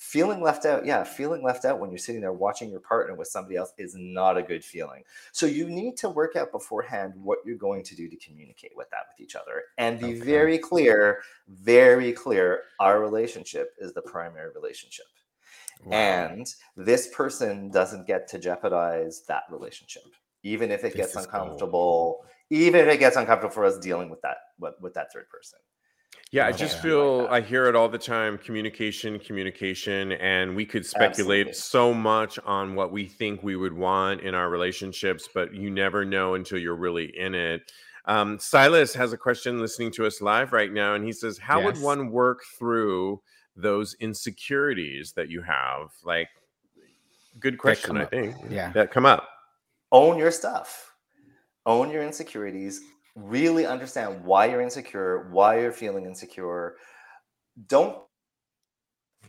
feeling 0.05 0.39
left 0.41 0.65
out 0.65 0.85
yeah 0.85 1.03
feeling 1.03 1.41
left 1.43 1.65
out 1.65 1.79
when 1.79 1.89
you're 1.89 1.97
sitting 1.97 2.21
there 2.21 2.31
watching 2.31 2.69
your 2.69 2.79
partner 2.79 3.15
with 3.15 3.27
somebody 3.27 3.55
else 3.55 3.73
is 3.79 3.95
not 3.97 4.37
a 4.37 4.43
good 4.43 4.63
feeling 4.63 5.03
so 5.31 5.45
you 5.47 5.67
need 5.67 5.97
to 5.97 6.07
work 6.09 6.35
out 6.35 6.51
beforehand 6.51 7.11
what 7.15 7.39
you're 7.43 7.57
going 7.57 7.83
to 7.83 7.95
do 7.95 8.07
to 8.07 8.15
communicate 8.17 8.71
with 8.75 8.87
that 8.91 9.07
with 9.09 9.19
each 9.25 9.35
other 9.35 9.63
and 9.79 9.99
be 9.99 10.05
Okay. 10.05 10.13
very 10.13 10.57
clear 10.59 11.21
very 11.47 12.13
clear 12.13 12.61
our 12.79 13.01
relationship 13.01 13.73
is 13.79 13.93
the 13.93 14.01
primary 14.03 14.51
relationship 14.53 15.05
Wow. 15.83 15.95
and 15.97 16.47
this 16.77 17.07
person 17.07 17.69
doesn't 17.69 18.05
get 18.07 18.27
to 18.29 18.39
jeopardize 18.39 19.23
that 19.27 19.43
relationship 19.49 20.03
even 20.43 20.69
if 20.71 20.83
it 20.83 20.93
This 20.93 20.97
gets 20.97 21.15
is 21.15 21.25
cool. 21.25 21.25
uncomfortable 21.25 22.25
even 22.51 22.79
if 22.81 22.93
it 22.93 22.99
gets 22.99 23.15
uncomfortable 23.17 23.53
for 23.53 23.65
us 23.65 23.79
dealing 23.79 24.09
with 24.09 24.21
that 24.21 24.37
with, 24.59 24.75
with 24.81 24.93
that 24.93 25.11
third 25.11 25.27
person 25.29 25.59
Yeah, 26.35 26.47
I 26.47 26.51
just 26.51 26.81
feel 26.81 27.19
that. 27.19 27.31
I 27.31 27.39
hear 27.39 27.67
it 27.67 27.77
all 27.77 27.87
the 27.87 27.97
time 27.97 28.37
communication, 28.37 29.19
communication, 29.19 30.11
and 30.11 30.53
we 30.53 30.65
could 30.65 30.85
speculate 30.85 31.47
Absolutely. 31.47 31.53
so 31.53 31.93
much 31.93 32.37
on 32.39 32.75
what 32.75 32.91
we 32.91 33.05
think 33.05 33.41
we 33.41 33.55
would 33.55 33.71
want 33.71 34.19
in 34.19 34.35
our 34.35 34.49
relationships, 34.49 35.29
but 35.33 35.53
you 35.53 35.69
never 35.69 36.03
know 36.03 36.33
until 36.35 36.57
you're 36.57 36.75
really 36.75 37.17
in 37.17 37.33
it. 37.35 37.71
Um, 38.03 38.37
Silas 38.37 38.93
has 38.95 39.13
a 39.13 39.17
question 39.17 39.61
listening 39.61 39.91
to 39.91 40.05
us 40.05 40.19
live 40.19 40.51
right 40.51 40.73
now, 40.73 40.95
and 40.95 41.05
he 41.05 41.13
says, 41.13 41.37
How 41.37 41.63
would 41.63 41.79
one 41.79 42.11
work 42.11 42.41
through 42.59 43.21
those 43.55 43.95
insecurities 44.01 45.13
that 45.13 45.29
you 45.29 45.41
have? 45.41 45.93
Like, 46.03 46.27
good 47.39 47.57
question, 47.57 47.87
come 47.87 47.97
I 47.99 48.03
up. 48.03 48.11
think, 48.11 48.35
Yeah. 48.49 48.73
that 48.73 48.91
come 48.91 49.05
up. 49.05 49.29
own 49.93 50.17
your 50.17 50.31
stuff 50.31 50.91
own 51.65 51.89
your 51.91 52.03
insecurities 52.03 52.81
really 53.15 53.65
understand 53.65 54.23
why 54.23 54.45
you're 54.45 54.61
insecure 54.61 55.29
why 55.31 55.59
you're 55.59 55.71
feeling 55.71 56.05
insecure. 56.05 56.75
Don't 57.67 57.97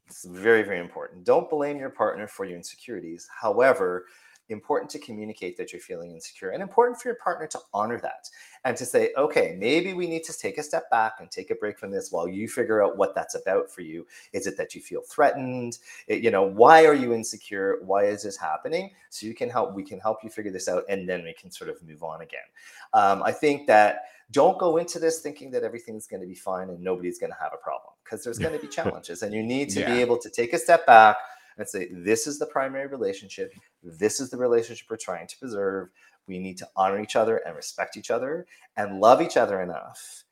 it's 0.07 0.25
very 0.25 0.63
very 0.63 0.81
important. 0.81 1.25
Don't 1.25 1.49
blame 1.49 1.79
your 1.79 1.91
partner 1.91 2.27
for 2.27 2.45
your 2.45 2.57
insecurities. 2.57 3.29
However 3.41 4.07
important 4.49 4.91
to 4.91 4.99
communicate 4.99 5.57
that 5.57 5.73
you're 5.73 5.81
feeling 5.81 6.13
insecure 6.13 6.51
and 6.51 6.63
important 6.63 7.01
for 7.01 7.09
your 7.09 7.17
partner 7.17 7.47
to 7.47 7.59
honor 7.75 7.99
that 8.01 8.29
and 8.65 8.77
to 8.77 8.85
say 8.87 9.11
okay 9.17 9.57
maybe 9.59 9.93
we 9.93 10.07
need 10.07 10.23
to 10.25 10.33
take 10.33 10.57
a 10.59 10.63
step 10.63 10.89
back 10.91 11.15
and 11.21 11.31
take 11.31 11.51
a 11.51 11.55
break 11.57 11.79
from 11.79 11.91
this 11.91 12.13
while 12.13 12.29
you 12.29 12.49
figure 12.49 12.83
out 12.83 12.97
what 12.97 13.15
that's 13.15 13.35
about 13.35 13.71
for 13.71 13.81
you. 13.83 14.07
Is 14.33 14.47
it 14.47 14.57
that 14.57 14.75
you 14.75 14.81
feel 14.81 15.03
threatened? 15.03 15.79
It- 16.07 16.23
you 16.23 16.31
know 16.31 16.43
why 16.43 16.87
are 16.87 16.95
you 16.95 17.13
insecure? 17.13 17.79
Why 17.83 18.05
is 18.05 18.23
this 18.23 18.37
happening? 18.37 18.93
So 19.11 19.27
you 19.27 19.35
can 19.35 19.51
help 19.51 19.75
we 19.75 19.83
can 19.83 19.99
help 20.01 20.23
you 20.23 20.31
figure 20.31 20.53
this 20.53 20.69
out 20.69 20.85
and 20.89 21.09
then 21.09 21.25
we 21.25 21.33
can 21.35 21.51
sort 21.51 21.71
of 21.71 21.83
move 21.83 22.03
on 22.03 22.21
again. 22.23 22.47
Um, 22.93 23.23
i 23.23 23.33
think 23.33 23.67
that 23.67 24.03
don't 24.33 24.59
go 24.59 24.77
into 24.79 24.99
this 24.99 25.21
thinking 25.21 25.51
that 25.53 25.63
everything's 25.63 26.07
going 26.07 26.21
to 26.21 26.27
be 26.27 26.35
fine 26.35 26.69
and 26.71 26.81
nobody's 26.81 27.19
going 27.19 27.31
to 27.33 27.39
have 27.41 27.53
a 27.55 27.57
problem 27.57 27.93
because 28.03 28.25
there's 28.25 28.39
going 28.39 28.53
to 28.53 28.59
be 28.59 28.67
challenges 28.79 29.23
and 29.23 29.33
you 29.35 29.43
need 29.43 29.69
to 29.71 29.81
Yeah. 29.81 29.95
be 29.95 30.01
able 30.01 30.19
to 30.19 30.31
take 30.31 30.53
a 30.53 30.59
step 30.59 30.85
back 30.87 31.17
and 31.59 31.69
say 31.69 31.89
this 31.93 32.27
is 32.27 32.39
the 32.39 32.47
primary 32.47 32.87
relationship. 32.87 33.53
This 33.83 34.21
is 34.21 34.31
the 34.31 34.37
relationship 34.37 34.87
we're 34.91 34.97
trying 34.97 35.27
to 35.27 35.39
preserve. 35.39 35.89
We 36.27 36.39
need 36.39 36.59
to 36.59 36.69
honor 36.77 37.01
each 37.01 37.17
other 37.17 37.39
and 37.47 37.57
respect 37.57 37.97
each 37.97 38.11
other 38.11 38.47
and 38.77 39.01
love 39.01 39.23
each 39.23 39.37
other 39.37 39.63
enough 39.63 40.25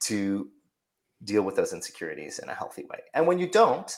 to 0.00 0.48
deal 1.22 1.42
with 1.42 1.56
those 1.56 1.72
insecurities 1.72 2.38
in 2.38 2.48
a 2.48 2.54
healthy 2.54 2.84
way. 2.84 3.00
And 3.14 3.26
when 3.26 3.38
you 3.38 3.48
don't 3.48 3.94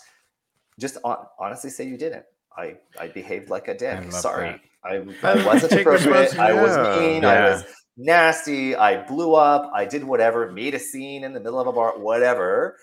just 0.78 0.98
hon- 1.04 1.26
honestly 1.38 1.70
say 1.70 1.84
you 1.86 1.96
didn't. 1.96 2.24
I 2.56 2.76
i 2.98 3.08
behaved 3.08 3.50
like 3.50 3.68
a 3.68 3.76
dick. 3.76 4.02
love 4.02 4.12
sorry. 4.12 4.60
I, 4.84 5.02
I 5.22 5.46
wasn't 5.46 5.72
take 5.72 5.86
appropriate. 5.86 6.38
I 6.38 6.52
was 6.52 6.98
mean. 6.98 7.22
Yeah. 7.22 7.28
i 7.28 7.50
was 7.50 7.64
nasty. 7.96 8.76
I 8.76 9.06
blew 9.06 9.34
up. 9.34 9.70
I 9.74 9.84
did 9.84 10.04
whatever. 10.04 10.50
Made 10.52 10.74
a 10.74 10.78
scene 10.78 11.24
in 11.24 11.32
the 11.32 11.40
middle 11.40 11.60
of 11.60 11.66
a 11.66 11.72
bar. 11.72 11.98
Whatever. 11.98 12.76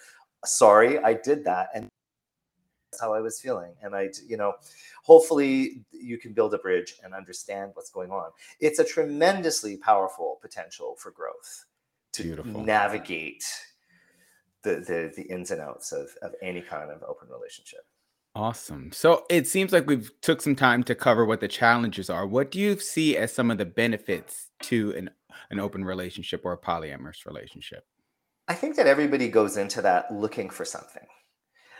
Sorry 0.45 0.99
i 0.99 1.13
did 1.13 1.45
that. 1.45 1.69
And 1.73 1.83
that's 1.83 1.93
how 2.99 3.13
i 3.13 3.19
was 3.19 3.39
feeling 3.39 3.73
and 3.81 3.95
i 3.95 4.09
you 4.27 4.37
know 4.37 4.53
hopefully 5.03 5.83
you 5.91 6.17
can 6.17 6.33
build 6.33 6.53
a 6.53 6.57
bridge 6.57 6.95
and 7.03 7.13
understand 7.13 7.71
what's 7.73 7.89
going 7.89 8.11
on 8.11 8.29
it's 8.59 8.79
a 8.79 8.83
tremendously 8.83 9.77
powerful 9.77 10.37
potential 10.41 10.95
for 10.97 11.11
growth 11.11 11.65
to 12.11 12.23
Beautiful. 12.23 12.63
navigate 12.63 13.43
the, 14.63 14.75
the 14.75 15.11
the 15.15 15.23
ins 15.23 15.51
and 15.51 15.61
outs 15.61 15.91
of, 15.91 16.09
of 16.21 16.33
any 16.41 16.61
kind 16.61 16.91
of 16.91 17.03
open 17.03 17.27
relationship 17.29 17.81
Awesome. 18.35 18.91
So 18.91 19.25
it 19.29 19.45
seems 19.45 19.71
like 19.71 19.85
we've 19.85 20.09
took 20.21 20.41
some 20.41 20.55
time 20.55 20.83
to 20.85 20.95
cover 20.95 21.23
what 21.23 21.39
the 21.39 21.47
challenges 21.47 22.09
are. 22.09 22.25
What 22.25 22.49
do 22.49 22.59
you 22.59 22.79
see 22.79 23.15
as 23.15 23.31
some 23.31 23.51
of 23.51 23.59
the 23.59 23.65
benefits 23.65 24.49
to 24.63 24.91
an 24.97 25.11
an 25.51 25.59
open 25.59 25.85
relationship 25.85 26.41
or 26.43 26.51
a 26.51 26.57
polyamorous 26.57 27.27
relationship? 27.27 27.85
i 28.47 28.53
think 28.53 28.75
that 28.75 28.87
everybody 28.87 29.29
goes 29.29 29.57
into 29.57 29.81
that 29.81 30.11
looking 30.13 30.49
for 30.49 30.65
something 30.65 31.07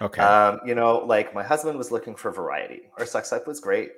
Okay. 0.04 0.22
Um, 0.22 0.60
you 0.66 0.76
know, 0.76 0.97
like 0.99 1.34
my 1.34 1.43
husband 1.43 1.78
was 1.78 1.91
looking 1.91 2.16
for 2.16 2.32
variety. 2.32 2.82
Our 2.99 3.06
sex 3.06 3.32
life 3.32 3.47
was 3.47 3.60
great. 3.60 3.91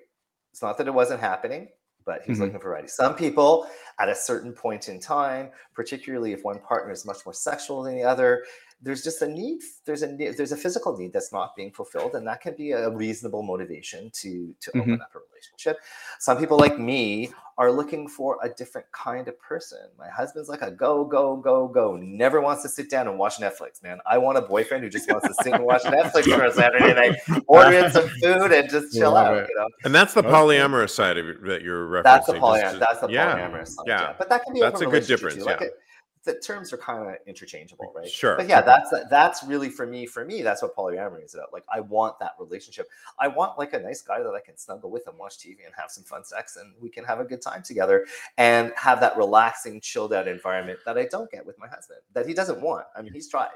It's 0.51 0.61
not 0.61 0.77
that 0.77 0.87
it 0.87 0.93
wasn't 0.93 1.19
happening, 1.19 1.67
but 2.05 2.21
he 2.21 2.31
was 2.31 2.37
Mhm. 2.39 2.43
looking 2.43 2.59
for 2.59 2.69
variety. 2.69 2.87
Some 2.89 3.15
people 3.15 3.67
at 3.99 4.07
a 4.07 4.15
certain 4.15 4.53
point 4.53 4.87
in 4.87 4.99
time, 4.99 5.51
particularly 5.73 6.31
if 6.31 6.43
one 6.43 6.59
partner 6.59 6.91
is 6.91 7.05
much 7.05 7.25
more 7.25 7.33
sexual 7.33 7.83
than 7.83 7.95
the 7.95 8.03
other, 8.03 8.45
there's 8.85 9.03
just 9.03 9.21
a 9.23 9.27
need 9.27 9.61
there's 9.85 10.03
a 10.03 10.11
need, 10.11 10.37
there's 10.37 10.51
a 10.51 10.57
physical 10.57 10.95
need 10.95 11.11
that's 11.11 11.33
not 11.33 11.55
being 11.55 11.71
fulfilled 11.71 12.13
and 12.13 12.25
that 12.25 12.39
can 12.39 12.55
be 12.55 12.71
a 12.71 12.89
reasonable 12.91 13.41
motivation 13.41 14.09
to 14.11 14.55
to 14.61 14.69
open 14.77 14.93
mm-hmm. 14.93 15.01
up 15.01 15.09
a 15.15 15.19
relationship 15.31 15.79
some 16.19 16.37
people 16.37 16.57
like 16.57 16.79
me 16.79 17.31
are 17.57 17.71
looking 17.71 18.07
for 18.07 18.37
a 18.43 18.49
different 18.49 18.85
kind 18.91 19.27
of 19.27 19.37
person 19.39 19.79
my 19.97 20.07
husband's 20.09 20.47
like 20.47 20.61
a 20.61 20.69
go 20.69 21.03
go 21.03 21.35
go 21.35 21.67
go 21.67 21.97
never 21.97 22.39
wants 22.41 22.61
to 22.61 22.69
sit 22.69 22.89
down 22.89 23.07
and 23.07 23.17
watch 23.17 23.37
netflix 23.37 23.81
man 23.81 23.97
i 24.05 24.17
want 24.17 24.37
a 24.37 24.41
boyfriend 24.41 24.83
who 24.83 24.89
just 24.89 25.09
wants 25.09 25.27
to 25.27 25.33
sit 25.43 25.53
and 25.53 25.63
watch 25.65 25.81
netflix 25.83 26.23
for 26.23 26.45
a 26.45 26.51
saturday 26.53 26.93
night 26.93 27.17
order 27.47 27.77
in 27.77 27.91
some 27.91 28.07
food 28.21 28.51
and 28.51 28.69
just 28.69 28.93
chill 28.93 29.13
Love 29.13 29.27
out 29.27 29.37
it. 29.37 29.49
you 29.49 29.55
know 29.59 29.67
And 29.83 29.95
that's 29.95 30.13
the 30.13 30.19
Okay. 30.19 30.29
polyamorous 30.29 30.91
side 30.91 31.17
of 31.17 31.27
it 31.27 31.43
that 31.43 31.61
you're 31.61 31.87
referencing. 31.87 32.03
that's 32.03 32.27
the 32.27 32.33
just 32.33 32.79
that's 32.79 32.99
the 33.01 33.07
yeah, 33.09 33.37
polyamorous 33.37 33.67
side, 33.69 33.83
yeah. 33.87 34.01
yeah. 34.01 34.13
But 34.17 34.29
that 34.29 34.43
can 34.43 34.53
be 34.53 34.59
That's 34.59 34.81
a 34.81 34.85
good 34.85 35.05
difference, 35.05 35.35
too. 35.35 35.43
Like 35.43 35.61
yeah. 35.61 35.67
it- 35.67 35.79
the 36.25 36.39
terms 36.39 36.73
are 36.73 36.77
kind 36.77 37.07
of 37.07 37.15
interchangeable, 37.27 37.93
right? 37.95 38.09
Sure. 38.09 38.35
But 38.35 38.49
yeah, 38.49 38.61
that's 38.61 38.91
that's 39.09 39.43
really 39.43 39.69
for 39.69 39.85
me. 39.85 40.05
For 40.05 40.25
me, 40.25 40.41
that's 40.41 40.61
what 40.61 40.75
polyamory 40.75 41.23
is 41.23 41.35
about. 41.35 41.53
Like, 41.53 41.63
I 41.73 41.79
want 41.79 42.19
that 42.19 42.31
relationship. 42.39 42.87
I 43.19 43.27
want 43.27 43.57
like 43.57 43.73
a 43.73 43.79
nice 43.79 44.01
guy 44.01 44.21
that 44.21 44.33
I 44.33 44.39
can 44.39 44.57
snuggle 44.57 44.91
with 44.91 45.07
and 45.07 45.17
watch 45.17 45.37
TV 45.37 45.65
and 45.65 45.73
have 45.77 45.91
some 45.91 46.03
fun 46.03 46.23
sex, 46.23 46.57
and 46.57 46.73
we 46.81 46.89
can 46.89 47.05
have 47.05 47.19
a 47.19 47.23
good 47.23 47.41
time 47.41 47.63
together 47.63 48.05
and 48.37 48.73
have 48.75 48.99
that 48.99 49.15
relaxing, 49.17 49.79
chilled 49.79 50.13
out 50.13 50.27
environment 50.27 50.79
that 50.85 50.97
I 50.97 51.05
don't 51.05 51.29
get 51.31 51.45
with 51.45 51.57
my 51.59 51.67
husband. 51.67 51.99
That 52.13 52.27
he 52.27 52.33
doesn't 52.33 52.59
want. 52.59 52.85
I 52.95 53.01
mean, 53.01 53.13
he's 53.13 53.29
tried. 53.29 53.49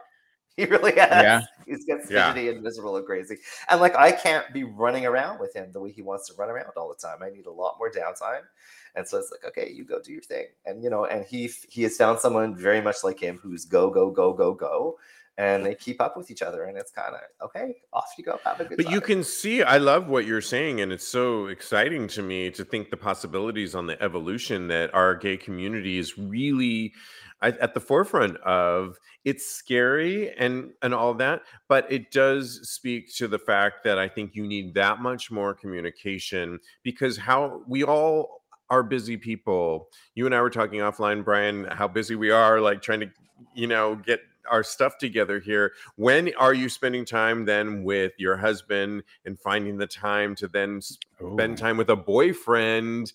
He 0.60 0.66
really 0.66 0.92
has. 0.96 1.24
Yeah. 1.24 1.42
He's 1.66 1.86
gets 1.86 2.10
Yeah. 2.12 2.34
fidgety 2.34 2.50
and 2.50 2.62
miserable 2.62 2.98
and 2.98 3.06
crazy. 3.06 3.38
And 3.70 3.80
like 3.80 3.96
I 3.96 4.12
can't 4.12 4.52
be 4.54 4.64
running 4.64 5.06
around 5.06 5.40
with 5.40 5.56
him 5.56 5.72
the 5.72 5.80
way 5.80 5.92
he 5.92 6.02
wants 6.02 6.28
to 6.28 6.34
run 6.36 6.50
around 6.50 6.72
all 6.76 6.90
the 6.90 6.96
time. 6.96 7.20
I 7.24 7.30
need 7.30 7.46
a 7.46 7.52
lot 7.52 7.76
more 7.80 7.90
downtime. 7.92 8.42
And 8.96 9.08
so 9.08 9.18
it's 9.20 9.32
like, 9.32 9.46
okay, 9.50 9.72
you 9.72 9.86
go 9.86 10.02
do 10.02 10.12
your 10.12 10.22
thing. 10.22 10.48
And 10.66 10.84
you 10.84 10.90
know, 10.90 11.06
and 11.06 11.24
he 11.26 11.50
he 11.70 11.84
has 11.84 11.96
found 11.96 12.20
someone 12.20 12.56
very 12.56 12.82
much 12.82 12.98
like 13.04 13.20
him 13.20 13.38
who's 13.42 13.66
go, 13.66 13.90
go, 13.90 14.10
go, 14.10 14.34
go, 14.34 14.54
go. 14.54 14.98
And 15.38 15.66
they 15.66 15.74
keep 15.76 16.02
up 16.02 16.18
with 16.18 16.30
each 16.32 16.42
other. 16.42 16.64
And 16.66 16.78
it's 16.78 16.92
kind 16.92 17.16
of 17.16 17.22
okay, 17.48 17.76
off 17.94 18.12
you 18.18 18.26
go. 18.26 18.40
Have 18.44 18.60
a 18.60 18.66
good 18.66 18.76
But 18.78 18.88
time. 18.88 18.94
you 18.96 19.00
can 19.00 19.24
see, 19.24 19.64
I 19.64 19.78
love 19.78 20.08
what 20.10 20.26
you're 20.26 20.42
saying, 20.42 20.82
and 20.82 20.92
it's 20.92 21.08
so 21.08 21.48
exciting 21.48 22.08
to 22.10 22.22
me 22.22 22.52
to 22.52 22.66
think 22.66 22.90
the 22.90 22.98
possibilities 22.98 23.74
on 23.76 23.88
the 23.88 24.02
evolution 24.04 24.68
that 24.68 24.94
our 24.94 25.16
gay 25.16 25.38
community 25.38 25.98
is 25.98 26.18
really 26.18 26.94
at, 27.42 27.58
at 27.60 27.74
the 27.74 27.80
forefront 27.80 28.38
of. 28.38 28.98
It's 29.26 29.46
scary 29.46 30.34
and 30.38 30.72
and 30.82 30.94
all 30.94 31.14
that, 31.16 31.42
but 31.68 31.92
it 31.92 32.10
does 32.12 32.70
speak 32.70 33.14
to 33.18 33.28
the 33.28 33.38
fact 33.38 33.84
that 33.84 34.00
I 34.00 34.08
think 34.08 34.34
you 34.34 34.48
need 34.48 34.74
that 34.76 35.02
much 35.02 35.30
more 35.30 35.54
communication 35.54 36.58
because 36.84 37.18
how 37.18 37.62
we 37.68 37.84
all 37.84 38.40
are 38.70 38.84
busy 38.84 39.18
people. 39.18 39.90
You 40.16 40.26
and 40.26 40.36
I 40.36 40.42
were 40.42 40.50
talking 40.50 40.80
offline, 40.80 41.24
Brian, 41.24 41.66
how 41.66 41.88
busy 41.88 42.16
we 42.16 42.32
are, 42.32 42.62
like 42.62 42.82
trying 42.82 43.02
to, 43.02 43.10
you 43.54 43.68
know, 43.68 43.96
get 43.96 44.22
our 44.50 44.64
stuff 44.64 44.98
together 44.98 45.40
here 45.40 45.74
when 45.96 46.34
are 46.36 46.54
you 46.54 46.70
spending 46.70 47.06
time 47.06 47.46
then 47.46 47.84
with 47.84 48.14
your 48.18 48.38
husband 48.38 49.04
and 49.26 49.40
finding 49.40 49.78
the 49.78 49.88
time 49.88 50.36
to 50.36 50.48
then 50.48 50.82
spend 50.82 51.54
Ooh. 51.54 51.56
time 51.56 51.78
with 51.78 51.90
a 51.90 51.96
boyfriend 51.96 53.14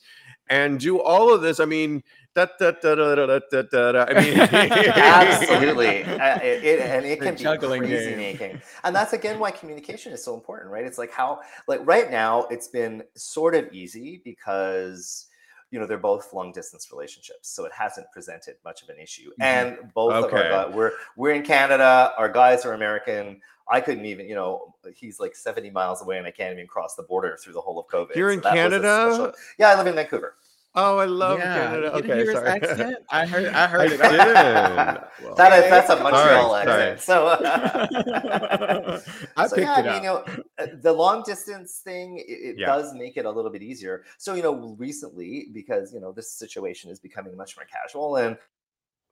and 0.50 0.78
do 0.80 1.00
all 1.00 1.32
of 1.32 1.40
this 1.42 1.58
i 1.60 1.64
mean 1.64 2.02
da, 2.34 2.46
da, 2.58 2.72
da, 2.72 2.94
da, 2.94 3.14
da, 3.14 3.26
da, 3.38 3.62
da, 3.62 3.92
da. 3.92 4.04
i 4.08 4.20
mean 4.22 4.38
Absolutely, 4.38 6.02
Uh, 6.04 6.38
it, 6.40 6.64
it- 6.64 6.80
and 6.80 7.04
it 7.06 7.18
The 7.20 7.26
can 7.26 7.34
be 7.60 7.78
crazy 7.78 8.10
game. 8.10 8.16
making, 8.18 8.60
and 8.84 8.94
that's 8.94 9.12
again 9.12 9.38
why 9.38 9.50
communication 9.50 10.12
is 10.12 10.22
so 10.24 10.34
important, 10.34 10.70
right? 10.70 10.84
It's 10.84 10.98
like 10.98 11.10
how, 11.12 11.40
like 11.66 11.80
right 11.84 12.10
now, 12.10 12.42
it's 12.50 12.68
been 12.68 13.02
sort 13.14 13.54
of 13.54 13.72
easy 13.72 14.20
because 14.24 15.26
you 15.74 15.80
know 15.80 15.86
they're 15.88 15.98
both 15.98 16.32
long 16.32 16.52
distance 16.52 16.84
relationships, 16.92 17.48
so 17.48 17.64
it 17.64 17.72
hasn't 17.72 18.06
presented 18.12 18.54
much 18.64 18.82
of 18.84 18.88
an 18.90 18.98
issue. 19.06 19.30
Mhm. 19.40 19.44
And 19.44 19.92
both 19.92 20.12
of 20.14 20.24
our 20.32 20.38
Okay. 20.38 20.48
guys, 20.50 20.72
we're 20.72 20.92
we're 21.16 21.32
in 21.32 21.42
Canada, 21.42 22.14
our 22.16 22.28
guys 22.28 22.64
are 22.64 22.74
American. 22.74 23.40
I 23.66 23.80
couldn't 23.80 24.04
even, 24.04 24.26
you 24.28 24.34
know, 24.34 24.74
he's 24.94 25.18
like 25.18 25.34
70 25.34 25.70
miles 25.70 26.02
away, 26.02 26.18
and 26.18 26.26
I 26.26 26.30
can't 26.30 26.52
even 26.52 26.66
cross 26.66 26.94
the 26.96 27.02
border 27.02 27.36
through 27.42 27.54
the 27.54 27.62
whole 27.62 27.78
of 27.80 27.86
COVID. 27.88 28.14
You're 28.14 28.30
so 28.30 28.34
in 28.34 28.40
that 28.42 28.52
was 28.54 28.60
a 28.60 28.68
Canada? 28.70 29.14
special- 29.14 29.32
Yeah, 29.58 29.70
I 29.70 29.74
live 29.78 29.86
in 29.86 29.94
Vancouver. 29.94 30.36
Oh 30.74 30.98
i 30.98 31.04
love 31.04 31.38
yeah, 31.38 31.54
canada 31.54 31.90
you 31.92 32.02
okay 32.02 32.08
hear 32.12 32.30
his 32.30 32.40
sorry 32.40 32.48
accent? 32.62 32.98
I 33.10 33.26
heard. 33.26 33.52
I 33.54 33.66
I 33.78 33.88
heard 33.88 33.92
it. 33.92 34.00
didn't. 34.00 35.00
Well, 35.18 35.34
That 35.36 35.52
is 35.52 35.70
that's 35.70 35.90
a 35.90 35.96
Sorry, 35.96 36.02
Montreal 36.02 36.54
sorry. 36.64 36.94
accent. 36.94 37.00
So, 37.00 37.28
I 39.36 39.46
so 39.46 39.56
picked 39.56 39.58
yeah, 39.58 39.78
it 39.78 39.86
I 39.86 39.86
mean, 39.86 39.88
up. 39.88 40.02
you 40.02 40.02
know, 40.02 40.24
uh, 40.58 40.66
the 40.82 40.92
long 40.92 41.22
distance 41.24 41.80
thing 41.84 42.18
it, 42.18 42.22
it 42.28 42.56
Yeah. 42.58 42.66
does 42.66 42.94
make 42.94 43.16
it 43.16 43.24
a 43.26 43.30
little 43.30 43.50
bit 43.50 43.62
easier. 43.62 44.04
So 44.18 44.34
you 44.34 44.42
know, 44.42 44.74
recently 44.78 45.48
because 45.52 45.92
you 45.94 46.00
know 46.00 46.12
this 46.12 46.32
situation 46.32 46.90
is 46.90 47.00
becoming 47.00 47.36
much 47.36 47.56
more 47.56 47.66
casual 47.66 48.16
and. 48.16 48.36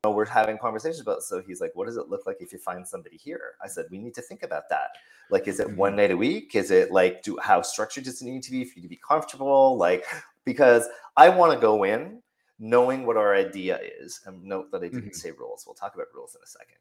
you 0.05 0.11
know, 0.11 0.17
we're 0.17 0.27
having 0.27 0.59
conversations 0.59 1.01
about 1.01 1.23
so 1.23 1.43
he's 1.47 1.61
like 1.61 1.73
what 1.75 1.87
does 1.87 1.97
it 1.97 2.09
look 2.09 2.27
like 2.27 2.39
if 2.41 2.53
you 2.53 2.59
find 2.59 2.87
somebody 2.87 3.17
here 3.17 3.53
i 3.65 3.69
said 3.69 3.87
we 3.91 3.99
need 3.99 4.15
to 4.15 4.23
think 4.23 4.43
about 4.43 4.65
that 4.71 4.89
like 5.31 5.47
is 5.49 5.61
it 5.61 5.71
one 5.77 5.95
night 5.97 6.11
a 6.11 6.17
week 6.17 6.55
is 6.57 6.71
it 6.73 6.91
like 6.93 7.23
do 7.23 7.39
how 7.43 7.63
structured 7.63 8.05
does 8.05 8.21
it 8.23 8.25
need 8.25 8.43
to 8.43 8.51
be 8.51 8.65
for 8.65 8.79
you 8.79 8.83
to 8.83 8.89
be 8.89 9.01
comfortable 9.09 9.77
like 9.77 10.05
because 10.45 10.89
i 11.17 11.29
want 11.29 11.53
to 11.53 11.59
go 11.59 11.85
in 11.85 12.21
knowing 12.59 13.05
what 13.07 13.17
our 13.17 13.35
idea 13.35 13.79
is 14.01 14.21
and 14.27 14.43
note 14.45 14.71
that 14.71 14.83
i 14.83 14.89
didn't 14.89 15.11
Mhm. 15.11 15.15
say 15.15 15.31
rules 15.33 15.65
we'll 15.67 15.75
talk 15.75 15.95
about 15.95 16.07
rules 16.15 16.35
in 16.37 16.43
a 16.43 16.47
second 16.47 16.77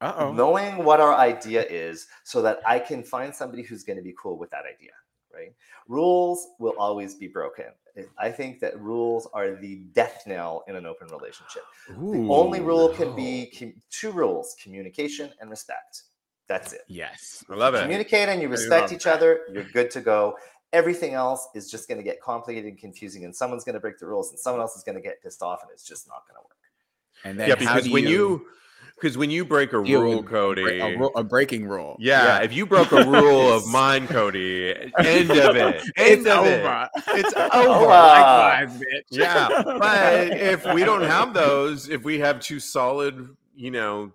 Uh 0.00 0.14
oh. 0.18 0.32
knowing 0.32 0.84
what 0.84 1.00
our 1.00 1.14
idea 1.14 1.64
is 1.66 2.06
so 2.22 2.40
that 2.42 2.60
I 2.64 2.78
can 2.78 3.02
find 3.02 3.34
somebody 3.34 3.62
who's 3.64 3.82
going 3.82 3.96
to 3.96 4.02
be 4.10 4.14
cool 4.22 4.38
with 4.38 4.48
that 4.54 4.62
idea, 4.74 4.92
right? 5.34 5.52
Rules 5.88 6.38
will 6.60 6.76
always 6.78 7.16
be 7.16 7.26
broken. 7.26 7.70
I- 7.96 8.26
I 8.26 8.30
think 8.30 8.60
that 8.60 8.78
rules 8.78 9.26
are 9.32 9.56
the 9.56 9.74
death 9.98 10.22
knell 10.24 10.62
in 10.68 10.76
an 10.76 10.86
open 10.86 11.08
relationship. 11.08 11.64
The 11.88 12.28
only 12.40 12.60
rule 12.60 12.90
can 12.94 13.10
be 13.16 13.50
com- 13.58 13.74
two 13.90 14.12
rules 14.12 14.54
communication 14.62 15.32
and 15.40 15.50
respect. 15.50 16.02
That's 16.46 16.72
it. 16.72 16.84
Yes. 16.86 17.44
i 17.50 17.54
love 17.54 17.74
it 17.74 17.82
Communicate 17.82 18.28
and 18.28 18.40
you 18.40 18.48
respect 18.48 18.92
each 18.92 19.04
that. 19.04 19.16
other, 19.16 19.32
you're 19.52 19.64
good 19.78 19.90
to 19.96 20.00
go. 20.00 20.38
Everything 20.72 21.14
else 21.14 21.48
is 21.54 21.70
just 21.70 21.88
going 21.88 21.98
to 21.98 22.04
get 22.04 22.20
complicated 22.20 22.66
and 22.66 22.78
confusing, 22.78 23.24
and 23.24 23.34
someone's 23.34 23.64
going 23.64 23.74
to 23.74 23.80
break 23.80 23.98
the 23.98 24.06
rules, 24.06 24.30
and 24.30 24.38
someone 24.38 24.60
else 24.60 24.76
is 24.76 24.82
going 24.84 24.96
to 24.96 25.00
get 25.02 25.22
pissed 25.22 25.42
off, 25.42 25.60
and 25.62 25.70
it's 25.72 25.84
just 25.84 26.06
not 26.08 26.22
going 26.28 26.36
to 26.36 26.42
work. 26.42 26.56
And 27.24 27.40
then 27.40 27.48
yeah 27.48 27.54
because 27.56 27.88
when 27.88 28.06
you 28.06 28.46
because 28.94 29.16
when 29.16 29.30
you 29.30 29.44
break 29.44 29.72
a 29.72 29.82
deal 29.82 30.00
rule 30.02 30.16
with 30.18 30.26
cody 30.26 30.78
a, 30.80 31.00
a 31.16 31.24
breaking 31.24 31.66
rule. 31.66 31.96
yeah, 32.00 32.38
if 32.42 32.52
you 32.52 32.66
broke 32.66 32.92
a 32.92 33.04
rule 33.04 33.52
of 33.52 33.66
mine 33.72 34.06
cody 34.08 34.70
end 34.98 35.30
of 35.30 35.56
it 35.56 35.82
end 35.96 36.26
it's 36.26 36.26
of 36.26 36.46
it 36.46 36.64
over. 36.64 36.88
it's 37.08 37.34
Over. 37.54 37.68
over 37.70 37.86
Likewise, 37.86 38.78
bitch. 38.78 39.02
yeah 39.10 39.48
but 39.64 40.30
if 40.36 40.64
we 40.72 40.84
don't 40.84 41.02
have 41.02 41.32
those 41.34 41.88
if 41.88 42.02
we 42.04 42.18
have 42.18 42.40
two 42.40 42.60
solid 42.60 43.28
you 43.54 43.70
know 43.70 44.12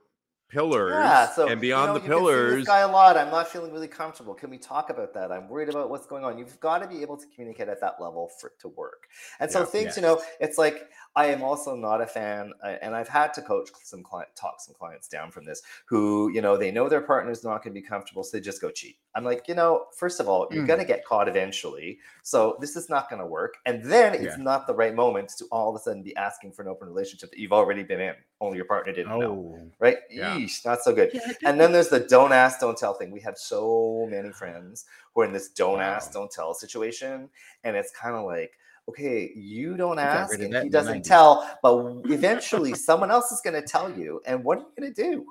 pillars 0.54 0.94
Yeah, 0.94 1.30
so 1.32 1.44
and 1.44 1.56
you 1.58 1.62
beyond 1.62 1.88
know, 1.88 1.94
the 1.96 2.02
you 2.02 2.08
pillars 2.08 2.56
this 2.58 2.68
guy 2.68 2.80
a 2.80 2.88
lot. 2.88 3.18
I'm 3.18 3.32
not 3.32 3.48
feeling 3.48 3.72
really 3.74 3.88
comfortable. 3.88 4.34
Can 4.34 4.50
we 4.50 4.58
talk 4.58 4.90
about 4.90 5.14
that? 5.16 5.32
I'm 5.32 5.50
worried 5.50 5.70
about 5.70 5.90
what's 5.90 6.06
going 6.06 6.24
on. 6.24 6.38
You've 6.38 6.60
got 6.60 6.80
to 6.80 6.88
be 6.88 7.02
able 7.02 7.18
to 7.18 7.26
communicate 7.34 7.68
at 7.70 7.82
that 7.82 7.96
level 8.00 8.30
for 8.40 8.48
it 8.48 8.60
to 8.60 8.68
work. 8.70 9.08
And 9.40 9.52
so 9.52 9.60
Yeah. 9.60 9.66
things, 9.66 9.96
you 9.96 10.04
know, 10.04 10.22
it's 10.40 10.58
like 10.58 10.90
I 11.16 11.28
am 11.28 11.44
also 11.44 11.76
not 11.76 12.02
a 12.02 12.08
fan, 12.08 12.54
uh, 12.64 12.76
and 12.82 12.96
I've 12.96 13.08
had 13.08 13.34
to 13.36 13.42
coach 13.44 13.70
some 13.84 14.02
client, 14.02 14.30
talk 14.36 14.56
some 14.60 14.74
clients 14.74 15.08
down 15.08 15.30
from 15.30 15.46
this 15.46 15.62
who, 15.86 16.32
you 16.34 16.42
know, 16.42 16.58
they 16.58 16.72
know 16.72 16.90
their 16.90 17.02
partner's 17.02 17.44
not 17.44 17.64
going 17.64 17.74
to 17.76 17.80
be 17.80 17.86
comfortable, 17.86 18.24
so 18.24 18.36
they 18.36 18.42
just 18.42 18.62
go 18.62 18.72
cheat. 18.72 18.98
I'm 19.14 19.24
like, 19.24 19.48
you 19.48 19.54
know, 19.54 19.86
first 19.96 20.20
of 20.20 20.28
all, 20.28 20.48
you're 20.52 20.64
Mm. 20.64 20.68
going 20.68 20.80
to 20.80 20.86
get 20.86 21.06
caught 21.06 21.30
eventually, 21.30 22.00
so 22.24 22.58
this 22.60 22.76
is 22.76 22.90
not 22.90 23.10
going 23.10 23.20
to 23.20 23.28
work. 23.28 23.56
And 23.68 23.84
then 23.84 24.16
it's 24.16 24.38
Yeah. 24.38 24.44
not 24.44 24.66
the 24.66 24.74
right 24.74 24.96
moment 24.96 25.30
to 25.38 25.46
all 25.52 25.70
of 25.70 25.76
a 25.76 25.80
sudden 25.80 26.02
be 26.02 26.16
asking 26.16 26.54
for 26.54 26.64
an 26.64 26.68
open 26.68 26.88
relationship 26.88 27.30
that 27.30 27.38
you've 27.38 27.54
already 27.54 27.84
been 27.84 28.02
in, 28.02 28.16
only 28.42 28.58
your 28.58 28.66
partner 28.66 28.92
didn't 28.92 29.20
know, 29.20 29.34
Oh. 29.34 29.72
right? 29.80 29.98
Yeah. 30.10 30.34
Yeesh, 30.36 30.66
not 30.66 30.82
so 30.82 30.94
good. 30.96 31.12
Yeah, 31.14 31.32
And 31.46 31.60
then 31.60 31.72
there's 31.72 31.90
the 31.90 32.00
don't 32.00 32.34
ask, 32.34 32.60
don't 32.60 32.78
tell 32.78 32.96
thing. 32.96 33.12
We 33.12 33.22
have 33.22 33.38
so 33.38 34.08
many 34.10 34.32
friends 34.34 34.86
who 35.14 35.22
are 35.22 35.26
in 35.26 35.32
this 35.34 35.50
don't 35.50 35.80
ask, 35.80 36.12
don't 36.12 36.32
tell 36.32 36.56
situation. 36.56 37.30
And 37.64 37.76
it's 37.78 37.92
kind 37.92 38.16
of 38.16 38.26
like, 38.26 38.58
okay, 38.90 39.32
you 39.36 39.78
don't 39.78 40.00
ask 40.00 40.40
and 40.40 40.54
he 40.56 40.70
doesn't 40.70 41.02
90s. 41.02 41.08
tell, 41.08 41.60
but 41.62 42.02
eventually 42.06 42.74
someone 42.74 43.12
else 43.12 43.32
is 43.32 43.42
going 43.42 43.60
to 43.60 43.68
tell 43.68 43.92
you. 43.92 44.22
And 44.26 44.44
what 44.44 44.58
are 44.58 44.62
you 44.62 44.68
going 44.78 44.94
to 44.94 45.02
do? 45.04 45.26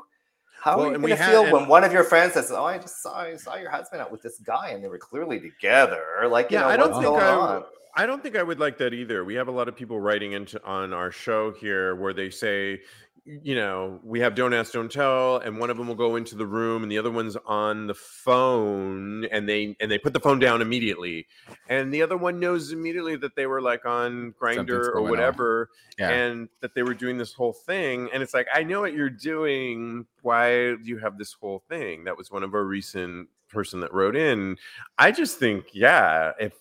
How 0.61 0.77
Well, 0.77 0.87
are 0.87 0.93
you 0.93 0.99
going 0.99 1.17
to 1.17 1.25
feel 1.25 1.53
when 1.53 1.67
one 1.67 1.83
of 1.83 1.93
your 1.93 2.05
friends 2.05 2.35
says, 2.35 2.53
"Oh, 2.53 2.65
I 2.65 2.79
just 2.79 3.03
saw, 3.03 3.19
I 3.23 3.37
saw 3.37 3.57
your 3.57 3.71
husband 3.71 4.01
out 4.01 4.13
with 4.13 4.23
this 4.23 4.39
guy, 4.39 4.71
and 4.71 4.83
they 4.83 4.89
were 4.89 4.99
clearly 4.99 5.41
together"? 5.41 6.29
Like, 6.29 6.53
you 6.53 6.57
yeah 6.59 6.63
know, 6.63 6.69
i 6.69 6.77
don't 6.77 6.93
think 6.93 7.07
I, 7.07 7.31
on? 7.33 7.65
I 7.97 8.07
don't 8.07 8.23
think 8.23 8.37
i 8.37 8.43
would 8.43 8.61
like 8.61 8.79
that 8.79 8.95
either 8.95 9.25
we 9.25 9.35
have 9.35 9.49
a 9.49 9.51
lot 9.51 9.69
of 9.69 9.77
people 9.77 10.01
writing 10.01 10.33
into 10.33 10.63
on 10.65 10.93
our 10.93 11.11
show 11.11 11.51
here 11.53 11.97
where 11.97 12.15
they 12.15 12.31
say 12.31 12.81
you 13.25 13.55
know, 13.55 14.01
we 14.03 14.19
have 14.21 14.35
don't 14.35 14.53
ask, 14.53 14.73
don't 14.73 14.91
tell, 14.91 15.37
and 15.39 15.59
one 15.59 15.71
of 15.71 15.77
them 15.77 15.87
will 15.87 15.95
go 15.95 16.17
into 16.17 16.35
the 16.35 16.47
room, 16.47 16.83
and 16.83 16.91
the 16.91 16.99
other 16.99 17.11
one's 17.11 17.37
on 17.47 17.87
the 17.87 17.95
phone, 17.95 19.27
and 19.27 19.49
they 19.49 19.77
and 19.81 19.91
they 19.91 19.99
put 19.99 20.13
the 20.13 20.21
phone 20.21 20.41
down 20.41 20.61
immediately, 20.61 21.29
and 21.69 21.95
the 21.95 22.03
other 22.03 22.17
one 22.17 22.41
knows 22.41 22.73
immediately 22.73 23.15
that 23.17 23.37
they 23.37 23.47
were 23.47 23.61
like 23.61 23.87
on 23.87 24.35
Grindr 24.41 24.93
or 24.93 25.03
whatever, 25.03 25.71
yeah. 25.99 26.11
and 26.11 26.49
that 26.61 26.75
they 26.75 26.83
were 26.83 26.95
doing 26.95 27.17
this 27.17 27.33
whole 27.33 27.53
thing, 27.53 28.09
and 28.13 28.25
it's 28.25 28.35
like 28.35 28.49
I 28.53 28.65
know 28.65 28.81
what 28.81 28.93
you're 28.93 29.11
doing. 29.11 30.05
Why 30.23 30.75
do 30.75 30.83
you 30.83 30.99
have 30.99 31.17
this 31.17 31.33
whole 31.33 31.63
thing? 31.69 32.05
That 32.05 32.17
was 32.17 32.31
one 32.33 32.43
of 32.43 32.55
our 32.55 32.65
recent 32.65 33.29
person 33.49 33.81
that 33.81 33.95
wrote 33.95 34.17
in. 34.17 34.57
I 34.99 35.13
just 35.13 35.39
think, 35.39 35.67
yeah, 35.73 36.33
if 36.41 36.55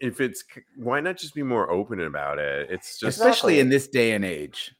if 0.00 0.20
it's 0.20 0.44
why 0.76 1.00
not 1.00 1.16
just 1.16 1.34
be 1.34 1.42
more 1.42 1.70
open 1.70 2.00
about 2.00 2.38
it? 2.38 2.70
It's 2.70 2.98
just 2.98 3.18
especially 3.18 3.58
in 3.58 3.70
this 3.70 3.88
day 3.88 4.12
and 4.12 4.22
age. 4.22 4.74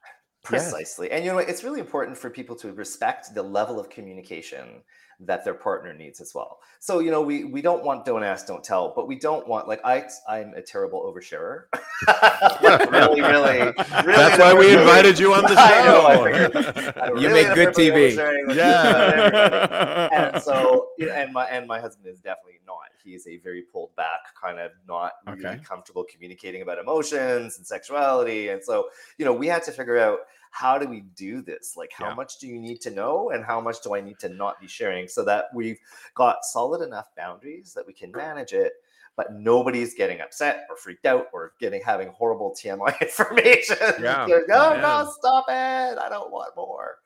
Precisely. 0.44 1.10
And 1.10 1.24
you 1.24 1.32
know, 1.32 1.38
it's 1.38 1.64
really 1.64 1.80
important 1.80 2.18
for 2.18 2.30
people 2.30 2.54
to 2.56 2.72
respect 2.72 3.34
the 3.34 3.42
level 3.42 3.80
of 3.80 3.88
communication 3.88 4.82
that 5.20 5.44
their 5.44 5.54
partner 5.54 5.94
needs 5.94 6.20
as 6.20 6.34
well. 6.34 6.60
So, 6.80 6.98
you 6.98 7.10
know, 7.10 7.22
we 7.22 7.44
we 7.44 7.62
don't 7.62 7.84
want 7.84 8.04
don't 8.04 8.22
ask, 8.22 8.46
don't 8.46 8.62
tell, 8.62 8.92
but 8.94 9.08
we 9.08 9.16
don't 9.16 9.46
want 9.48 9.68
like 9.68 9.80
I 9.84 10.04
I'm 10.28 10.52
a 10.54 10.62
terrible 10.62 11.02
oversharer. 11.02 11.64
really, 12.90 13.22
really, 13.22 13.60
really. 13.60 13.72
That's 14.04 14.38
why 14.38 14.54
we 14.54 14.76
invited 14.76 15.18
you 15.18 15.32
on 15.32 15.42
the 15.42 15.48
show. 15.48 15.56
I 15.56 15.84
know, 15.84 16.06
I 16.06 17.00
I 17.00 17.08
you 17.08 17.14
really 17.14 17.44
make 17.44 17.54
good 17.54 17.74
TV. 17.74 18.54
Yeah. 18.54 20.08
And 20.34 20.42
so, 20.42 20.88
you 20.98 21.06
know, 21.06 21.12
and 21.12 21.32
my 21.32 21.44
and 21.46 21.66
my 21.66 21.80
husband 21.80 22.06
is 22.06 22.20
definitely 22.20 22.60
not. 22.66 22.76
He's 23.02 23.26
a 23.26 23.38
very 23.38 23.62
pulled 23.62 23.94
back, 23.96 24.20
kind 24.40 24.58
of 24.58 24.72
not 24.88 25.12
really 25.26 25.46
okay. 25.46 25.62
comfortable 25.64 26.04
communicating 26.10 26.62
about 26.62 26.78
emotions 26.78 27.58
and 27.58 27.66
sexuality. 27.66 28.48
And 28.48 28.62
so, 28.62 28.88
you 29.18 29.24
know, 29.24 29.32
we 29.32 29.46
had 29.46 29.62
to 29.64 29.72
figure 29.72 29.98
out 29.98 30.20
how 30.50 30.78
do 30.78 30.88
we 30.88 31.00
do 31.16 31.42
this? 31.42 31.74
Like, 31.76 31.90
how 31.92 32.08
yeah. 32.08 32.14
much 32.14 32.38
do 32.38 32.46
you 32.46 32.60
need 32.60 32.80
to 32.82 32.90
know, 32.90 33.30
and 33.30 33.44
how 33.44 33.60
much 33.60 33.82
do 33.82 33.94
I 33.94 34.00
need 34.00 34.18
to 34.20 34.28
not 34.28 34.60
be 34.60 34.68
sharing, 34.68 35.08
so 35.08 35.24
that 35.24 35.46
we've 35.52 35.78
got 36.14 36.44
solid 36.44 36.80
enough 36.80 37.08
boundaries 37.16 37.72
that 37.74 37.86
we 37.86 37.92
can 37.92 38.12
manage 38.12 38.52
it, 38.52 38.72
but 39.16 39.32
nobody's 39.32 39.94
getting 39.94 40.20
upset 40.20 40.66
or 40.70 40.76
freaked 40.76 41.06
out 41.06 41.26
or 41.32 41.52
getting 41.58 41.82
having 41.82 42.08
horrible 42.08 42.54
TMI 42.54 43.00
information. 43.00 43.76
Yeah. 44.00 44.26
no, 44.46 44.74
oh, 44.74 44.80
no, 44.80 45.12
stop 45.18 45.46
it! 45.48 45.98
I 45.98 46.08
don't 46.08 46.30
want 46.30 46.56
more. 46.56 46.98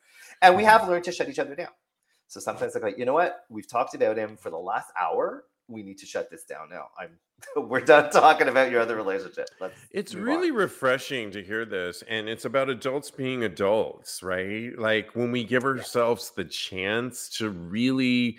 And 0.42 0.56
we 0.56 0.64
have 0.64 0.86
learned 0.86 1.04
to 1.04 1.12
shut 1.12 1.28
each 1.28 1.38
other 1.38 1.54
down. 1.54 1.68
So 2.28 2.40
sometimes 2.40 2.76
I'm 2.76 2.82
like, 2.82 2.98
you 2.98 3.04
know 3.04 3.14
what? 3.14 3.44
We've 3.48 3.66
talked 3.66 3.94
about 3.94 4.16
him 4.16 4.36
for 4.36 4.50
the 4.50 4.58
last 4.58 4.92
hour. 5.00 5.44
We 5.66 5.82
need 5.82 5.98
to 5.98 6.06
shut 6.06 6.30
this 6.30 6.44
down 6.44 6.68
now. 6.70 6.88
I'm 6.98 7.18
we're 7.68 7.80
done 7.80 8.10
talking 8.10 8.48
about 8.48 8.70
your 8.70 8.80
other 8.80 8.96
relationship. 8.96 9.48
Let's 9.60 9.74
it's 9.90 10.14
really 10.14 10.50
on. 10.50 10.56
refreshing 10.56 11.30
to 11.32 11.42
hear 11.42 11.64
this. 11.64 12.02
And 12.08 12.28
it's 12.28 12.44
about 12.44 12.68
adults 12.68 13.10
being 13.10 13.44
adults, 13.44 14.22
right? 14.22 14.76
Like 14.78 15.14
when 15.14 15.30
we 15.32 15.44
give 15.44 15.64
ourselves 15.64 16.32
the 16.36 16.44
chance 16.44 17.28
to 17.38 17.50
really 17.50 18.38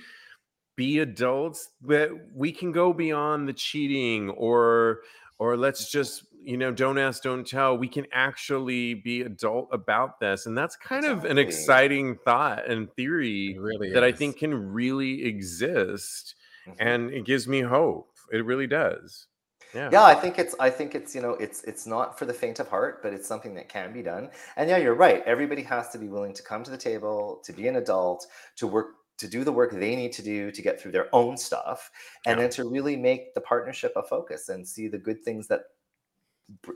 be 0.76 1.00
adults, 1.00 1.70
that 1.84 2.10
we 2.34 2.52
can 2.52 2.72
go 2.72 2.94
beyond 2.94 3.48
the 3.48 3.54
cheating 3.54 4.30
or 4.32 5.02
or 5.40 5.56
let's 5.56 5.90
just 5.90 6.26
you 6.44 6.58
know 6.58 6.72
don't 6.72 6.98
ask 6.98 7.24
don't 7.24 7.46
tell 7.46 7.78
we 7.78 7.88
can 7.88 8.06
actually 8.14 8.94
be 8.94 9.22
adult 9.22 9.68
about 9.72 10.20
this 10.20 10.46
and 10.46 10.58
that's 10.58 10.76
kind 10.76 11.04
exactly. 11.04 11.30
of 11.30 11.32
an 11.32 11.38
exciting 11.38 12.18
thought 12.24 12.70
and 12.70 12.94
theory 12.96 13.58
really 13.60 13.92
that 13.92 14.04
is. 14.04 14.14
i 14.14 14.16
think 14.16 14.38
can 14.38 14.54
really 14.54 15.26
exist 15.26 16.36
mm-hmm. 16.68 16.76
and 16.80 17.12
it 17.12 17.26
gives 17.26 17.48
me 17.48 17.62
hope 17.62 18.10
it 18.32 18.46
really 18.46 18.68
does. 18.68 19.26
Yeah. 19.74 19.90
yeah 19.92 20.04
i 20.04 20.16
think 20.16 20.40
it's 20.40 20.56
i 20.60 20.70
think 20.70 20.96
it's 20.96 21.14
you 21.14 21.22
know 21.22 21.32
it's 21.34 21.64
it's 21.64 21.86
not 21.86 22.18
for 22.18 22.26
the 22.26 22.34
faint 22.34 22.60
of 22.60 22.68
heart 22.68 23.04
but 23.04 23.14
it's 23.14 23.28
something 23.28 23.54
that 23.54 23.70
can 23.70 23.94
be 23.94 24.02
done 24.02 24.30
and 24.58 24.68
yeah 24.68 24.78
you're 24.78 24.96
right 24.96 25.22
everybody 25.28 25.62
has 25.62 25.90
to 25.90 26.00
be 26.00 26.08
willing 26.08 26.34
to 26.34 26.42
come 26.42 26.64
to 26.64 26.72
the 26.72 26.78
table 26.78 27.40
to 27.44 27.54
be 27.54 27.68
an 27.68 27.76
adult 27.76 28.26
to 28.56 28.66
work 28.66 28.96
to 29.20 29.28
do 29.28 29.44
the 29.44 29.52
work 29.52 29.72
they 29.72 29.96
need 29.96 30.12
to 30.14 30.24
do 30.24 30.50
to 30.50 30.62
get 30.64 30.82
through 30.82 30.92
their 30.92 31.14
own 31.14 31.38
stuff 31.38 31.92
and 32.26 32.38
yeah. 32.38 32.44
then 32.44 32.50
to 32.50 32.64
really 32.64 32.96
make 32.96 33.34
the 33.36 33.42
partnership 33.42 33.94
a 33.96 34.02
focus 34.02 34.50
and 34.50 34.68
see 34.68 34.88
the 34.88 34.98
good 34.98 35.24
things 35.24 35.48
that 35.48 35.62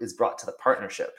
is 0.01 0.13
brought 0.13 0.38
to 0.39 0.45
the 0.45 0.53
partnership 0.53 1.17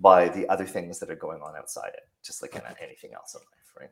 by 0.00 0.28
the 0.28 0.48
other 0.48 0.64
things 0.64 0.98
that 0.98 1.10
are 1.10 1.16
going 1.16 1.40
on 1.42 1.56
outside 1.56 1.90
it 1.94 2.08
just 2.22 2.42
like 2.42 2.54
in 2.54 2.62
anything 2.80 3.12
else 3.14 3.34
in 3.34 3.40
life 3.40 3.72
right 3.78 3.90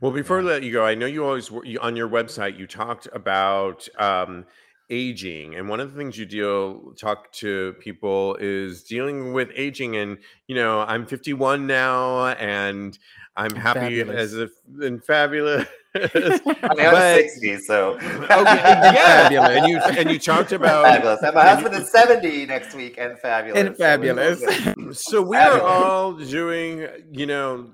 well, 0.00 0.10
before 0.10 0.40
I 0.40 0.42
let 0.42 0.62
you 0.62 0.72
go, 0.72 0.84
I 0.84 0.94
know 0.94 1.06
you 1.06 1.24
always 1.24 1.50
on 1.80 1.96
your 1.96 2.08
website 2.08 2.58
you 2.58 2.66
talked 2.66 3.08
about 3.12 3.86
um, 3.98 4.46
aging, 4.90 5.54
and 5.54 5.68
one 5.68 5.80
of 5.80 5.92
the 5.92 5.98
things 5.98 6.18
you 6.18 6.26
deal 6.26 6.92
talk 6.98 7.30
to 7.34 7.74
people 7.80 8.36
is 8.40 8.84
dealing 8.84 9.32
with 9.32 9.50
aging. 9.54 9.96
And 9.96 10.18
you 10.46 10.54
know, 10.54 10.80
I'm 10.80 11.06
51 11.06 11.66
now, 11.66 12.26
and 12.26 12.98
I'm 13.36 13.54
happy 13.54 14.00
fabulous. 14.00 14.16
as 14.16 14.34
if 14.34 14.50
and 14.80 15.04
fabulous. 15.04 15.66
I 15.94 16.74
mean, 16.76 16.86
I'm 16.86 17.16
60, 17.16 17.58
so. 17.58 17.94
okay, 17.94 18.30
yeah, 18.30 19.48
and 19.50 19.66
you 19.66 19.78
and 19.78 20.10
you 20.10 20.18
talked 20.18 20.52
about 20.52 20.84
fabulous. 20.84 21.22
And 21.22 21.34
my 21.34 21.46
husband 21.46 21.74
is 21.74 21.90
70 21.92 22.46
next 22.46 22.74
week, 22.74 22.96
and 22.98 23.18
fabulous, 23.18 23.60
and 23.60 23.76
fabulous. 23.76 24.40
So, 24.98 25.20
we 25.20 25.36
fabulous. 25.36 25.60
are 25.60 25.60
all 25.60 26.12
doing, 26.12 26.86
you 27.10 27.26
know, 27.26 27.70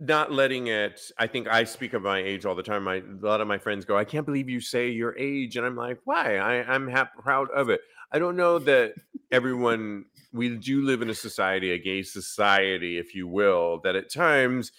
not 0.00 0.32
letting 0.32 0.68
it 0.68 0.98
i 1.18 1.26
think 1.26 1.46
i 1.46 1.62
speak 1.62 1.92
of 1.92 2.02
my 2.02 2.18
age 2.18 2.46
all 2.46 2.54
the 2.54 2.62
time. 2.62 2.84
My, 2.84 2.96
a 2.96 3.26
lot 3.26 3.40
of 3.40 3.46
my 3.46 3.58
friends 3.58 3.84
go 3.84 3.96
i 3.96 4.04
can't 4.04 4.24
believe 4.24 4.48
you 4.48 4.60
say 4.60 4.88
your 4.88 5.16
age. 5.18 5.56
And 5.56 5.66
i'm 5.66 5.76
like 5.76 5.98
why? 6.04 6.38
I, 6.38 6.72
i'm 6.72 6.88
happy, 6.88 7.10
proud 7.22 7.50
of 7.50 7.68
it. 7.68 7.80
I 8.10 8.18
don't 8.18 8.36
know 8.36 8.58
that 8.60 8.94
everyone 9.30 10.06
we 10.32 10.56
do 10.56 10.82
live 10.82 11.02
in 11.02 11.10
a 11.10 11.14
society 11.14 11.72
a 11.72 11.78
gay 11.78 12.02
society 12.02 12.98
if 12.98 13.14
you 13.14 13.28
will 13.28 13.80
that 13.84 13.94
at 13.94 14.10
times 14.12 14.72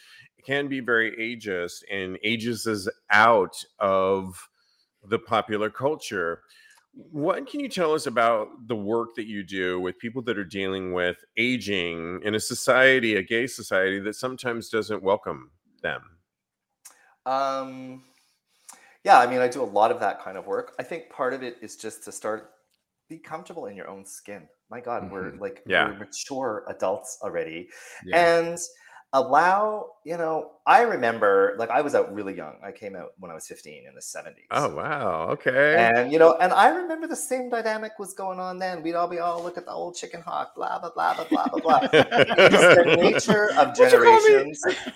can 0.46 0.68
be 0.68 0.80
very 0.80 1.12
ageist 1.18 1.84
and 1.92 2.18
ages 2.24 2.66
is 2.66 2.90
out 3.12 3.56
of 3.80 4.50
the 5.04 5.20
popular 5.20 5.70
culture 5.70 6.42
what 6.94 7.48
can 7.48 7.60
you 7.62 7.70
tell 7.70 7.94
us 7.94 8.06
about 8.06 8.68
the 8.68 8.76
work 8.76 9.16
that 9.16 9.26
you 9.26 9.44
do 9.44 9.80
with 9.80 9.98
people 9.98 10.22
that 10.24 10.38
are 10.38 10.44
dealing 10.44 10.94
with 10.94 11.18
aging 11.38 12.22
in 12.24 12.36
a 12.36 12.40
society, 12.40 13.16
a 13.16 13.24
gay 13.24 13.48
society 13.48 14.00
that 14.00 14.16
sometimes 14.16 14.70
doesn't 14.70 15.02
welcome 15.02 15.52
them? 15.82 16.02
Um, 17.26 18.04
yeah, 19.04 19.20
I 19.20 19.28
mean, 19.28 19.40
I 19.40 19.48
do 19.48 19.62
a 19.62 19.64
lot 19.64 19.92
of 19.92 20.00
that 20.02 20.22
kind 20.22 20.38
of 20.38 20.48
work. 20.48 20.74
I 20.80 20.84
think 20.84 21.10
part 21.10 21.34
of 21.34 21.44
it 21.44 21.58
is 21.62 21.78
just 21.78 22.04
to 22.06 22.12
start 22.12 22.52
be 23.10 23.18
comfortable 23.18 23.66
in 23.66 23.76
your 23.76 23.90
own 23.90 24.06
skin. 24.06 24.48
My 24.70 24.80
God, 24.80 25.04
mm-hmm. 25.04 25.14
we're 25.14 25.34
like 25.38 25.64
yeah. 25.66 25.88
we're 25.88 26.00
mature 26.00 26.66
adults 26.70 27.20
already, 27.22 27.70
yeah. 28.06 28.40
and 28.40 28.58
allow 29.14 29.88
you 30.06 30.16
know 30.16 30.52
i 30.66 30.84
remember 30.84 31.54
like 31.60 31.70
i 31.70 31.82
was 31.82 31.94
out 31.94 32.14
really 32.14 32.34
young 32.34 32.56
i 32.64 32.72
came 32.72 32.96
out 32.96 33.10
when 33.20 33.30
i 33.30 33.34
was 33.34 33.46
15 33.46 33.86
in 33.86 33.94
the 33.94 34.00
70s 34.00 34.46
oh 34.52 34.74
wow 34.74 35.28
okay 35.30 35.76
and 35.78 36.14
you 36.14 36.18
know 36.18 36.38
and 36.40 36.54
i 36.54 36.70
remember 36.70 37.08
the 37.08 37.16
same 37.16 37.50
dynamic 37.50 37.92
was 38.00 38.14
going 38.14 38.40
on 38.40 38.58
then 38.58 38.82
we'd 38.82 38.96
all 38.96 39.10
be 39.10 39.20
all 39.20 39.40
oh, 39.40 39.44
look 39.44 39.58
at 39.58 39.66
the 39.66 39.72
old 39.72 39.98
chicken 39.98 40.22
hawk 40.22 40.56
blah 40.56 40.80
blah 40.80 40.92
blah 40.92 41.14
blah 41.14 41.26
blah 41.26 41.48
blah 41.48 41.60
blah 41.60 41.80
it's 41.92 42.76
the 42.78 42.96
nature 43.02 43.52
of 43.58 43.76
generations 43.76 44.64
it's 44.66 44.96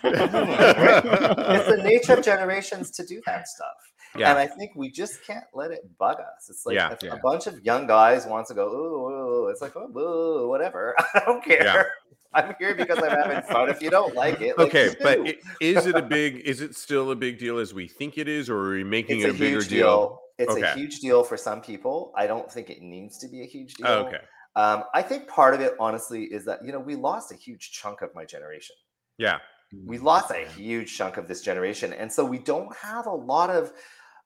the 1.67 1.81
nature 1.83 2.13
of 2.13 2.23
generations 2.23 2.89
to 2.91 3.05
do 3.05 3.21
that 3.25 3.49
stuff 3.49 3.91
yeah. 4.17 4.29
And 4.29 4.39
I 4.39 4.47
think 4.47 4.71
we 4.75 4.89
just 4.89 5.25
can't 5.25 5.45
let 5.53 5.71
it 5.71 5.81
bug 5.97 6.17
us. 6.19 6.49
It's 6.49 6.65
like 6.65 6.75
yeah, 6.75 6.95
yeah. 7.01 7.13
a 7.13 7.17
bunch 7.17 7.47
of 7.47 7.63
young 7.63 7.87
guys 7.87 8.25
wants 8.25 8.49
to 8.49 8.55
go, 8.55 8.67
Ooh, 8.67 9.47
it's 9.49 9.61
like, 9.61 9.73
oh, 9.75 10.47
whatever. 10.47 10.95
I 11.13 11.21
don't 11.25 11.43
care. 11.43 11.91
I'm 12.35 12.53
here 12.59 12.75
because 12.75 12.99
I'm 12.99 13.09
having 13.09 13.41
fun. 13.49 13.69
If 13.69 13.81
you 13.81 13.89
don't 13.89 14.13
like 14.13 14.41
it, 14.41 14.57
like 14.57 14.67
okay. 14.67 14.95
But 15.01 15.27
it, 15.27 15.39
is 15.61 15.85
it 15.85 15.95
a 15.95 16.01
big? 16.01 16.37
Is 16.45 16.61
it 16.61 16.75
still 16.75 17.11
a 17.11 17.15
big 17.15 17.39
deal 17.39 17.57
as 17.57 17.73
we 17.73 17.87
think 17.87 18.17
it 18.17 18.27
is, 18.27 18.49
or 18.49 18.57
are 18.57 18.69
we 18.71 18.83
making 18.83 19.19
it's 19.19 19.27
it 19.27 19.31
a, 19.31 19.35
a 19.35 19.39
bigger 19.39 19.61
deal? 19.61 19.67
deal? 19.69 20.19
It's 20.37 20.51
okay. 20.51 20.61
a 20.63 20.73
huge 20.73 20.99
deal 20.99 21.23
for 21.23 21.37
some 21.37 21.61
people. 21.61 22.13
I 22.15 22.27
don't 22.27 22.51
think 22.51 22.69
it 22.69 22.81
needs 22.81 23.17
to 23.19 23.29
be 23.29 23.41
a 23.41 23.45
huge 23.45 23.75
deal. 23.75 23.87
Okay. 23.87 24.19
Um, 24.57 24.83
I 24.93 25.01
think 25.01 25.27
part 25.27 25.53
of 25.53 25.61
it, 25.61 25.73
honestly, 25.79 26.25
is 26.25 26.45
that 26.45 26.59
you 26.63 26.71
know 26.71 26.79
we 26.79 26.95
lost 26.95 27.31
a 27.31 27.35
huge 27.35 27.71
chunk 27.71 28.01
of 28.01 28.13
my 28.13 28.25
generation. 28.25 28.75
Yeah. 29.17 29.39
We 29.85 29.97
lost 29.97 30.31
a 30.31 30.47
huge 30.55 30.95
chunk 30.95 31.17
of 31.17 31.27
this 31.27 31.41
generation, 31.41 31.93
and 31.93 32.11
so 32.11 32.23
we 32.23 32.37
don't 32.37 32.73
have 32.75 33.07
a 33.07 33.13
lot 33.13 33.49
of 33.49 33.73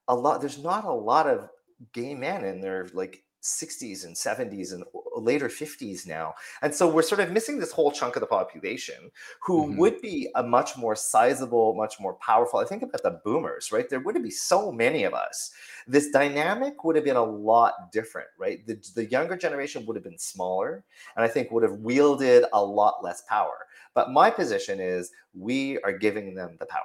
a 0.07 0.15
lot. 0.15 0.41
There's 0.41 0.61
not 0.61 0.83
a 0.85 0.91
lot 0.91 1.27
of 1.27 1.49
gay 1.93 2.13
men 2.13 2.43
in 2.43 2.59
their 2.59 2.89
like 2.93 3.23
60s 3.41 4.05
and 4.05 4.15
70s 4.15 4.73
and 4.73 4.83
later 5.15 5.47
50s 5.47 6.05
now. 6.07 6.33
And 6.61 6.73
so 6.73 6.89
we're 6.89 7.01
sort 7.01 7.21
of 7.21 7.31
missing 7.31 7.59
this 7.59 7.71
whole 7.71 7.91
chunk 7.91 8.15
of 8.15 8.21
the 8.21 8.27
population 8.27 9.11
who 9.41 9.67
mm-hmm. 9.67 9.77
would 9.77 10.01
be 10.01 10.29
a 10.35 10.43
much 10.43 10.77
more 10.77 10.95
sizable, 10.95 11.73
much 11.75 11.99
more 11.99 12.15
powerful. 12.15 12.59
I 12.59 12.65
think 12.65 12.83
about 12.83 13.03
the 13.03 13.21
boomers, 13.23 13.71
right? 13.71 13.89
There 13.89 13.99
wouldn't 13.99 14.23
be 14.23 14.31
so 14.31 14.71
many 14.71 15.03
of 15.03 15.13
us. 15.13 15.51
This 15.87 16.09
dynamic 16.11 16.83
would 16.83 16.95
have 16.95 17.05
been 17.05 17.15
a 17.15 17.23
lot 17.23 17.91
different, 17.91 18.27
right? 18.37 18.65
The, 18.65 18.79
the 18.95 19.05
younger 19.05 19.37
generation 19.37 19.85
would 19.85 19.95
have 19.95 20.03
been 20.03 20.19
smaller 20.19 20.83
and 21.15 21.23
I 21.23 21.27
think 21.27 21.51
would 21.51 21.63
have 21.63 21.73
wielded 21.73 22.45
a 22.53 22.63
lot 22.63 23.03
less 23.03 23.23
power. 23.29 23.65
But 23.93 24.11
my 24.11 24.29
position 24.29 24.79
is 24.79 25.11
we 25.33 25.79
are 25.79 25.91
giving 25.91 26.35
them 26.35 26.57
the 26.59 26.65
power. 26.65 26.83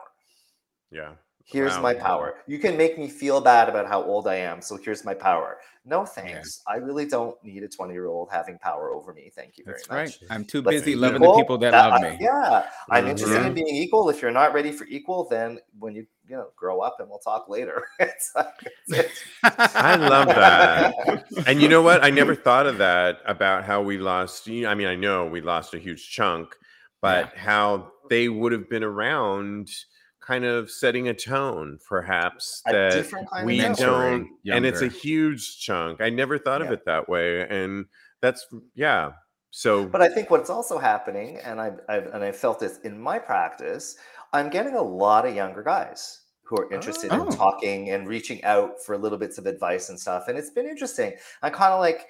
Yeah. 0.91 1.13
Here's 1.47 1.75
Wow. 1.77 1.83
my 1.83 1.95
power. 1.95 2.37
You 2.47 2.59
can 2.59 2.77
make 2.77 2.99
me 2.99 3.07
feel 3.07 3.39
bad 3.39 3.69
about 3.69 3.87
how 3.87 4.03
old 4.03 4.27
I 4.27 4.37
am. 4.37 4.63
So 4.63 4.79
here's 4.79 5.05
my 5.05 5.13
power. 5.13 5.59
No 5.85 6.07
thanks. 6.07 6.63
I 6.67 6.77
really 6.77 7.05
don't 7.05 7.37
need 7.45 7.63
a 7.63 7.69
20 7.69 7.93
year 7.93 8.07
old 8.07 8.31
having 8.33 8.59
power 8.59 8.91
over 8.95 9.13
me. 9.13 9.31
Thank 9.35 9.59
you 9.59 9.65
very 9.65 9.77
That's 9.77 9.89
much. 9.91 9.97
right. 10.23 10.31
I'm 10.31 10.47
too 10.47 10.63
Let's 10.63 10.79
busy 10.79 10.97
loving 10.97 11.21
the 11.21 11.35
people 11.35 11.59
that 11.59 11.73
That- 11.73 11.91
love 11.91 12.03
I- 12.03 12.11
me. 12.13 12.17
yeah, 12.19 12.67
I'm 12.89 13.07
interested 13.07 13.37
in 13.37 13.43
mm-hmm. 13.45 13.55
being 13.55 13.77
equal. 13.77 14.09
If 14.09 14.23
you're 14.23 14.31
not 14.31 14.55
ready 14.55 14.73
for 14.73 14.87
equal, 14.87 15.29
then 15.29 15.59
when 15.79 15.95
you 15.95 16.07
you 16.27 16.37
know 16.37 16.49
grow 16.57 16.81
up 16.81 16.97
and 17.01 17.11
we'll 17.11 17.19
talk 17.19 17.51
later. 17.51 17.85
it's 17.99 18.33
like, 18.35 18.73
it's 18.89 19.21
I 19.43 19.97
love 19.97 20.29
that. 20.29 21.25
and 21.47 21.61
you 21.61 21.69
know 21.69 21.83
what? 21.83 22.03
I 22.03 22.09
never 22.09 22.35
thought 22.35 22.67
of 22.67 22.79
that 22.79 23.19
about 23.27 23.65
how 23.65 23.83
we 23.83 23.99
lost. 23.99 24.47
you 24.47 24.63
know, 24.63 24.71
I 24.71 24.75
mean, 24.75 24.87
I 24.87 24.97
know 24.97 25.27
we 25.27 25.43
lost 25.43 25.75
a 25.75 25.79
huge 25.79 26.09
chunk, 26.11 26.57
but 27.03 27.37
how 27.37 27.93
they 28.09 28.31
would 28.31 28.53
have 28.53 28.71
been 28.71 28.83
around, 28.85 29.69
kind 30.27 30.45
of 30.45 30.71
setting 30.71 31.09
a 31.09 31.15
tone, 31.15 31.79
perhaps 31.89 32.63
a 32.67 32.73
that 32.73 33.45
we 33.45 33.59
don't. 33.61 34.29
And 34.51 34.65
it's 34.65 34.83
a 34.83 34.89
huge 34.89 35.61
chunk. 35.61 36.01
I 36.01 36.11
never 36.11 36.39
thought 36.39 36.63
of 36.63 36.71
it 36.71 36.85
that 36.87 37.09
way, 37.09 37.47
and 37.49 37.87
that's 38.23 38.47
yeah. 38.75 39.13
So 39.51 39.87
But 39.87 40.03
I 40.03 40.09
think 40.09 40.31
what's 40.31 40.51
also 40.51 40.79
happening, 40.79 41.39
and 41.45 41.61
I've, 41.61 41.79
I've 41.89 42.07
and 42.07 42.25
I 42.25 42.33
felt 42.33 42.59
this 42.59 42.79
in 42.79 42.99
my 42.99 43.19
practice, 43.19 43.97
I'm 44.33 44.51
getting 44.51 44.75
a 44.75 44.83
lot 44.83 45.27
of 45.27 45.35
younger 45.35 45.63
guys 45.63 46.23
who 46.43 46.57
are 46.57 46.73
interested 46.73 47.11
Oh. 47.13 47.27
in 47.27 47.33
talking 47.33 47.91
and 47.91 48.09
reaching 48.09 48.43
out 48.45 48.83
for 48.85 48.99
little 48.99 49.17
bits 49.19 49.39
of 49.39 49.47
advice 49.47 49.91
and 49.91 49.99
stuff. 49.99 50.29
And 50.29 50.37
it's 50.37 50.51
been 50.51 50.67
interesting. 50.67 51.15
I 51.43 51.51
kind 51.51 51.73
of 51.73 51.81
like 51.81 52.07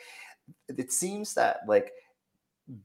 it 0.69 0.93
seems 0.93 1.35
that 1.35 1.59
like 1.69 1.93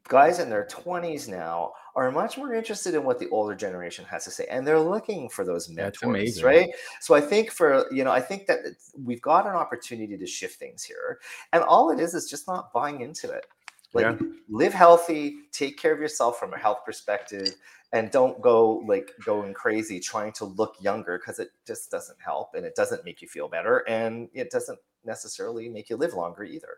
guys 0.08 0.40
in 0.40 0.50
their 0.50 0.66
20s 0.66 1.30
now 1.30 1.72
are 1.96 2.12
much 2.12 2.38
more 2.38 2.54
interested 2.54 2.94
in 2.96 3.04
what 3.04 3.18
the 3.18 3.30
older 3.30 3.56
generation 3.56 4.04
has 4.06 4.26
to 4.26 4.32
say 4.32 4.46
and 4.50 4.68
they're 4.68 4.80
looking 4.80 5.30
for 5.30 5.46
those 5.46 5.70
mentors 5.70 6.44
right? 6.44 6.70
So 7.00 7.16
i 7.16 7.22
think 7.22 7.52
for 7.52 7.86
you 7.92 8.04
know 8.04 8.12
i 8.12 8.20
think 8.20 8.46
that 8.48 8.60
we've 8.98 9.22
got 9.22 9.48
an 9.48 9.54
opportunity 9.54 10.18
to 10.18 10.26
shift 10.26 10.60
things 10.60 10.84
here 10.84 11.20
and 11.54 11.64
all 11.64 11.92
it 11.92 12.00
is 12.00 12.14
is 12.14 12.30
just 12.30 12.48
not 12.48 12.74
buying 12.74 13.02
into 13.02 13.30
it. 13.32 13.46
Like 13.94 14.06
Yeah. 14.06 14.18
live 14.50 14.74
healthy 14.74 15.38
take 15.52 15.78
care 15.80 15.94
of 15.94 16.00
yourself 16.00 16.38
from 16.38 16.54
a 16.54 16.58
health 16.60 16.80
perspective 16.86 17.56
and 17.92 18.12
don't 18.12 18.40
go 18.42 18.84
like 18.86 19.12
going 19.26 19.54
crazy 19.54 20.00
trying 20.00 20.32
to 20.34 20.46
look 20.46 20.76
younger 20.80 21.18
because 21.18 21.40
it 21.40 21.50
just 21.66 21.90
doesn't 21.90 22.18
help 22.24 22.54
and 22.54 22.66
it 22.66 22.76
doesn't 22.76 23.04
make 23.04 23.22
you 23.22 23.28
feel 23.28 23.48
better 23.48 23.80
and 23.88 24.30
it 24.34 24.52
doesn't 24.52 24.78
necessarily 25.06 25.70
make 25.70 25.90
you 25.90 25.96
live 25.96 26.14
longer 26.14 26.44
either 26.44 26.78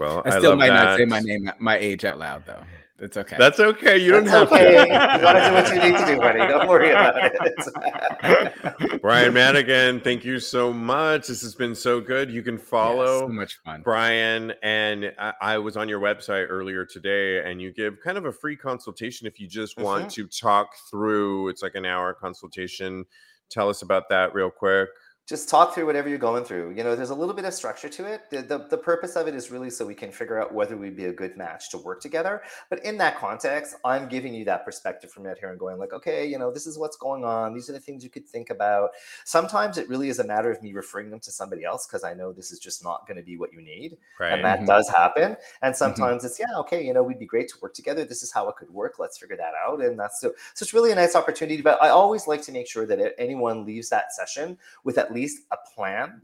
well, 0.00 0.22
I 0.24 0.30
still 0.38 0.50
love 0.50 0.58
might 0.58 0.68
not 0.68 0.96
say 0.98 1.04
my 1.04 1.20
name, 1.20 1.50
my 1.58 1.76
age 1.76 2.04
out 2.06 2.18
loud 2.18 2.44
though. 2.46 2.62
It's 3.02 3.16
okay. 3.16 3.36
That's 3.38 3.58
okay. 3.60 3.96
You 3.96 4.12
don't 4.12 4.24
It's 4.24 4.30
have 4.30 4.52
okay. 4.52 4.74
to. 4.74 4.80
you 4.82 4.86
gotta 4.88 5.48
do 5.48 5.54
what 5.54 5.68
you 5.84 5.90
need 5.90 5.98
to 5.98 6.06
do, 6.06 6.18
buddy. 6.18 6.38
Don't 6.38 6.68
worry 6.68 6.90
about 6.90 7.14
it. 7.22 9.00
Brian 9.02 9.32
Madigan, 9.32 10.00
thank 10.00 10.22
you 10.24 10.38
so 10.38 10.70
much. 10.72 11.26
This 11.26 11.40
has 11.40 11.54
been 11.54 11.74
so 11.74 12.00
good. 12.00 12.30
You 12.30 12.42
can 12.42 12.56
Yeah, 12.56 12.64
follow 12.64 13.20
so 13.20 13.28
much 13.28 13.58
fun. 13.64 13.80
Brian, 13.82 14.52
and 14.62 15.12
I, 15.18 15.32
I 15.40 15.58
was 15.58 15.78
on 15.78 15.88
your 15.88 16.00
website 16.00 16.46
earlier 16.50 16.84
today, 16.84 17.42
and 17.50 17.60
you 17.60 17.72
give 17.72 18.00
kind 18.04 18.18
of 18.18 18.26
a 18.26 18.32
free 18.32 18.56
consultation 18.56 19.26
if 19.26 19.40
you 19.40 19.46
just 19.48 19.78
want 19.78 20.06
Mhm. 20.08 20.12
to 20.12 20.26
talk 20.26 20.68
through. 20.90 21.48
It's 21.48 21.62
like 21.62 21.76
an 21.76 21.86
hour 21.86 22.12
consultation. 22.12 23.06
Tell 23.48 23.70
us 23.70 23.80
about 23.80 24.10
that 24.10 24.34
real 24.34 24.50
quick. 24.50 24.88
Just 25.30 25.48
talk 25.48 25.72
through 25.72 25.86
whatever 25.86 26.08
you're 26.08 26.18
going 26.18 26.42
through. 26.44 26.74
You 26.76 26.82
know, 26.82 26.96
there's 26.96 27.10
a 27.10 27.14
little 27.14 27.34
bit 27.34 27.44
of 27.44 27.54
structure 27.54 27.88
to 27.88 28.04
it. 28.04 28.28
The, 28.30 28.42
the, 28.42 28.58
the 28.68 28.76
purpose 28.76 29.14
of 29.14 29.28
it 29.28 29.34
is 29.36 29.52
really 29.52 29.70
so 29.70 29.86
we 29.86 29.94
can 29.94 30.10
figure 30.10 30.42
out 30.42 30.52
whether 30.52 30.76
we'd 30.76 30.96
be 30.96 31.04
a 31.04 31.12
good 31.12 31.36
match 31.36 31.70
to 31.70 31.78
work 31.78 32.02
together. 32.02 32.42
But 32.68 32.84
in 32.84 32.98
that 32.98 33.16
context, 33.16 33.76
I'm 33.84 34.08
giving 34.08 34.34
you 34.34 34.44
that 34.46 34.64
perspective 34.64 35.12
from 35.12 35.26
it 35.26 35.38
here 35.38 35.50
and 35.50 35.58
going 35.58 35.78
like, 35.78 35.92
okay, 35.92 36.26
you 36.26 36.36
know, 36.36 36.50
this 36.50 36.66
is 36.66 36.76
what's 36.78 36.96
going 36.96 37.24
on. 37.24 37.54
These 37.54 37.70
are 37.70 37.72
the 37.72 37.78
things 37.78 38.02
you 38.02 38.10
could 38.10 38.26
think 38.28 38.50
about. 38.50 38.90
Sometimes 39.24 39.78
it 39.78 39.88
really 39.88 40.08
is 40.08 40.18
a 40.18 40.24
matter 40.24 40.50
of 40.50 40.60
me 40.64 40.72
referring 40.72 41.10
them 41.10 41.20
to 41.20 41.30
somebody 41.30 41.62
else 41.64 41.86
because 41.86 42.02
I 42.02 42.12
know 42.12 42.32
this 42.32 42.50
is 42.50 42.58
just 42.58 42.82
not 42.82 43.06
going 43.06 43.16
to 43.16 43.22
be 43.22 43.36
what 43.36 43.52
you 43.52 43.62
need. 43.62 43.96
Right. 44.18 44.32
and 44.32 44.44
that 44.44 44.60
Mhm. 44.60 44.66
does 44.66 44.88
happen 44.88 45.36
and 45.62 45.74
sometimes 45.74 46.24
it's 46.24 46.38
yeah 46.38 46.58
okay 46.58 46.84
you 46.84 46.92
know 46.92 47.02
we'd 47.02 47.18
be 47.18 47.24
great 47.26 47.48
to 47.48 47.54
work 47.62 47.72
together 47.74 48.04
this 48.04 48.22
is 48.22 48.30
how 48.30 48.48
it 48.48 48.56
could 48.56 48.68
work 48.70 48.98
let's 48.98 49.16
figure 49.16 49.36
that 49.36 49.52
out 49.54 49.80
and 49.80 49.98
that's 49.98 50.20
so 50.20 50.32
so 50.54 50.62
it's 50.62 50.74
really 50.74 50.92
a 50.92 50.94
nice 50.94 51.14
opportunity 51.16 51.62
but 51.62 51.82
i 51.82 51.88
always 51.88 52.26
like 52.26 52.42
to 52.42 52.52
make 52.52 52.68
sure 52.68 52.84
that 52.86 53.14
anyone 53.18 53.64
leaves 53.64 53.88
that 53.88 54.12
session 54.12 54.58
with 54.84 54.98
at 54.98 55.12
least 55.12 55.19
a 55.52 55.56
plan 55.74 56.20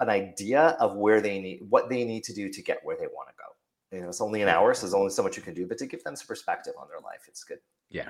an 0.00 0.08
idea 0.08 0.76
of 0.80 0.96
where 0.96 1.20
they 1.20 1.38
need 1.40 1.60
what 1.68 1.88
they 1.88 2.04
need 2.04 2.24
to 2.24 2.32
do 2.34 2.48
to 2.48 2.62
get 2.62 2.78
where 2.84 2.96
they 2.96 3.06
want 3.06 3.28
to 3.28 3.34
go 3.36 3.96
you 3.96 4.02
know 4.02 4.08
it's 4.08 4.20
only 4.20 4.42
an 4.42 4.48
hour 4.48 4.74
so 4.74 4.82
there's 4.82 4.94
only 4.94 5.10
so 5.10 5.22
much 5.22 5.36
you 5.36 5.42
can 5.42 5.54
do 5.54 5.66
but 5.66 5.78
to 5.78 5.86
give 5.86 6.02
them 6.04 6.16
some 6.16 6.26
perspective 6.26 6.72
on 6.80 6.86
their 6.88 7.00
life 7.00 7.22
it's 7.28 7.44
good 7.44 7.58
Yeah. 7.90 8.08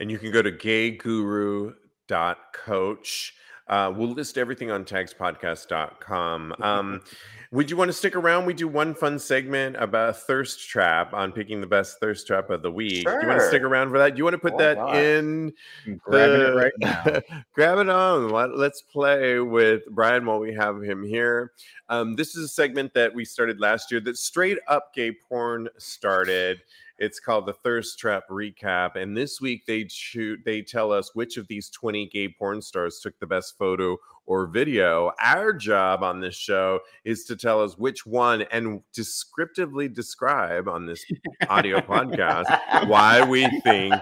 And 0.00 0.10
you 0.10 0.18
can 0.18 0.32
go 0.32 0.42
to 0.42 0.50
gayguru.coach. 0.50 3.34
Uh, 3.68 3.92
we'll 3.94 4.08
list 4.08 4.38
everything 4.38 4.70
on 4.70 4.84
tagspodcast.com. 4.84 6.54
Um, 6.62 7.00
would 7.52 7.70
you 7.70 7.76
want 7.76 7.90
to 7.90 7.92
stick 7.92 8.16
around? 8.16 8.46
We 8.46 8.54
do 8.54 8.66
one 8.66 8.94
fun 8.94 9.18
segment 9.18 9.76
about 9.78 10.16
thirst 10.16 10.66
trap 10.70 11.12
on 11.12 11.32
picking 11.32 11.60
the 11.60 11.66
best 11.66 12.00
thirst 12.00 12.26
trap 12.26 12.48
of 12.48 12.62
the 12.62 12.72
week. 12.72 13.04
Do 13.04 13.18
you 13.20 13.28
want 13.28 13.40
to 13.40 13.46
stick 13.46 13.62
around 13.62 13.90
for 13.90 13.98
that? 13.98 14.14
Do 14.14 14.18
you 14.18 14.24
want 14.24 14.34
to 14.34 14.38
put 14.38 14.54
Why 14.54 14.62
that 14.62 14.78
not? 14.78 14.96
in? 14.96 15.52
I'm 15.86 16.00
grabbing 16.02 16.40
it 16.40 16.54
right 16.54 16.72
now. 16.78 17.04
grab 17.52 17.78
it 17.78 17.90
on. 17.90 18.30
Let, 18.30 18.56
let's 18.56 18.80
play 18.80 19.38
with 19.38 19.82
Brian 19.90 20.24
while 20.24 20.40
we 20.40 20.54
have 20.54 20.82
him 20.82 21.04
here. 21.04 21.52
Um, 21.90 22.16
this 22.16 22.34
is 22.34 22.44
a 22.46 22.48
segment 22.48 22.94
that 22.94 23.14
we 23.14 23.26
started 23.26 23.60
last 23.60 23.90
year 23.90 24.00
that 24.00 24.16
straight 24.16 24.58
up 24.66 24.94
gay 24.94 25.12
porn 25.12 25.68
started. 25.76 26.62
It's 26.96 27.20
called 27.20 27.44
the 27.44 27.52
Thirst 27.52 27.98
Trap 27.98 28.28
Recap, 28.30 28.96
and 28.96 29.14
this 29.14 29.40
week 29.40 29.66
they 29.66 29.84
choose 29.84 30.38
they 30.44 30.62
tell 30.62 30.92
us 30.92 31.14
which 31.14 31.36
of 31.36 31.48
these 31.48 31.68
20 31.68 32.06
gay 32.06 32.28
porn 32.28 32.62
stars 32.62 33.00
took 33.00 33.18
the 33.18 33.26
best 33.26 33.58
photo 33.58 33.98
or 34.26 34.46
video. 34.46 35.12
Our 35.20 35.52
job 35.52 36.02
on 36.02 36.20
this 36.20 36.34
show 36.34 36.80
is 37.04 37.24
to 37.24 37.36
tell 37.36 37.62
us 37.62 37.76
which 37.76 38.06
one 38.06 38.42
and 38.50 38.80
descriptively 38.92 39.88
describe 39.88 40.68
on 40.68 40.86
this 40.86 41.04
audio 41.48 41.80
podcast 41.80 42.88
why 42.88 43.24
we 43.24 43.46
think 43.60 43.94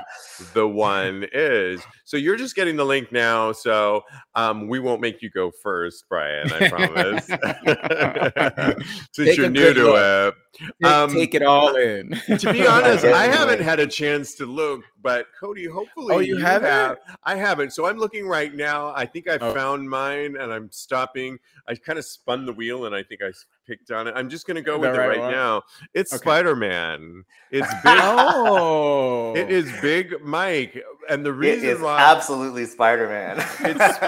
the 0.54 0.66
one 0.68 1.26
is. 1.32 1.80
So 2.04 2.16
you're 2.16 2.36
just 2.36 2.54
getting 2.54 2.76
the 2.76 2.84
link 2.84 3.12
now. 3.12 3.52
So 3.52 4.02
um, 4.34 4.68
we 4.68 4.78
won't 4.78 5.00
make 5.00 5.22
you 5.22 5.30
go 5.30 5.50
first, 5.62 6.04
Brian. 6.08 6.50
I 6.52 6.68
promise. 6.68 7.26
Since 9.12 9.28
Take 9.30 9.36
you're 9.38 9.50
new 9.50 9.74
to 9.74 9.84
look. 9.84 10.34
it. 10.34 10.86
Um, 10.86 11.12
Take 11.12 11.34
it 11.34 11.42
all 11.42 11.74
in. 11.76 12.10
To 12.38 12.52
be 12.52 12.66
honest, 12.66 13.04
I 13.04 13.26
haven't 13.34 13.60
had 13.60 13.80
a 13.80 13.86
chance 13.86 14.34
to 14.36 14.46
look, 14.46 14.82
but 15.02 15.26
Cody, 15.38 15.66
hopefully 15.66 16.14
Oh, 16.14 16.18
you 16.18 16.36
haven't? 16.36 16.68
have. 16.70 16.98
I 17.24 17.36
haven't. 17.36 17.72
So 17.72 17.86
I'm 17.86 17.98
looking 17.98 18.26
right 18.26 18.54
now. 18.54 18.92
I 18.94 19.06
think 19.06 19.28
I 19.28 19.38
Oh. 19.40 19.52
found 19.54 19.88
mine 19.88 20.36
and 20.36 20.52
I'm 20.52 20.70
stopping. 20.70 21.38
I 21.68 21.74
kind 21.74 21.98
of 21.98 22.04
spun 22.04 22.46
the 22.46 22.52
wheel 22.52 22.84
and 22.86 22.94
I 22.94 23.02
think 23.02 23.22
I 23.22 23.32
picked 23.70 23.90
on 23.92 24.08
it. 24.08 24.14
I'm 24.16 24.28
just 24.28 24.46
going 24.46 24.56
to 24.56 24.62
go 24.62 24.74
The 24.74 24.80
with 24.80 24.94
it 24.94 24.98
right 24.98 25.08
right 25.10 25.20
one? 25.20 25.30
now. 25.32 25.62
It's 25.94 26.12
Okay. 26.12 26.20
Spider 26.22 26.56
Man. 26.56 27.24
It's 27.50 27.68
big. 27.84 27.98
oh, 28.02 29.34
It 29.36 29.50
is 29.50 29.70
Big 29.80 30.16
Mike, 30.22 30.82
and 31.08 31.24
the 31.24 31.32
reason 31.32 31.68
is 31.68 31.80
why 31.80 32.00
absolutely 32.00 32.66
spider-man 32.66 33.36
it's 33.38 33.96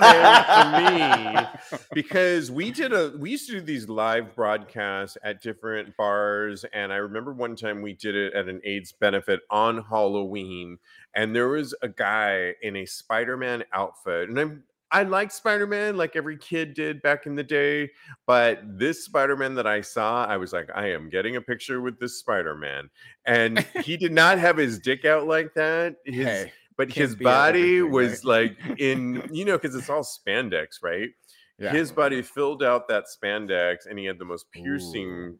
Spider-Man 0.00 1.48
for 1.66 1.74
me 1.74 1.78
because 1.94 2.50
we 2.50 2.70
did 2.70 2.92
a 2.92 3.12
we 3.18 3.30
used 3.32 3.46
to 3.48 3.52
do 3.54 3.60
these 3.60 3.88
live 3.88 4.34
broadcasts 4.34 5.16
at 5.22 5.42
different 5.42 5.96
bars, 5.96 6.64
and 6.72 6.92
I 6.92 6.96
remember 6.96 7.32
one 7.32 7.56
time 7.56 7.82
we 7.82 7.92
did 7.94 8.14
it 8.14 8.34
at 8.34 8.48
an 8.48 8.60
AIDS 8.64 8.92
benefit 8.92 9.40
on 9.50 9.84
Halloween, 9.84 10.78
and 11.14 11.34
there 11.34 11.48
was 11.48 11.74
a 11.82 11.88
guy 11.88 12.54
in 12.62 12.76
a 12.76 12.86
Spider-Man 12.86 13.64
outfit, 13.72 14.28
and 14.28 14.38
I'm. 14.38 14.64
I 14.92 15.04
like 15.04 15.30
Spider-Man 15.30 15.96
like 15.96 16.16
every 16.16 16.36
kid 16.36 16.74
did 16.74 17.00
back 17.02 17.26
in 17.26 17.34
the 17.34 17.44
day, 17.44 17.90
but 18.26 18.60
this 18.64 19.04
Spider-Man 19.04 19.54
that 19.54 19.66
I 19.66 19.80
saw, 19.80 20.24
I 20.24 20.36
was 20.36 20.52
like, 20.52 20.68
I 20.74 20.90
am 20.90 21.08
getting 21.08 21.36
a 21.36 21.40
picture 21.40 21.80
with 21.80 21.98
this 21.98 22.18
Spider-Man. 22.18 22.90
And 23.24 23.58
he 23.84 23.96
did 23.96 24.12
not 24.12 24.38
have 24.38 24.56
his 24.56 24.78
dick 24.78 25.04
out 25.04 25.26
like 25.26 25.54
that. 25.54 25.96
His 26.04 26.26
hey, 26.26 26.52
but 26.80 26.90
his 26.90 27.14
body 27.14 27.82
was 27.82 28.24
right? 28.24 28.24
like 28.24 28.80
in 28.80 29.28
you 29.30 29.44
know 29.44 29.58
because 29.58 29.76
it's 29.76 29.90
all 29.90 30.02
spandex 30.26 30.82
right 30.82 31.10
yeah. 31.58 31.72
his 31.72 31.92
body 31.92 32.22
filled 32.22 32.62
out 32.62 32.88
that 32.88 33.04
spandex 33.04 33.80
and 33.88 33.98
he 33.98 34.06
had 34.06 34.18
the 34.18 34.24
most 34.24 34.50
piercing 34.50 35.36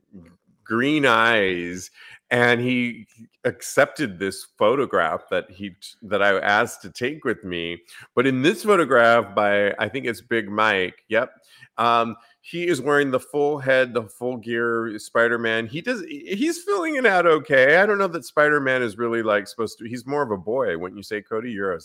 green 0.71 1.05
eyes 1.05 1.91
and 2.31 2.61
he 2.61 3.05
accepted 3.45 4.21
this 4.21 4.47
photograph 4.57 5.23
that 5.31 5.51
he 5.51 5.75
that 6.01 6.23
i 6.23 6.39
asked 6.39 6.81
to 6.81 6.91
take 6.91 7.25
with 7.25 7.43
me 7.43 7.77
but 8.15 8.25
in 8.25 8.41
this 8.41 8.63
photograph 8.63 9.35
by 9.35 9.73
i 9.81 9.89
think 9.89 10.07
it's 10.07 10.21
big 10.21 10.49
mike 10.49 11.05
yep 11.09 11.33
um 11.77 12.15
he 12.41 12.69
is 12.69 12.81
wearing 12.81 13.11
the 13.11 13.19
full 13.19 13.59
head 13.59 13.93
the 13.93 14.05
full 14.05 14.37
gear 14.37 14.97
spider-man 14.97 15.67
he 15.67 15.81
does 15.81 16.05
he's 16.09 16.63
filling 16.63 16.95
it 16.95 17.05
out 17.05 17.27
okay 17.27 17.79
i 17.79 17.85
don't 17.85 17.99
know 17.99 18.07
that 18.07 18.25
spider-man 18.25 18.81
is 18.81 18.97
really 18.97 19.25
like 19.25 19.49
supposed 19.49 19.77
to 19.77 19.89
he's 19.89 20.07
more 20.07 20.23
of 20.23 20.31
a 20.31 20.37
boy 20.37 20.79
wouldn't 20.79 20.97
you 20.97 21.03
say 21.03 21.21
cody? 21.21 21.51
You're 21.51 21.75
a 21.75 21.81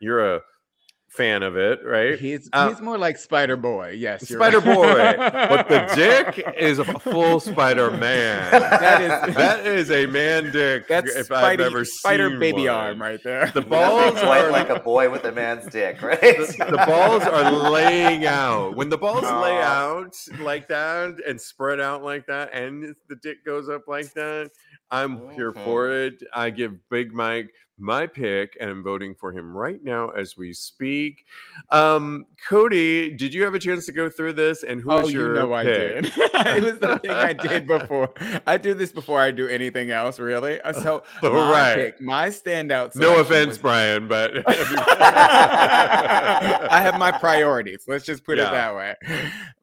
you're 0.00 0.36
a 0.36 0.40
fan 1.08 1.42
of 1.42 1.56
it, 1.56 1.80
right? 1.84 2.18
He's 2.18 2.48
Uh, 2.52 2.68
he's 2.68 2.80
more 2.80 2.98
like 2.98 3.16
Spider 3.16 3.56
Boy. 3.56 3.90
Yes, 3.96 4.28
you're 4.30 4.38
Spider 4.38 4.60
right. 4.60 5.16
Boy, 5.16 5.30
but 5.48 5.68
the 5.68 5.90
dick 5.94 6.46
is 6.56 6.78
a 6.78 6.84
full 6.84 7.40
Spider 7.40 7.90
Man. 7.90 8.50
That 8.52 9.00
is- 9.28 9.34
that 9.36 9.66
is 9.66 9.90
a 9.90 10.06
man 10.06 10.52
dick. 10.52 10.86
That's 10.86 11.14
if 11.16 11.32
I've 11.32 11.60
ever 11.60 11.84
Spider 11.84 12.30
seen 12.30 12.38
baby 12.38 12.62
one. 12.66 12.68
arm 12.68 13.02
right 13.02 13.22
there. 13.24 13.50
The 13.52 13.60
balls 13.76 14.16
are 14.18 14.50
like 14.50 14.68
a 14.68 14.80
boy 14.80 15.10
with 15.10 15.24
a 15.24 15.32
man's 15.32 15.66
dick, 15.72 16.02
right? 16.02 16.20
the, 16.20 16.66
the 16.70 16.84
balls 16.86 17.22
are 17.24 17.50
laying 17.50 18.26
out. 18.26 18.76
When 18.76 18.88
the 18.88 18.98
balls 18.98 19.24
lay 19.24 19.60
out 19.60 20.14
like 20.38 20.68
that 20.68 21.16
and 21.26 21.40
spread 21.40 21.80
out 21.80 22.04
like 22.04 22.26
that, 22.26 22.52
and 22.52 22.94
the 23.08 23.16
dick 23.16 23.44
goes 23.44 23.68
up 23.68 23.88
like 23.88 24.12
that, 24.14 24.50
I'm 24.90 25.30
here 25.30 25.52
for 25.52 25.90
it. 25.90 26.22
I 26.34 26.50
give 26.50 26.74
Big 26.90 27.12
Mike 27.12 27.50
my 27.78 28.06
pick, 28.06 28.56
and 28.60 28.70
I'm 28.70 28.82
voting 28.82 29.14
for 29.14 29.32
him 29.32 29.56
right 29.56 29.82
now 29.82 30.08
as 30.10 30.36
we 30.36 30.52
speak. 30.52 31.24
Um, 31.70 32.26
Cody, 32.48 33.10
did 33.14 33.32
you 33.32 33.44
have 33.44 33.54
a 33.54 33.58
chance 33.58 33.86
to 33.86 33.92
go 33.92 34.10
through 34.10 34.34
this? 34.34 34.62
And 34.64 34.80
who 34.80 34.90
Oh, 34.90 35.02
was 35.02 35.12
your 35.12 35.34
you 35.34 35.40
know 35.40 35.52
I 35.54 35.64
pick? 35.64 36.02
did. 36.04 36.12
it 36.16 36.62
was 36.64 36.78
the 36.78 36.98
thing 36.98 37.10
I 37.10 37.32
did 37.32 37.66
before. 37.66 38.10
I 38.46 38.56
do 38.56 38.74
this 38.74 38.92
before 38.92 39.20
I 39.20 39.30
do 39.30 39.48
anything 39.48 39.90
else, 39.90 40.18
really. 40.18 40.60
Uh, 40.62 40.72
So 40.72 41.02
All 41.22 41.30
my 41.30 41.50
right. 41.52 41.74
pick, 41.76 42.00
my 42.00 42.28
standout. 42.28 42.94
No 42.96 43.20
offense, 43.20 43.48
was- 43.50 43.58
Brian, 43.58 44.08
but 44.08 44.32
I 44.46 44.52
have 46.82 46.98
my 46.98 47.12
priorities. 47.12 47.84
Let's 47.86 48.04
just 48.04 48.24
put 48.24 48.38
Yeah. 48.38 48.48
it 48.48 48.52
that 48.52 48.74
way. 48.74 48.94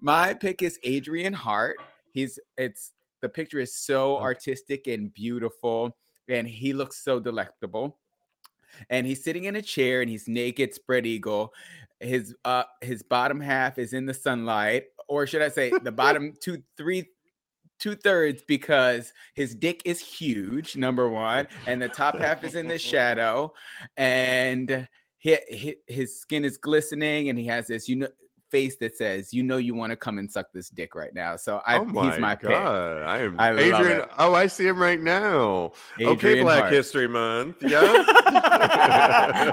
My 0.01 0.33
pick 0.33 0.61
is 0.61 0.79
Adrian 0.83 1.33
Hart. 1.33 1.77
He's 2.11 2.39
it's 2.57 2.91
the 3.21 3.29
picture 3.29 3.59
is 3.59 3.75
so 3.75 4.17
artistic 4.19 4.87
and 4.87 5.13
beautiful, 5.13 5.95
and 6.29 6.47
he 6.47 6.73
looks 6.73 7.03
so 7.03 7.19
delectable. 7.19 7.97
And 8.89 9.05
he's 9.05 9.23
sitting 9.23 9.45
in 9.45 9.55
a 9.55 9.61
chair 9.61 10.01
and 10.01 10.09
he's 10.09 10.27
naked, 10.27 10.73
spread 10.73 11.05
eagle. 11.05 11.53
His 11.99 12.35
uh 12.43 12.63
his 12.81 13.03
bottom 13.03 13.39
half 13.39 13.77
is 13.77 13.93
in 13.93 14.05
the 14.05 14.13
sunlight, 14.13 14.85
or 15.07 15.25
should 15.25 15.41
I 15.41 15.49
say 15.49 15.71
the 15.83 15.91
bottom 15.93 16.33
two, 16.41 16.61
three, 16.77 17.05
two 17.79 17.95
thirds 17.95 18.43
because 18.47 19.13
his 19.33 19.55
dick 19.55 19.81
is 19.85 19.99
huge, 19.99 20.75
number 20.75 21.09
one, 21.09 21.47
and 21.67 21.81
the 21.81 21.89
top 21.89 22.19
half 22.19 22.43
is 22.43 22.55
in 22.55 22.67
the 22.67 22.77
shadow, 22.77 23.53
and 23.95 24.87
he, 25.17 25.37
he, 25.49 25.75
his 25.87 26.19
skin 26.19 26.43
is 26.43 26.57
glistening, 26.57 27.29
and 27.29 27.39
he 27.39 27.45
has 27.45 27.67
this 27.67 27.87
you 27.87 27.95
know 27.95 28.07
face 28.51 28.77
that 28.77 28.95
says, 28.95 29.33
"You 29.33 29.43
know, 29.43 29.57
you 29.57 29.75
want 29.75 29.91
to 29.91 29.95
come 29.95 30.17
and 30.17 30.31
suck 30.31 30.47
this 30.53 30.69
dick 30.69 30.95
right 30.95 31.13
now." 31.13 31.35
So 31.35 31.61
I, 31.65 31.77
oh 31.79 31.85
my, 31.85 32.11
he's 32.11 32.19
my 32.19 32.35
pick. 32.35 32.49
god, 32.49 33.03
I 33.03 33.19
am 33.19 33.39
I 33.39 33.51
love 33.51 33.59
Adrian. 33.59 34.01
Oh, 34.17 34.33
I 34.33 34.47
see 34.47 34.67
him 34.67 34.77
right 34.79 35.01
now. 35.01 35.71
okay, 35.99 36.41
Black 36.41 36.61
Hart. 36.61 36.73
History 36.73 37.07
Month. 37.07 37.57
Yeah. 37.65 37.81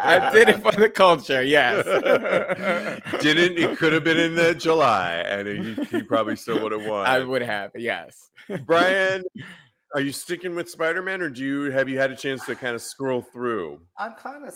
I 0.03 0.31
did 0.33 0.49
it 0.49 0.63
for 0.63 0.73
the 0.73 0.89
culture. 0.89 1.43
Yes. 1.43 1.85
Didn't 3.23 3.59
it 3.59 3.79
could 3.79 3.93
have 3.93 4.05
been 4.05 4.19
in 4.19 4.35
the 4.35 4.55
July, 4.55 5.15
and 5.17 5.49
he, 5.49 5.85
he 5.85 6.03
probably 6.03 6.37
still 6.37 6.63
would 6.63 6.73
have 6.73 6.85
won. 6.85 7.07
I 7.07 7.21
would 7.21 7.43
have. 7.43 7.73
Yes. 7.75 8.31
Brian, 8.67 9.25
are 9.95 10.01
you 10.01 10.13
sticking 10.13 10.55
with 10.55 10.69
Spider-Man, 10.71 11.23
or 11.23 11.31
do 11.31 11.45
you 11.45 11.71
have 11.71 11.89
you 11.89 11.99
had 11.99 12.11
a 12.11 12.17
chance 12.17 12.45
to 12.47 12.55
kind 12.55 12.75
of 12.75 12.83
scroll 12.83 13.23
through? 13.23 13.81
I'm 13.99 14.13
kind 14.15 14.45
of 14.45 14.55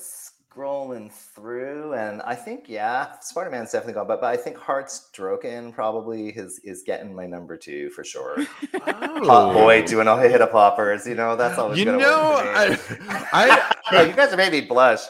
scrolling 0.56 1.12
through, 1.12 1.94
and 1.94 2.22
I 2.22 2.34
think 2.34 2.64
yeah, 2.68 3.12
Spider 3.20 3.50
Man's 3.50 3.72
definitely 3.72 3.94
gone, 3.94 4.06
but 4.06 4.20
but 4.20 4.26
I 4.28 4.36
think 4.36 4.56
Heartstroken 4.56 5.72
probably 5.74 6.28
is 6.30 6.58
is 6.64 6.82
getting 6.82 7.14
my 7.14 7.26
number 7.26 7.56
two 7.56 7.90
for 7.90 8.04
sure. 8.04 8.36
Hot 8.74 9.52
boy 9.52 9.84
doing 9.86 10.08
all 10.08 10.18
hit 10.18 10.40
a 10.40 10.46
poppers, 10.46 11.06
you 11.06 11.14
know 11.14 11.36
that's 11.36 11.58
always 11.58 11.76
Oh. 11.76 11.78
You 11.78 11.84
gonna 11.84 11.98
know, 11.98 12.68
work 12.70 12.78
for 12.78 12.94
me. 12.94 13.08
I, 13.10 13.50
I 13.50 13.72
Oh, 13.92 14.02
you 14.02 14.14
guys 14.14 14.32
are 14.32 14.36
making 14.36 14.60
me 14.62 14.66
blush. 14.66 15.02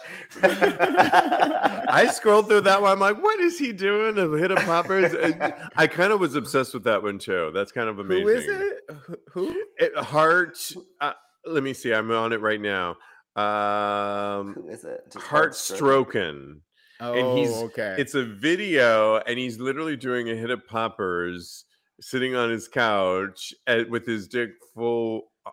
I 0.43 2.11
scrolled 2.13 2.49
through 2.49 2.61
that 2.63 2.83
one. 2.83 2.93
I'm 2.93 2.99
like, 3.01 3.23
what 3.23 3.41
is 3.41 3.59
he 3.59 3.73
doing? 3.73 4.19
A 4.19 4.37
hit 4.37 4.51
of 4.51 4.59
poppers. 4.59 5.15
And 5.15 5.55
I 5.77 5.87
kind 5.87 6.13
of 6.13 6.21
was 6.21 6.35
obsessed 6.35 6.75
with 6.75 6.85
that 6.85 7.03
one 7.03 7.19
too. 7.19 7.51
That's 7.55 7.73
kind 7.73 7.89
of 7.89 7.99
amazing. 8.01 8.23
Who 8.27 8.29
is 8.29 8.45
it? 8.47 8.79
Who- 9.07 9.17
Who? 9.33 9.63
It, 9.79 9.97
heart. 9.97 10.59
Uh, 11.01 11.13
let 11.47 11.63
me 11.63 11.73
see. 11.73 11.95
I'm 11.95 12.11
on 12.11 12.35
it 12.35 12.41
right 12.43 12.61
now. 12.61 12.97
Um, 13.37 14.55
Who 14.55 14.69
is 14.69 14.85
it? 14.85 15.01
Just 15.13 15.27
Heartstroken. 15.27 16.61
Oh, 17.01 17.37
he's- 17.37 17.55
okay. 17.65 17.95
It's 17.99 18.15
a 18.15 18.25
video, 18.25 19.17
and 19.19 19.39
he's 19.39 19.59
literally 19.61 19.97
doing 19.97 20.31
a 20.31 20.35
hit 20.35 20.51
of 20.51 20.67
poppers, 20.67 21.65
sitting 22.01 22.35
on 22.35 22.51
his 22.51 22.69
couch 22.69 23.53
at, 23.67 23.89
with 23.91 24.07
his 24.07 24.27
dick 24.29 24.51
full, 24.75 25.31
uh, 25.45 25.51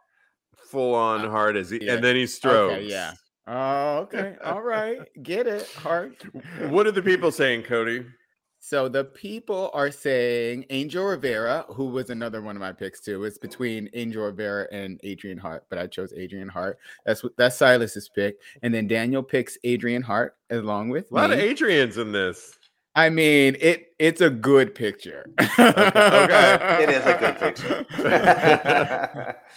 full 0.69 0.95
on 0.95 1.25
Uh, 1.25 1.29
hard 1.29 1.57
as 1.57 1.69
he, 1.69 1.83
yeah. 1.83 1.93
and 1.95 2.03
then 2.03 2.15
he 2.15 2.25
strokes. 2.27 2.73
Okay, 2.75 2.85
yeah. 2.85 3.13
Oh, 3.45 3.97
okay. 4.03 4.37
All 4.41 4.61
right. 4.61 4.99
Get 5.21 5.47
it. 5.47 5.67
Heart. 5.75 6.23
What 6.69 6.87
are 6.87 6.91
the 6.93 7.01
people 7.01 7.29
saying, 7.29 7.63
Cody? 7.63 8.05
So 8.65 8.87
the 8.87 9.03
people 9.03 9.69
are 9.73 9.91
saying 9.91 10.67
Angel 10.69 11.03
Rivera, 11.03 11.65
who 11.67 11.87
was 11.87 12.09
another 12.09 12.41
one 12.41 12.55
of 12.55 12.61
my 12.61 12.71
picks 12.71 13.01
too. 13.01 13.25
It's 13.25 13.37
between 13.37 13.89
Angel 13.93 14.23
Rivera 14.23 14.69
and 14.71 15.01
Adrian 15.03 15.37
Hart, 15.37 15.65
but 15.69 15.77
I 15.79 15.87
chose 15.87 16.13
Adrian 16.15 16.47
Hart. 16.47 16.79
That's 17.05 17.21
what 17.21 17.35
that's 17.35 17.57
Silas's 17.57 18.09
pick. 18.15 18.37
And 18.61 18.73
then 18.73 18.87
Daniel 18.87 19.21
picks 19.21 19.57
Adrian 19.65 20.01
Hart 20.01 20.37
along 20.49 20.91
with 20.91 21.11
A 21.11 21.13
lot 21.13 21.29
me. 21.31 21.35
of 21.35 21.41
Adrians 21.57 21.97
in 21.97 22.13
this. 22.13 22.57
I 22.95 23.09
mean, 23.09 23.57
it 23.59 23.87
it's 23.99 24.21
a 24.21 24.29
good 24.29 24.73
picture. 24.73 25.29
okay. 25.59 26.57
It 26.83 26.89
is 26.89 27.05
a 27.05 27.17
good 27.19 27.37
picture. 27.37 27.85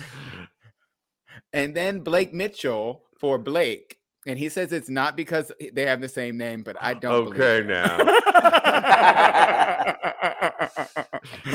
and 1.53 1.77
then 1.77 2.01
Blake 2.01 2.35
Mitchell 2.35 3.05
for 3.21 3.39
Blake. 3.39 3.96
And 4.27 4.39
he 4.39 4.49
says 4.49 4.73
it's 4.73 4.89
not 4.89 5.17
because 5.17 5.53
they 5.73 5.83
have 5.87 6.01
the 6.01 6.09
same 6.09 6.37
name, 6.37 6.63
but 6.63 6.77
I 6.81 6.95
don't 6.95 7.25
believe 7.27 7.41
Okay, 7.41 7.59
it. 7.59 7.67
now. 7.67 7.97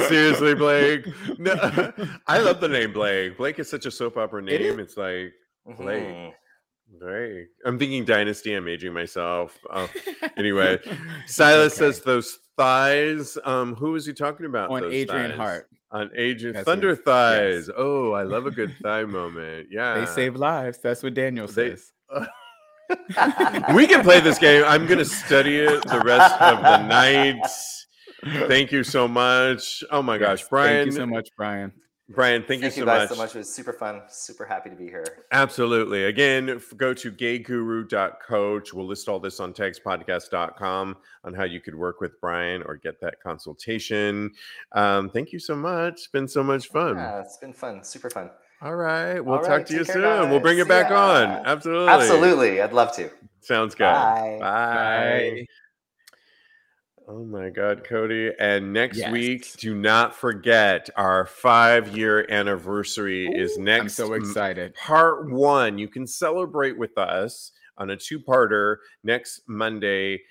Seriously, 0.07 0.55
Blake. 0.55 1.05
No, 1.38 1.53
I 2.28 2.39
love 2.39 2.61
the 2.61 2.67
name 2.69 2.93
Blake. 2.93 3.38
Blake 3.38 3.59
is 3.59 3.69
such 3.69 3.86
a 3.86 3.91
soap 3.91 4.17
opera 4.17 4.43
It 4.45 4.61
is. 4.61 4.72
name. 4.72 4.80
It's 4.80 4.97
like 4.97 5.34
Blake. 5.78 6.03
Mhm. 6.03 6.32
Great. 6.99 7.47
I'm 7.65 7.80
thinking 7.80 8.03
Dynasty. 8.05 8.53
I'm 8.53 8.67
aging 8.67 8.93
myself. 8.93 9.57
Oh, 9.69 9.89
anyway, 10.38 10.78
Silas 11.26 11.74
Okay. 11.74 11.91
says 11.93 12.01
those 12.01 12.38
thighs. 12.57 13.38
Um, 13.45 13.76
was 13.80 14.05
he 14.05 14.13
talking 14.13 14.45
about? 14.45 14.69
on 14.69 14.82
those 14.82 14.93
Adrian 14.93 15.32
thighs? 15.32 15.38
Hart. 15.38 15.67
On 15.91 16.09
Adrian 16.15 16.53
That's 16.55 16.65
Thunder 16.65 16.91
him. 16.91 16.97
thighs. 17.03 17.69
Oh, 17.76 18.11
I 18.13 18.24
love 18.24 18.45
a 18.45 18.51
good 18.51 18.74
thigh 18.82 19.03
moment. 19.03 19.67
Yeah. 19.72 19.99
They 19.99 20.05
save 20.05 20.36
lives. 20.36 20.80
That's 20.80 21.01
what 21.03 21.13
Daniel 21.13 21.47
They- 21.47 21.72
says. 21.72 21.91
We 23.75 23.87
can 23.87 24.03
play 24.03 24.19
this 24.19 24.37
game. 24.39 24.63
I'm 24.65 24.85
going 24.85 24.99
to 24.99 25.05
study 25.05 25.59
it 25.59 25.83
the 25.87 25.99
rest 26.01 26.39
of 26.41 26.59
the 26.61 26.87
night. 26.87 27.41
Thank 28.47 28.71
you 28.71 28.83
so 28.83 29.07
much. 29.07 29.83
Oh 29.91 30.01
my 30.01 30.17
gosh, 30.17 30.43
Brian. 30.47 30.85
Thank 30.85 30.85
you 30.87 30.91
so 30.91 31.05
much, 31.05 31.29
Brian. 31.35 31.71
Brian, 32.13 32.41
thank, 32.41 32.61
Thank 32.61 32.75
you 32.75 32.81
you 32.81 32.81
so 32.81 32.85
guys 32.85 33.09
much. 33.09 33.17
so 33.17 33.23
much. 33.23 33.35
It 33.35 33.37
was 33.39 33.53
super 33.53 33.71
fun. 33.73 34.01
Super 34.09 34.45
happy 34.45 34.69
to 34.69 34.75
be 34.75 34.85
here. 34.85 35.25
Absolutely. 35.31 36.05
Again, 36.05 36.59
go 36.75 36.93
to 36.93 37.11
gayguru.coach. 37.11 38.73
We'll 38.73 38.85
list 38.85 39.07
all 39.07 39.19
this 39.19 39.39
on 39.39 39.53
tagspodcast.com 39.53 40.97
on 41.23 41.33
how 41.33 41.43
you 41.45 41.61
could 41.61 41.75
work 41.75 42.01
with 42.01 42.19
Brian 42.19 42.63
or 42.63 42.75
get 42.75 42.99
that 43.01 43.21
consultation. 43.21 44.31
Um, 44.73 45.09
thank 45.09 45.31
you 45.31 45.39
so 45.39 45.55
much. 45.55 45.93
It's 45.93 46.07
been 46.07 46.27
so 46.27 46.43
much 46.43 46.67
fun. 46.67 46.97
Yeah, 46.97 47.21
it's 47.21 47.37
been 47.37 47.53
fun. 47.53 47.83
Super 47.83 48.09
fun. 48.09 48.29
All 48.62 48.76
right. 48.76 49.20
We'll 49.20 49.38
All 49.38 49.41
talk 49.41 49.49
right, 49.49 49.66
to 49.68 49.74
you 49.74 49.84
soon. 49.86 50.01
care, 50.01 50.28
We'll 50.28 50.39
bring 50.39 50.57
guys. 50.57 50.66
it 50.66 50.70
back 50.70 50.89
See 50.89 50.93
on. 50.93 51.30
Absolutely. 51.45 51.89
Absolutely. 51.89 52.62
I'd 52.62 52.74
love 52.74 52.95
to. 52.95 53.09
Sounds 53.41 53.74
good. 53.74 53.86
Bye. 53.86 54.38
Bye. 54.39 55.45
Oh 57.07 57.26
my 57.26 57.49
God, 57.49 57.84
Cody. 57.84 58.32
And 58.39 58.72
next 58.72 58.99
Yes. 58.99 59.12
week, 59.12 59.51
do 59.57 59.76
not 59.76 60.16
forget 60.16 60.89
our 60.95 61.26
five 61.26 61.97
year 61.97 62.26
anniversary 62.30 63.28
is 63.28 63.57
next 63.57 63.99
I'm 63.99 64.07
so 64.07 64.14
excited. 64.14 64.76
part 64.76 65.30
one. 65.30 65.78
You 65.80 65.88
can 65.88 66.05
celebrate 66.05 66.78
with 66.78 66.97
us 66.97 67.51
on 67.78 67.89
a 67.89 67.97
two 67.97 68.20
parter 68.20 68.78
next 69.03 69.41
Monday, 69.47 70.22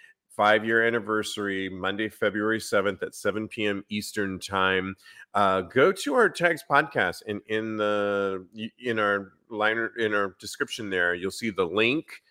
five 0.40 0.64
year 0.64 0.86
anniversary, 0.86 1.68
Monday, 1.68 2.08
February 2.08 2.58
7th 2.58 3.02
at 3.02 3.14
7 3.14 3.46
p.m. 3.46 3.84
Eastern 3.90 4.38
time. 4.38 4.96
Uh, 5.34 5.60
go 5.60 5.92
to 5.92 6.14
our 6.14 6.30
tags 6.30 6.64
podcast 6.68 7.20
and 7.28 7.42
in 7.48 7.76
the 7.76 8.46
in 8.78 8.98
our 8.98 9.34
liner 9.50 9.92
in 9.98 10.14
our 10.14 10.34
description 10.40 10.88
there, 10.88 11.12
you'll 11.12 11.30
see 11.30 11.50
the 11.50 11.62
link 11.62 12.22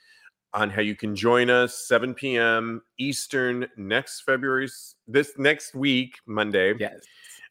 on 0.56 0.72
how 0.72 0.82
you 0.82 0.96
can 0.96 1.16
join 1.16 1.52
us 1.52 1.88
7 1.88 2.16
p.m. 2.16 2.82
Eastern 2.98 3.68
next 3.78 4.22
February 4.22 4.68
this 5.08 5.34
next 5.38 5.76
week, 5.76 6.18
Monday. 6.26 6.74
Yes. 6.80 7.06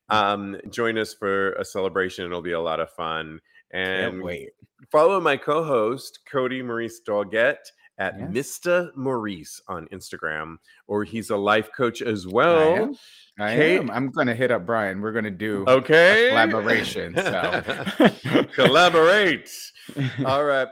Um, 0.09 0.57
join 0.71 0.99
us 0.99 1.15
for 1.15 1.53
a 1.53 1.65
celebration. 1.65 2.25
It'll 2.25 2.43
be 2.43 2.51
a 2.51 2.61
lot 2.61 2.81
of 2.81 2.91
fun. 2.91 3.41
And 3.71 4.15
Can't 4.15 4.25
wait. 4.25 4.49
follow 4.91 5.21
my 5.21 5.37
co-host 5.37 6.19
Cody 6.29 6.63
Maurice 6.63 7.01
Doggett 7.07 7.59
at. 7.99 8.19
Mr. 8.19 8.95
Maurice 8.97 9.61
on 9.69 9.87
Instagram, 9.89 10.57
or 10.87 11.05
he's 11.05 11.31
a 11.31 11.37
life 11.37 11.71
coach 11.77 12.01
as 12.03 12.27
I 12.27 12.31
well. 12.33 12.75
am. 12.77 12.95
I 13.39 13.55
Kate- 13.57 13.79
am. 13.81 13.91
I'm 13.91 14.11
gonna 14.11 14.35
hit 14.35 14.51
up 14.51 14.65
Brian. 14.67 15.01
We're 15.01 15.13
gonna 15.13 15.31
do 15.31 15.65
Okay, 15.69 16.29
collaboration. 16.31 17.15
So 17.17 18.45
collaborate. 18.55 19.51
All 20.25 20.45
right. 20.45 20.69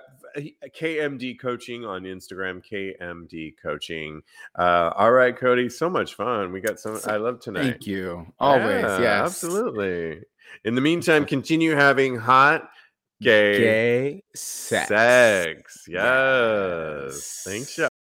KMD 0.79 1.41
Coaching 1.41 1.85
on 1.87 2.03
Instagram. 2.03 2.63
KMD 2.71 3.55
Coaching. 3.63 4.21
Uh, 4.59 4.93
all 4.95 5.11
right, 5.13 5.35
Cody. 5.35 5.71
So 5.71 5.89
much 5.89 6.15
fun. 6.15 6.53
We 6.53 6.61
got 6.61 6.79
some. 6.79 7.01
I 7.07 7.17
love 7.17 7.41
tonight. 7.41 7.63
Thank 7.63 7.87
you. 7.87 8.27
Always. 8.39 8.83
Yeah, 8.83 9.01
yes. 9.01 9.23
Absolutely. 9.23 10.21
In 10.65 10.75
the 10.75 10.83
meantime, 10.83 11.25
continue 11.25 11.75
having 11.75 12.17
hot 12.17 12.69
gay, 13.21 13.59
Gay 13.59 14.23
sex. 14.35 14.89
sex. 14.89 15.85
Yes. 15.89 17.43
Thanks, 17.45 17.79
Yes. 17.79 17.89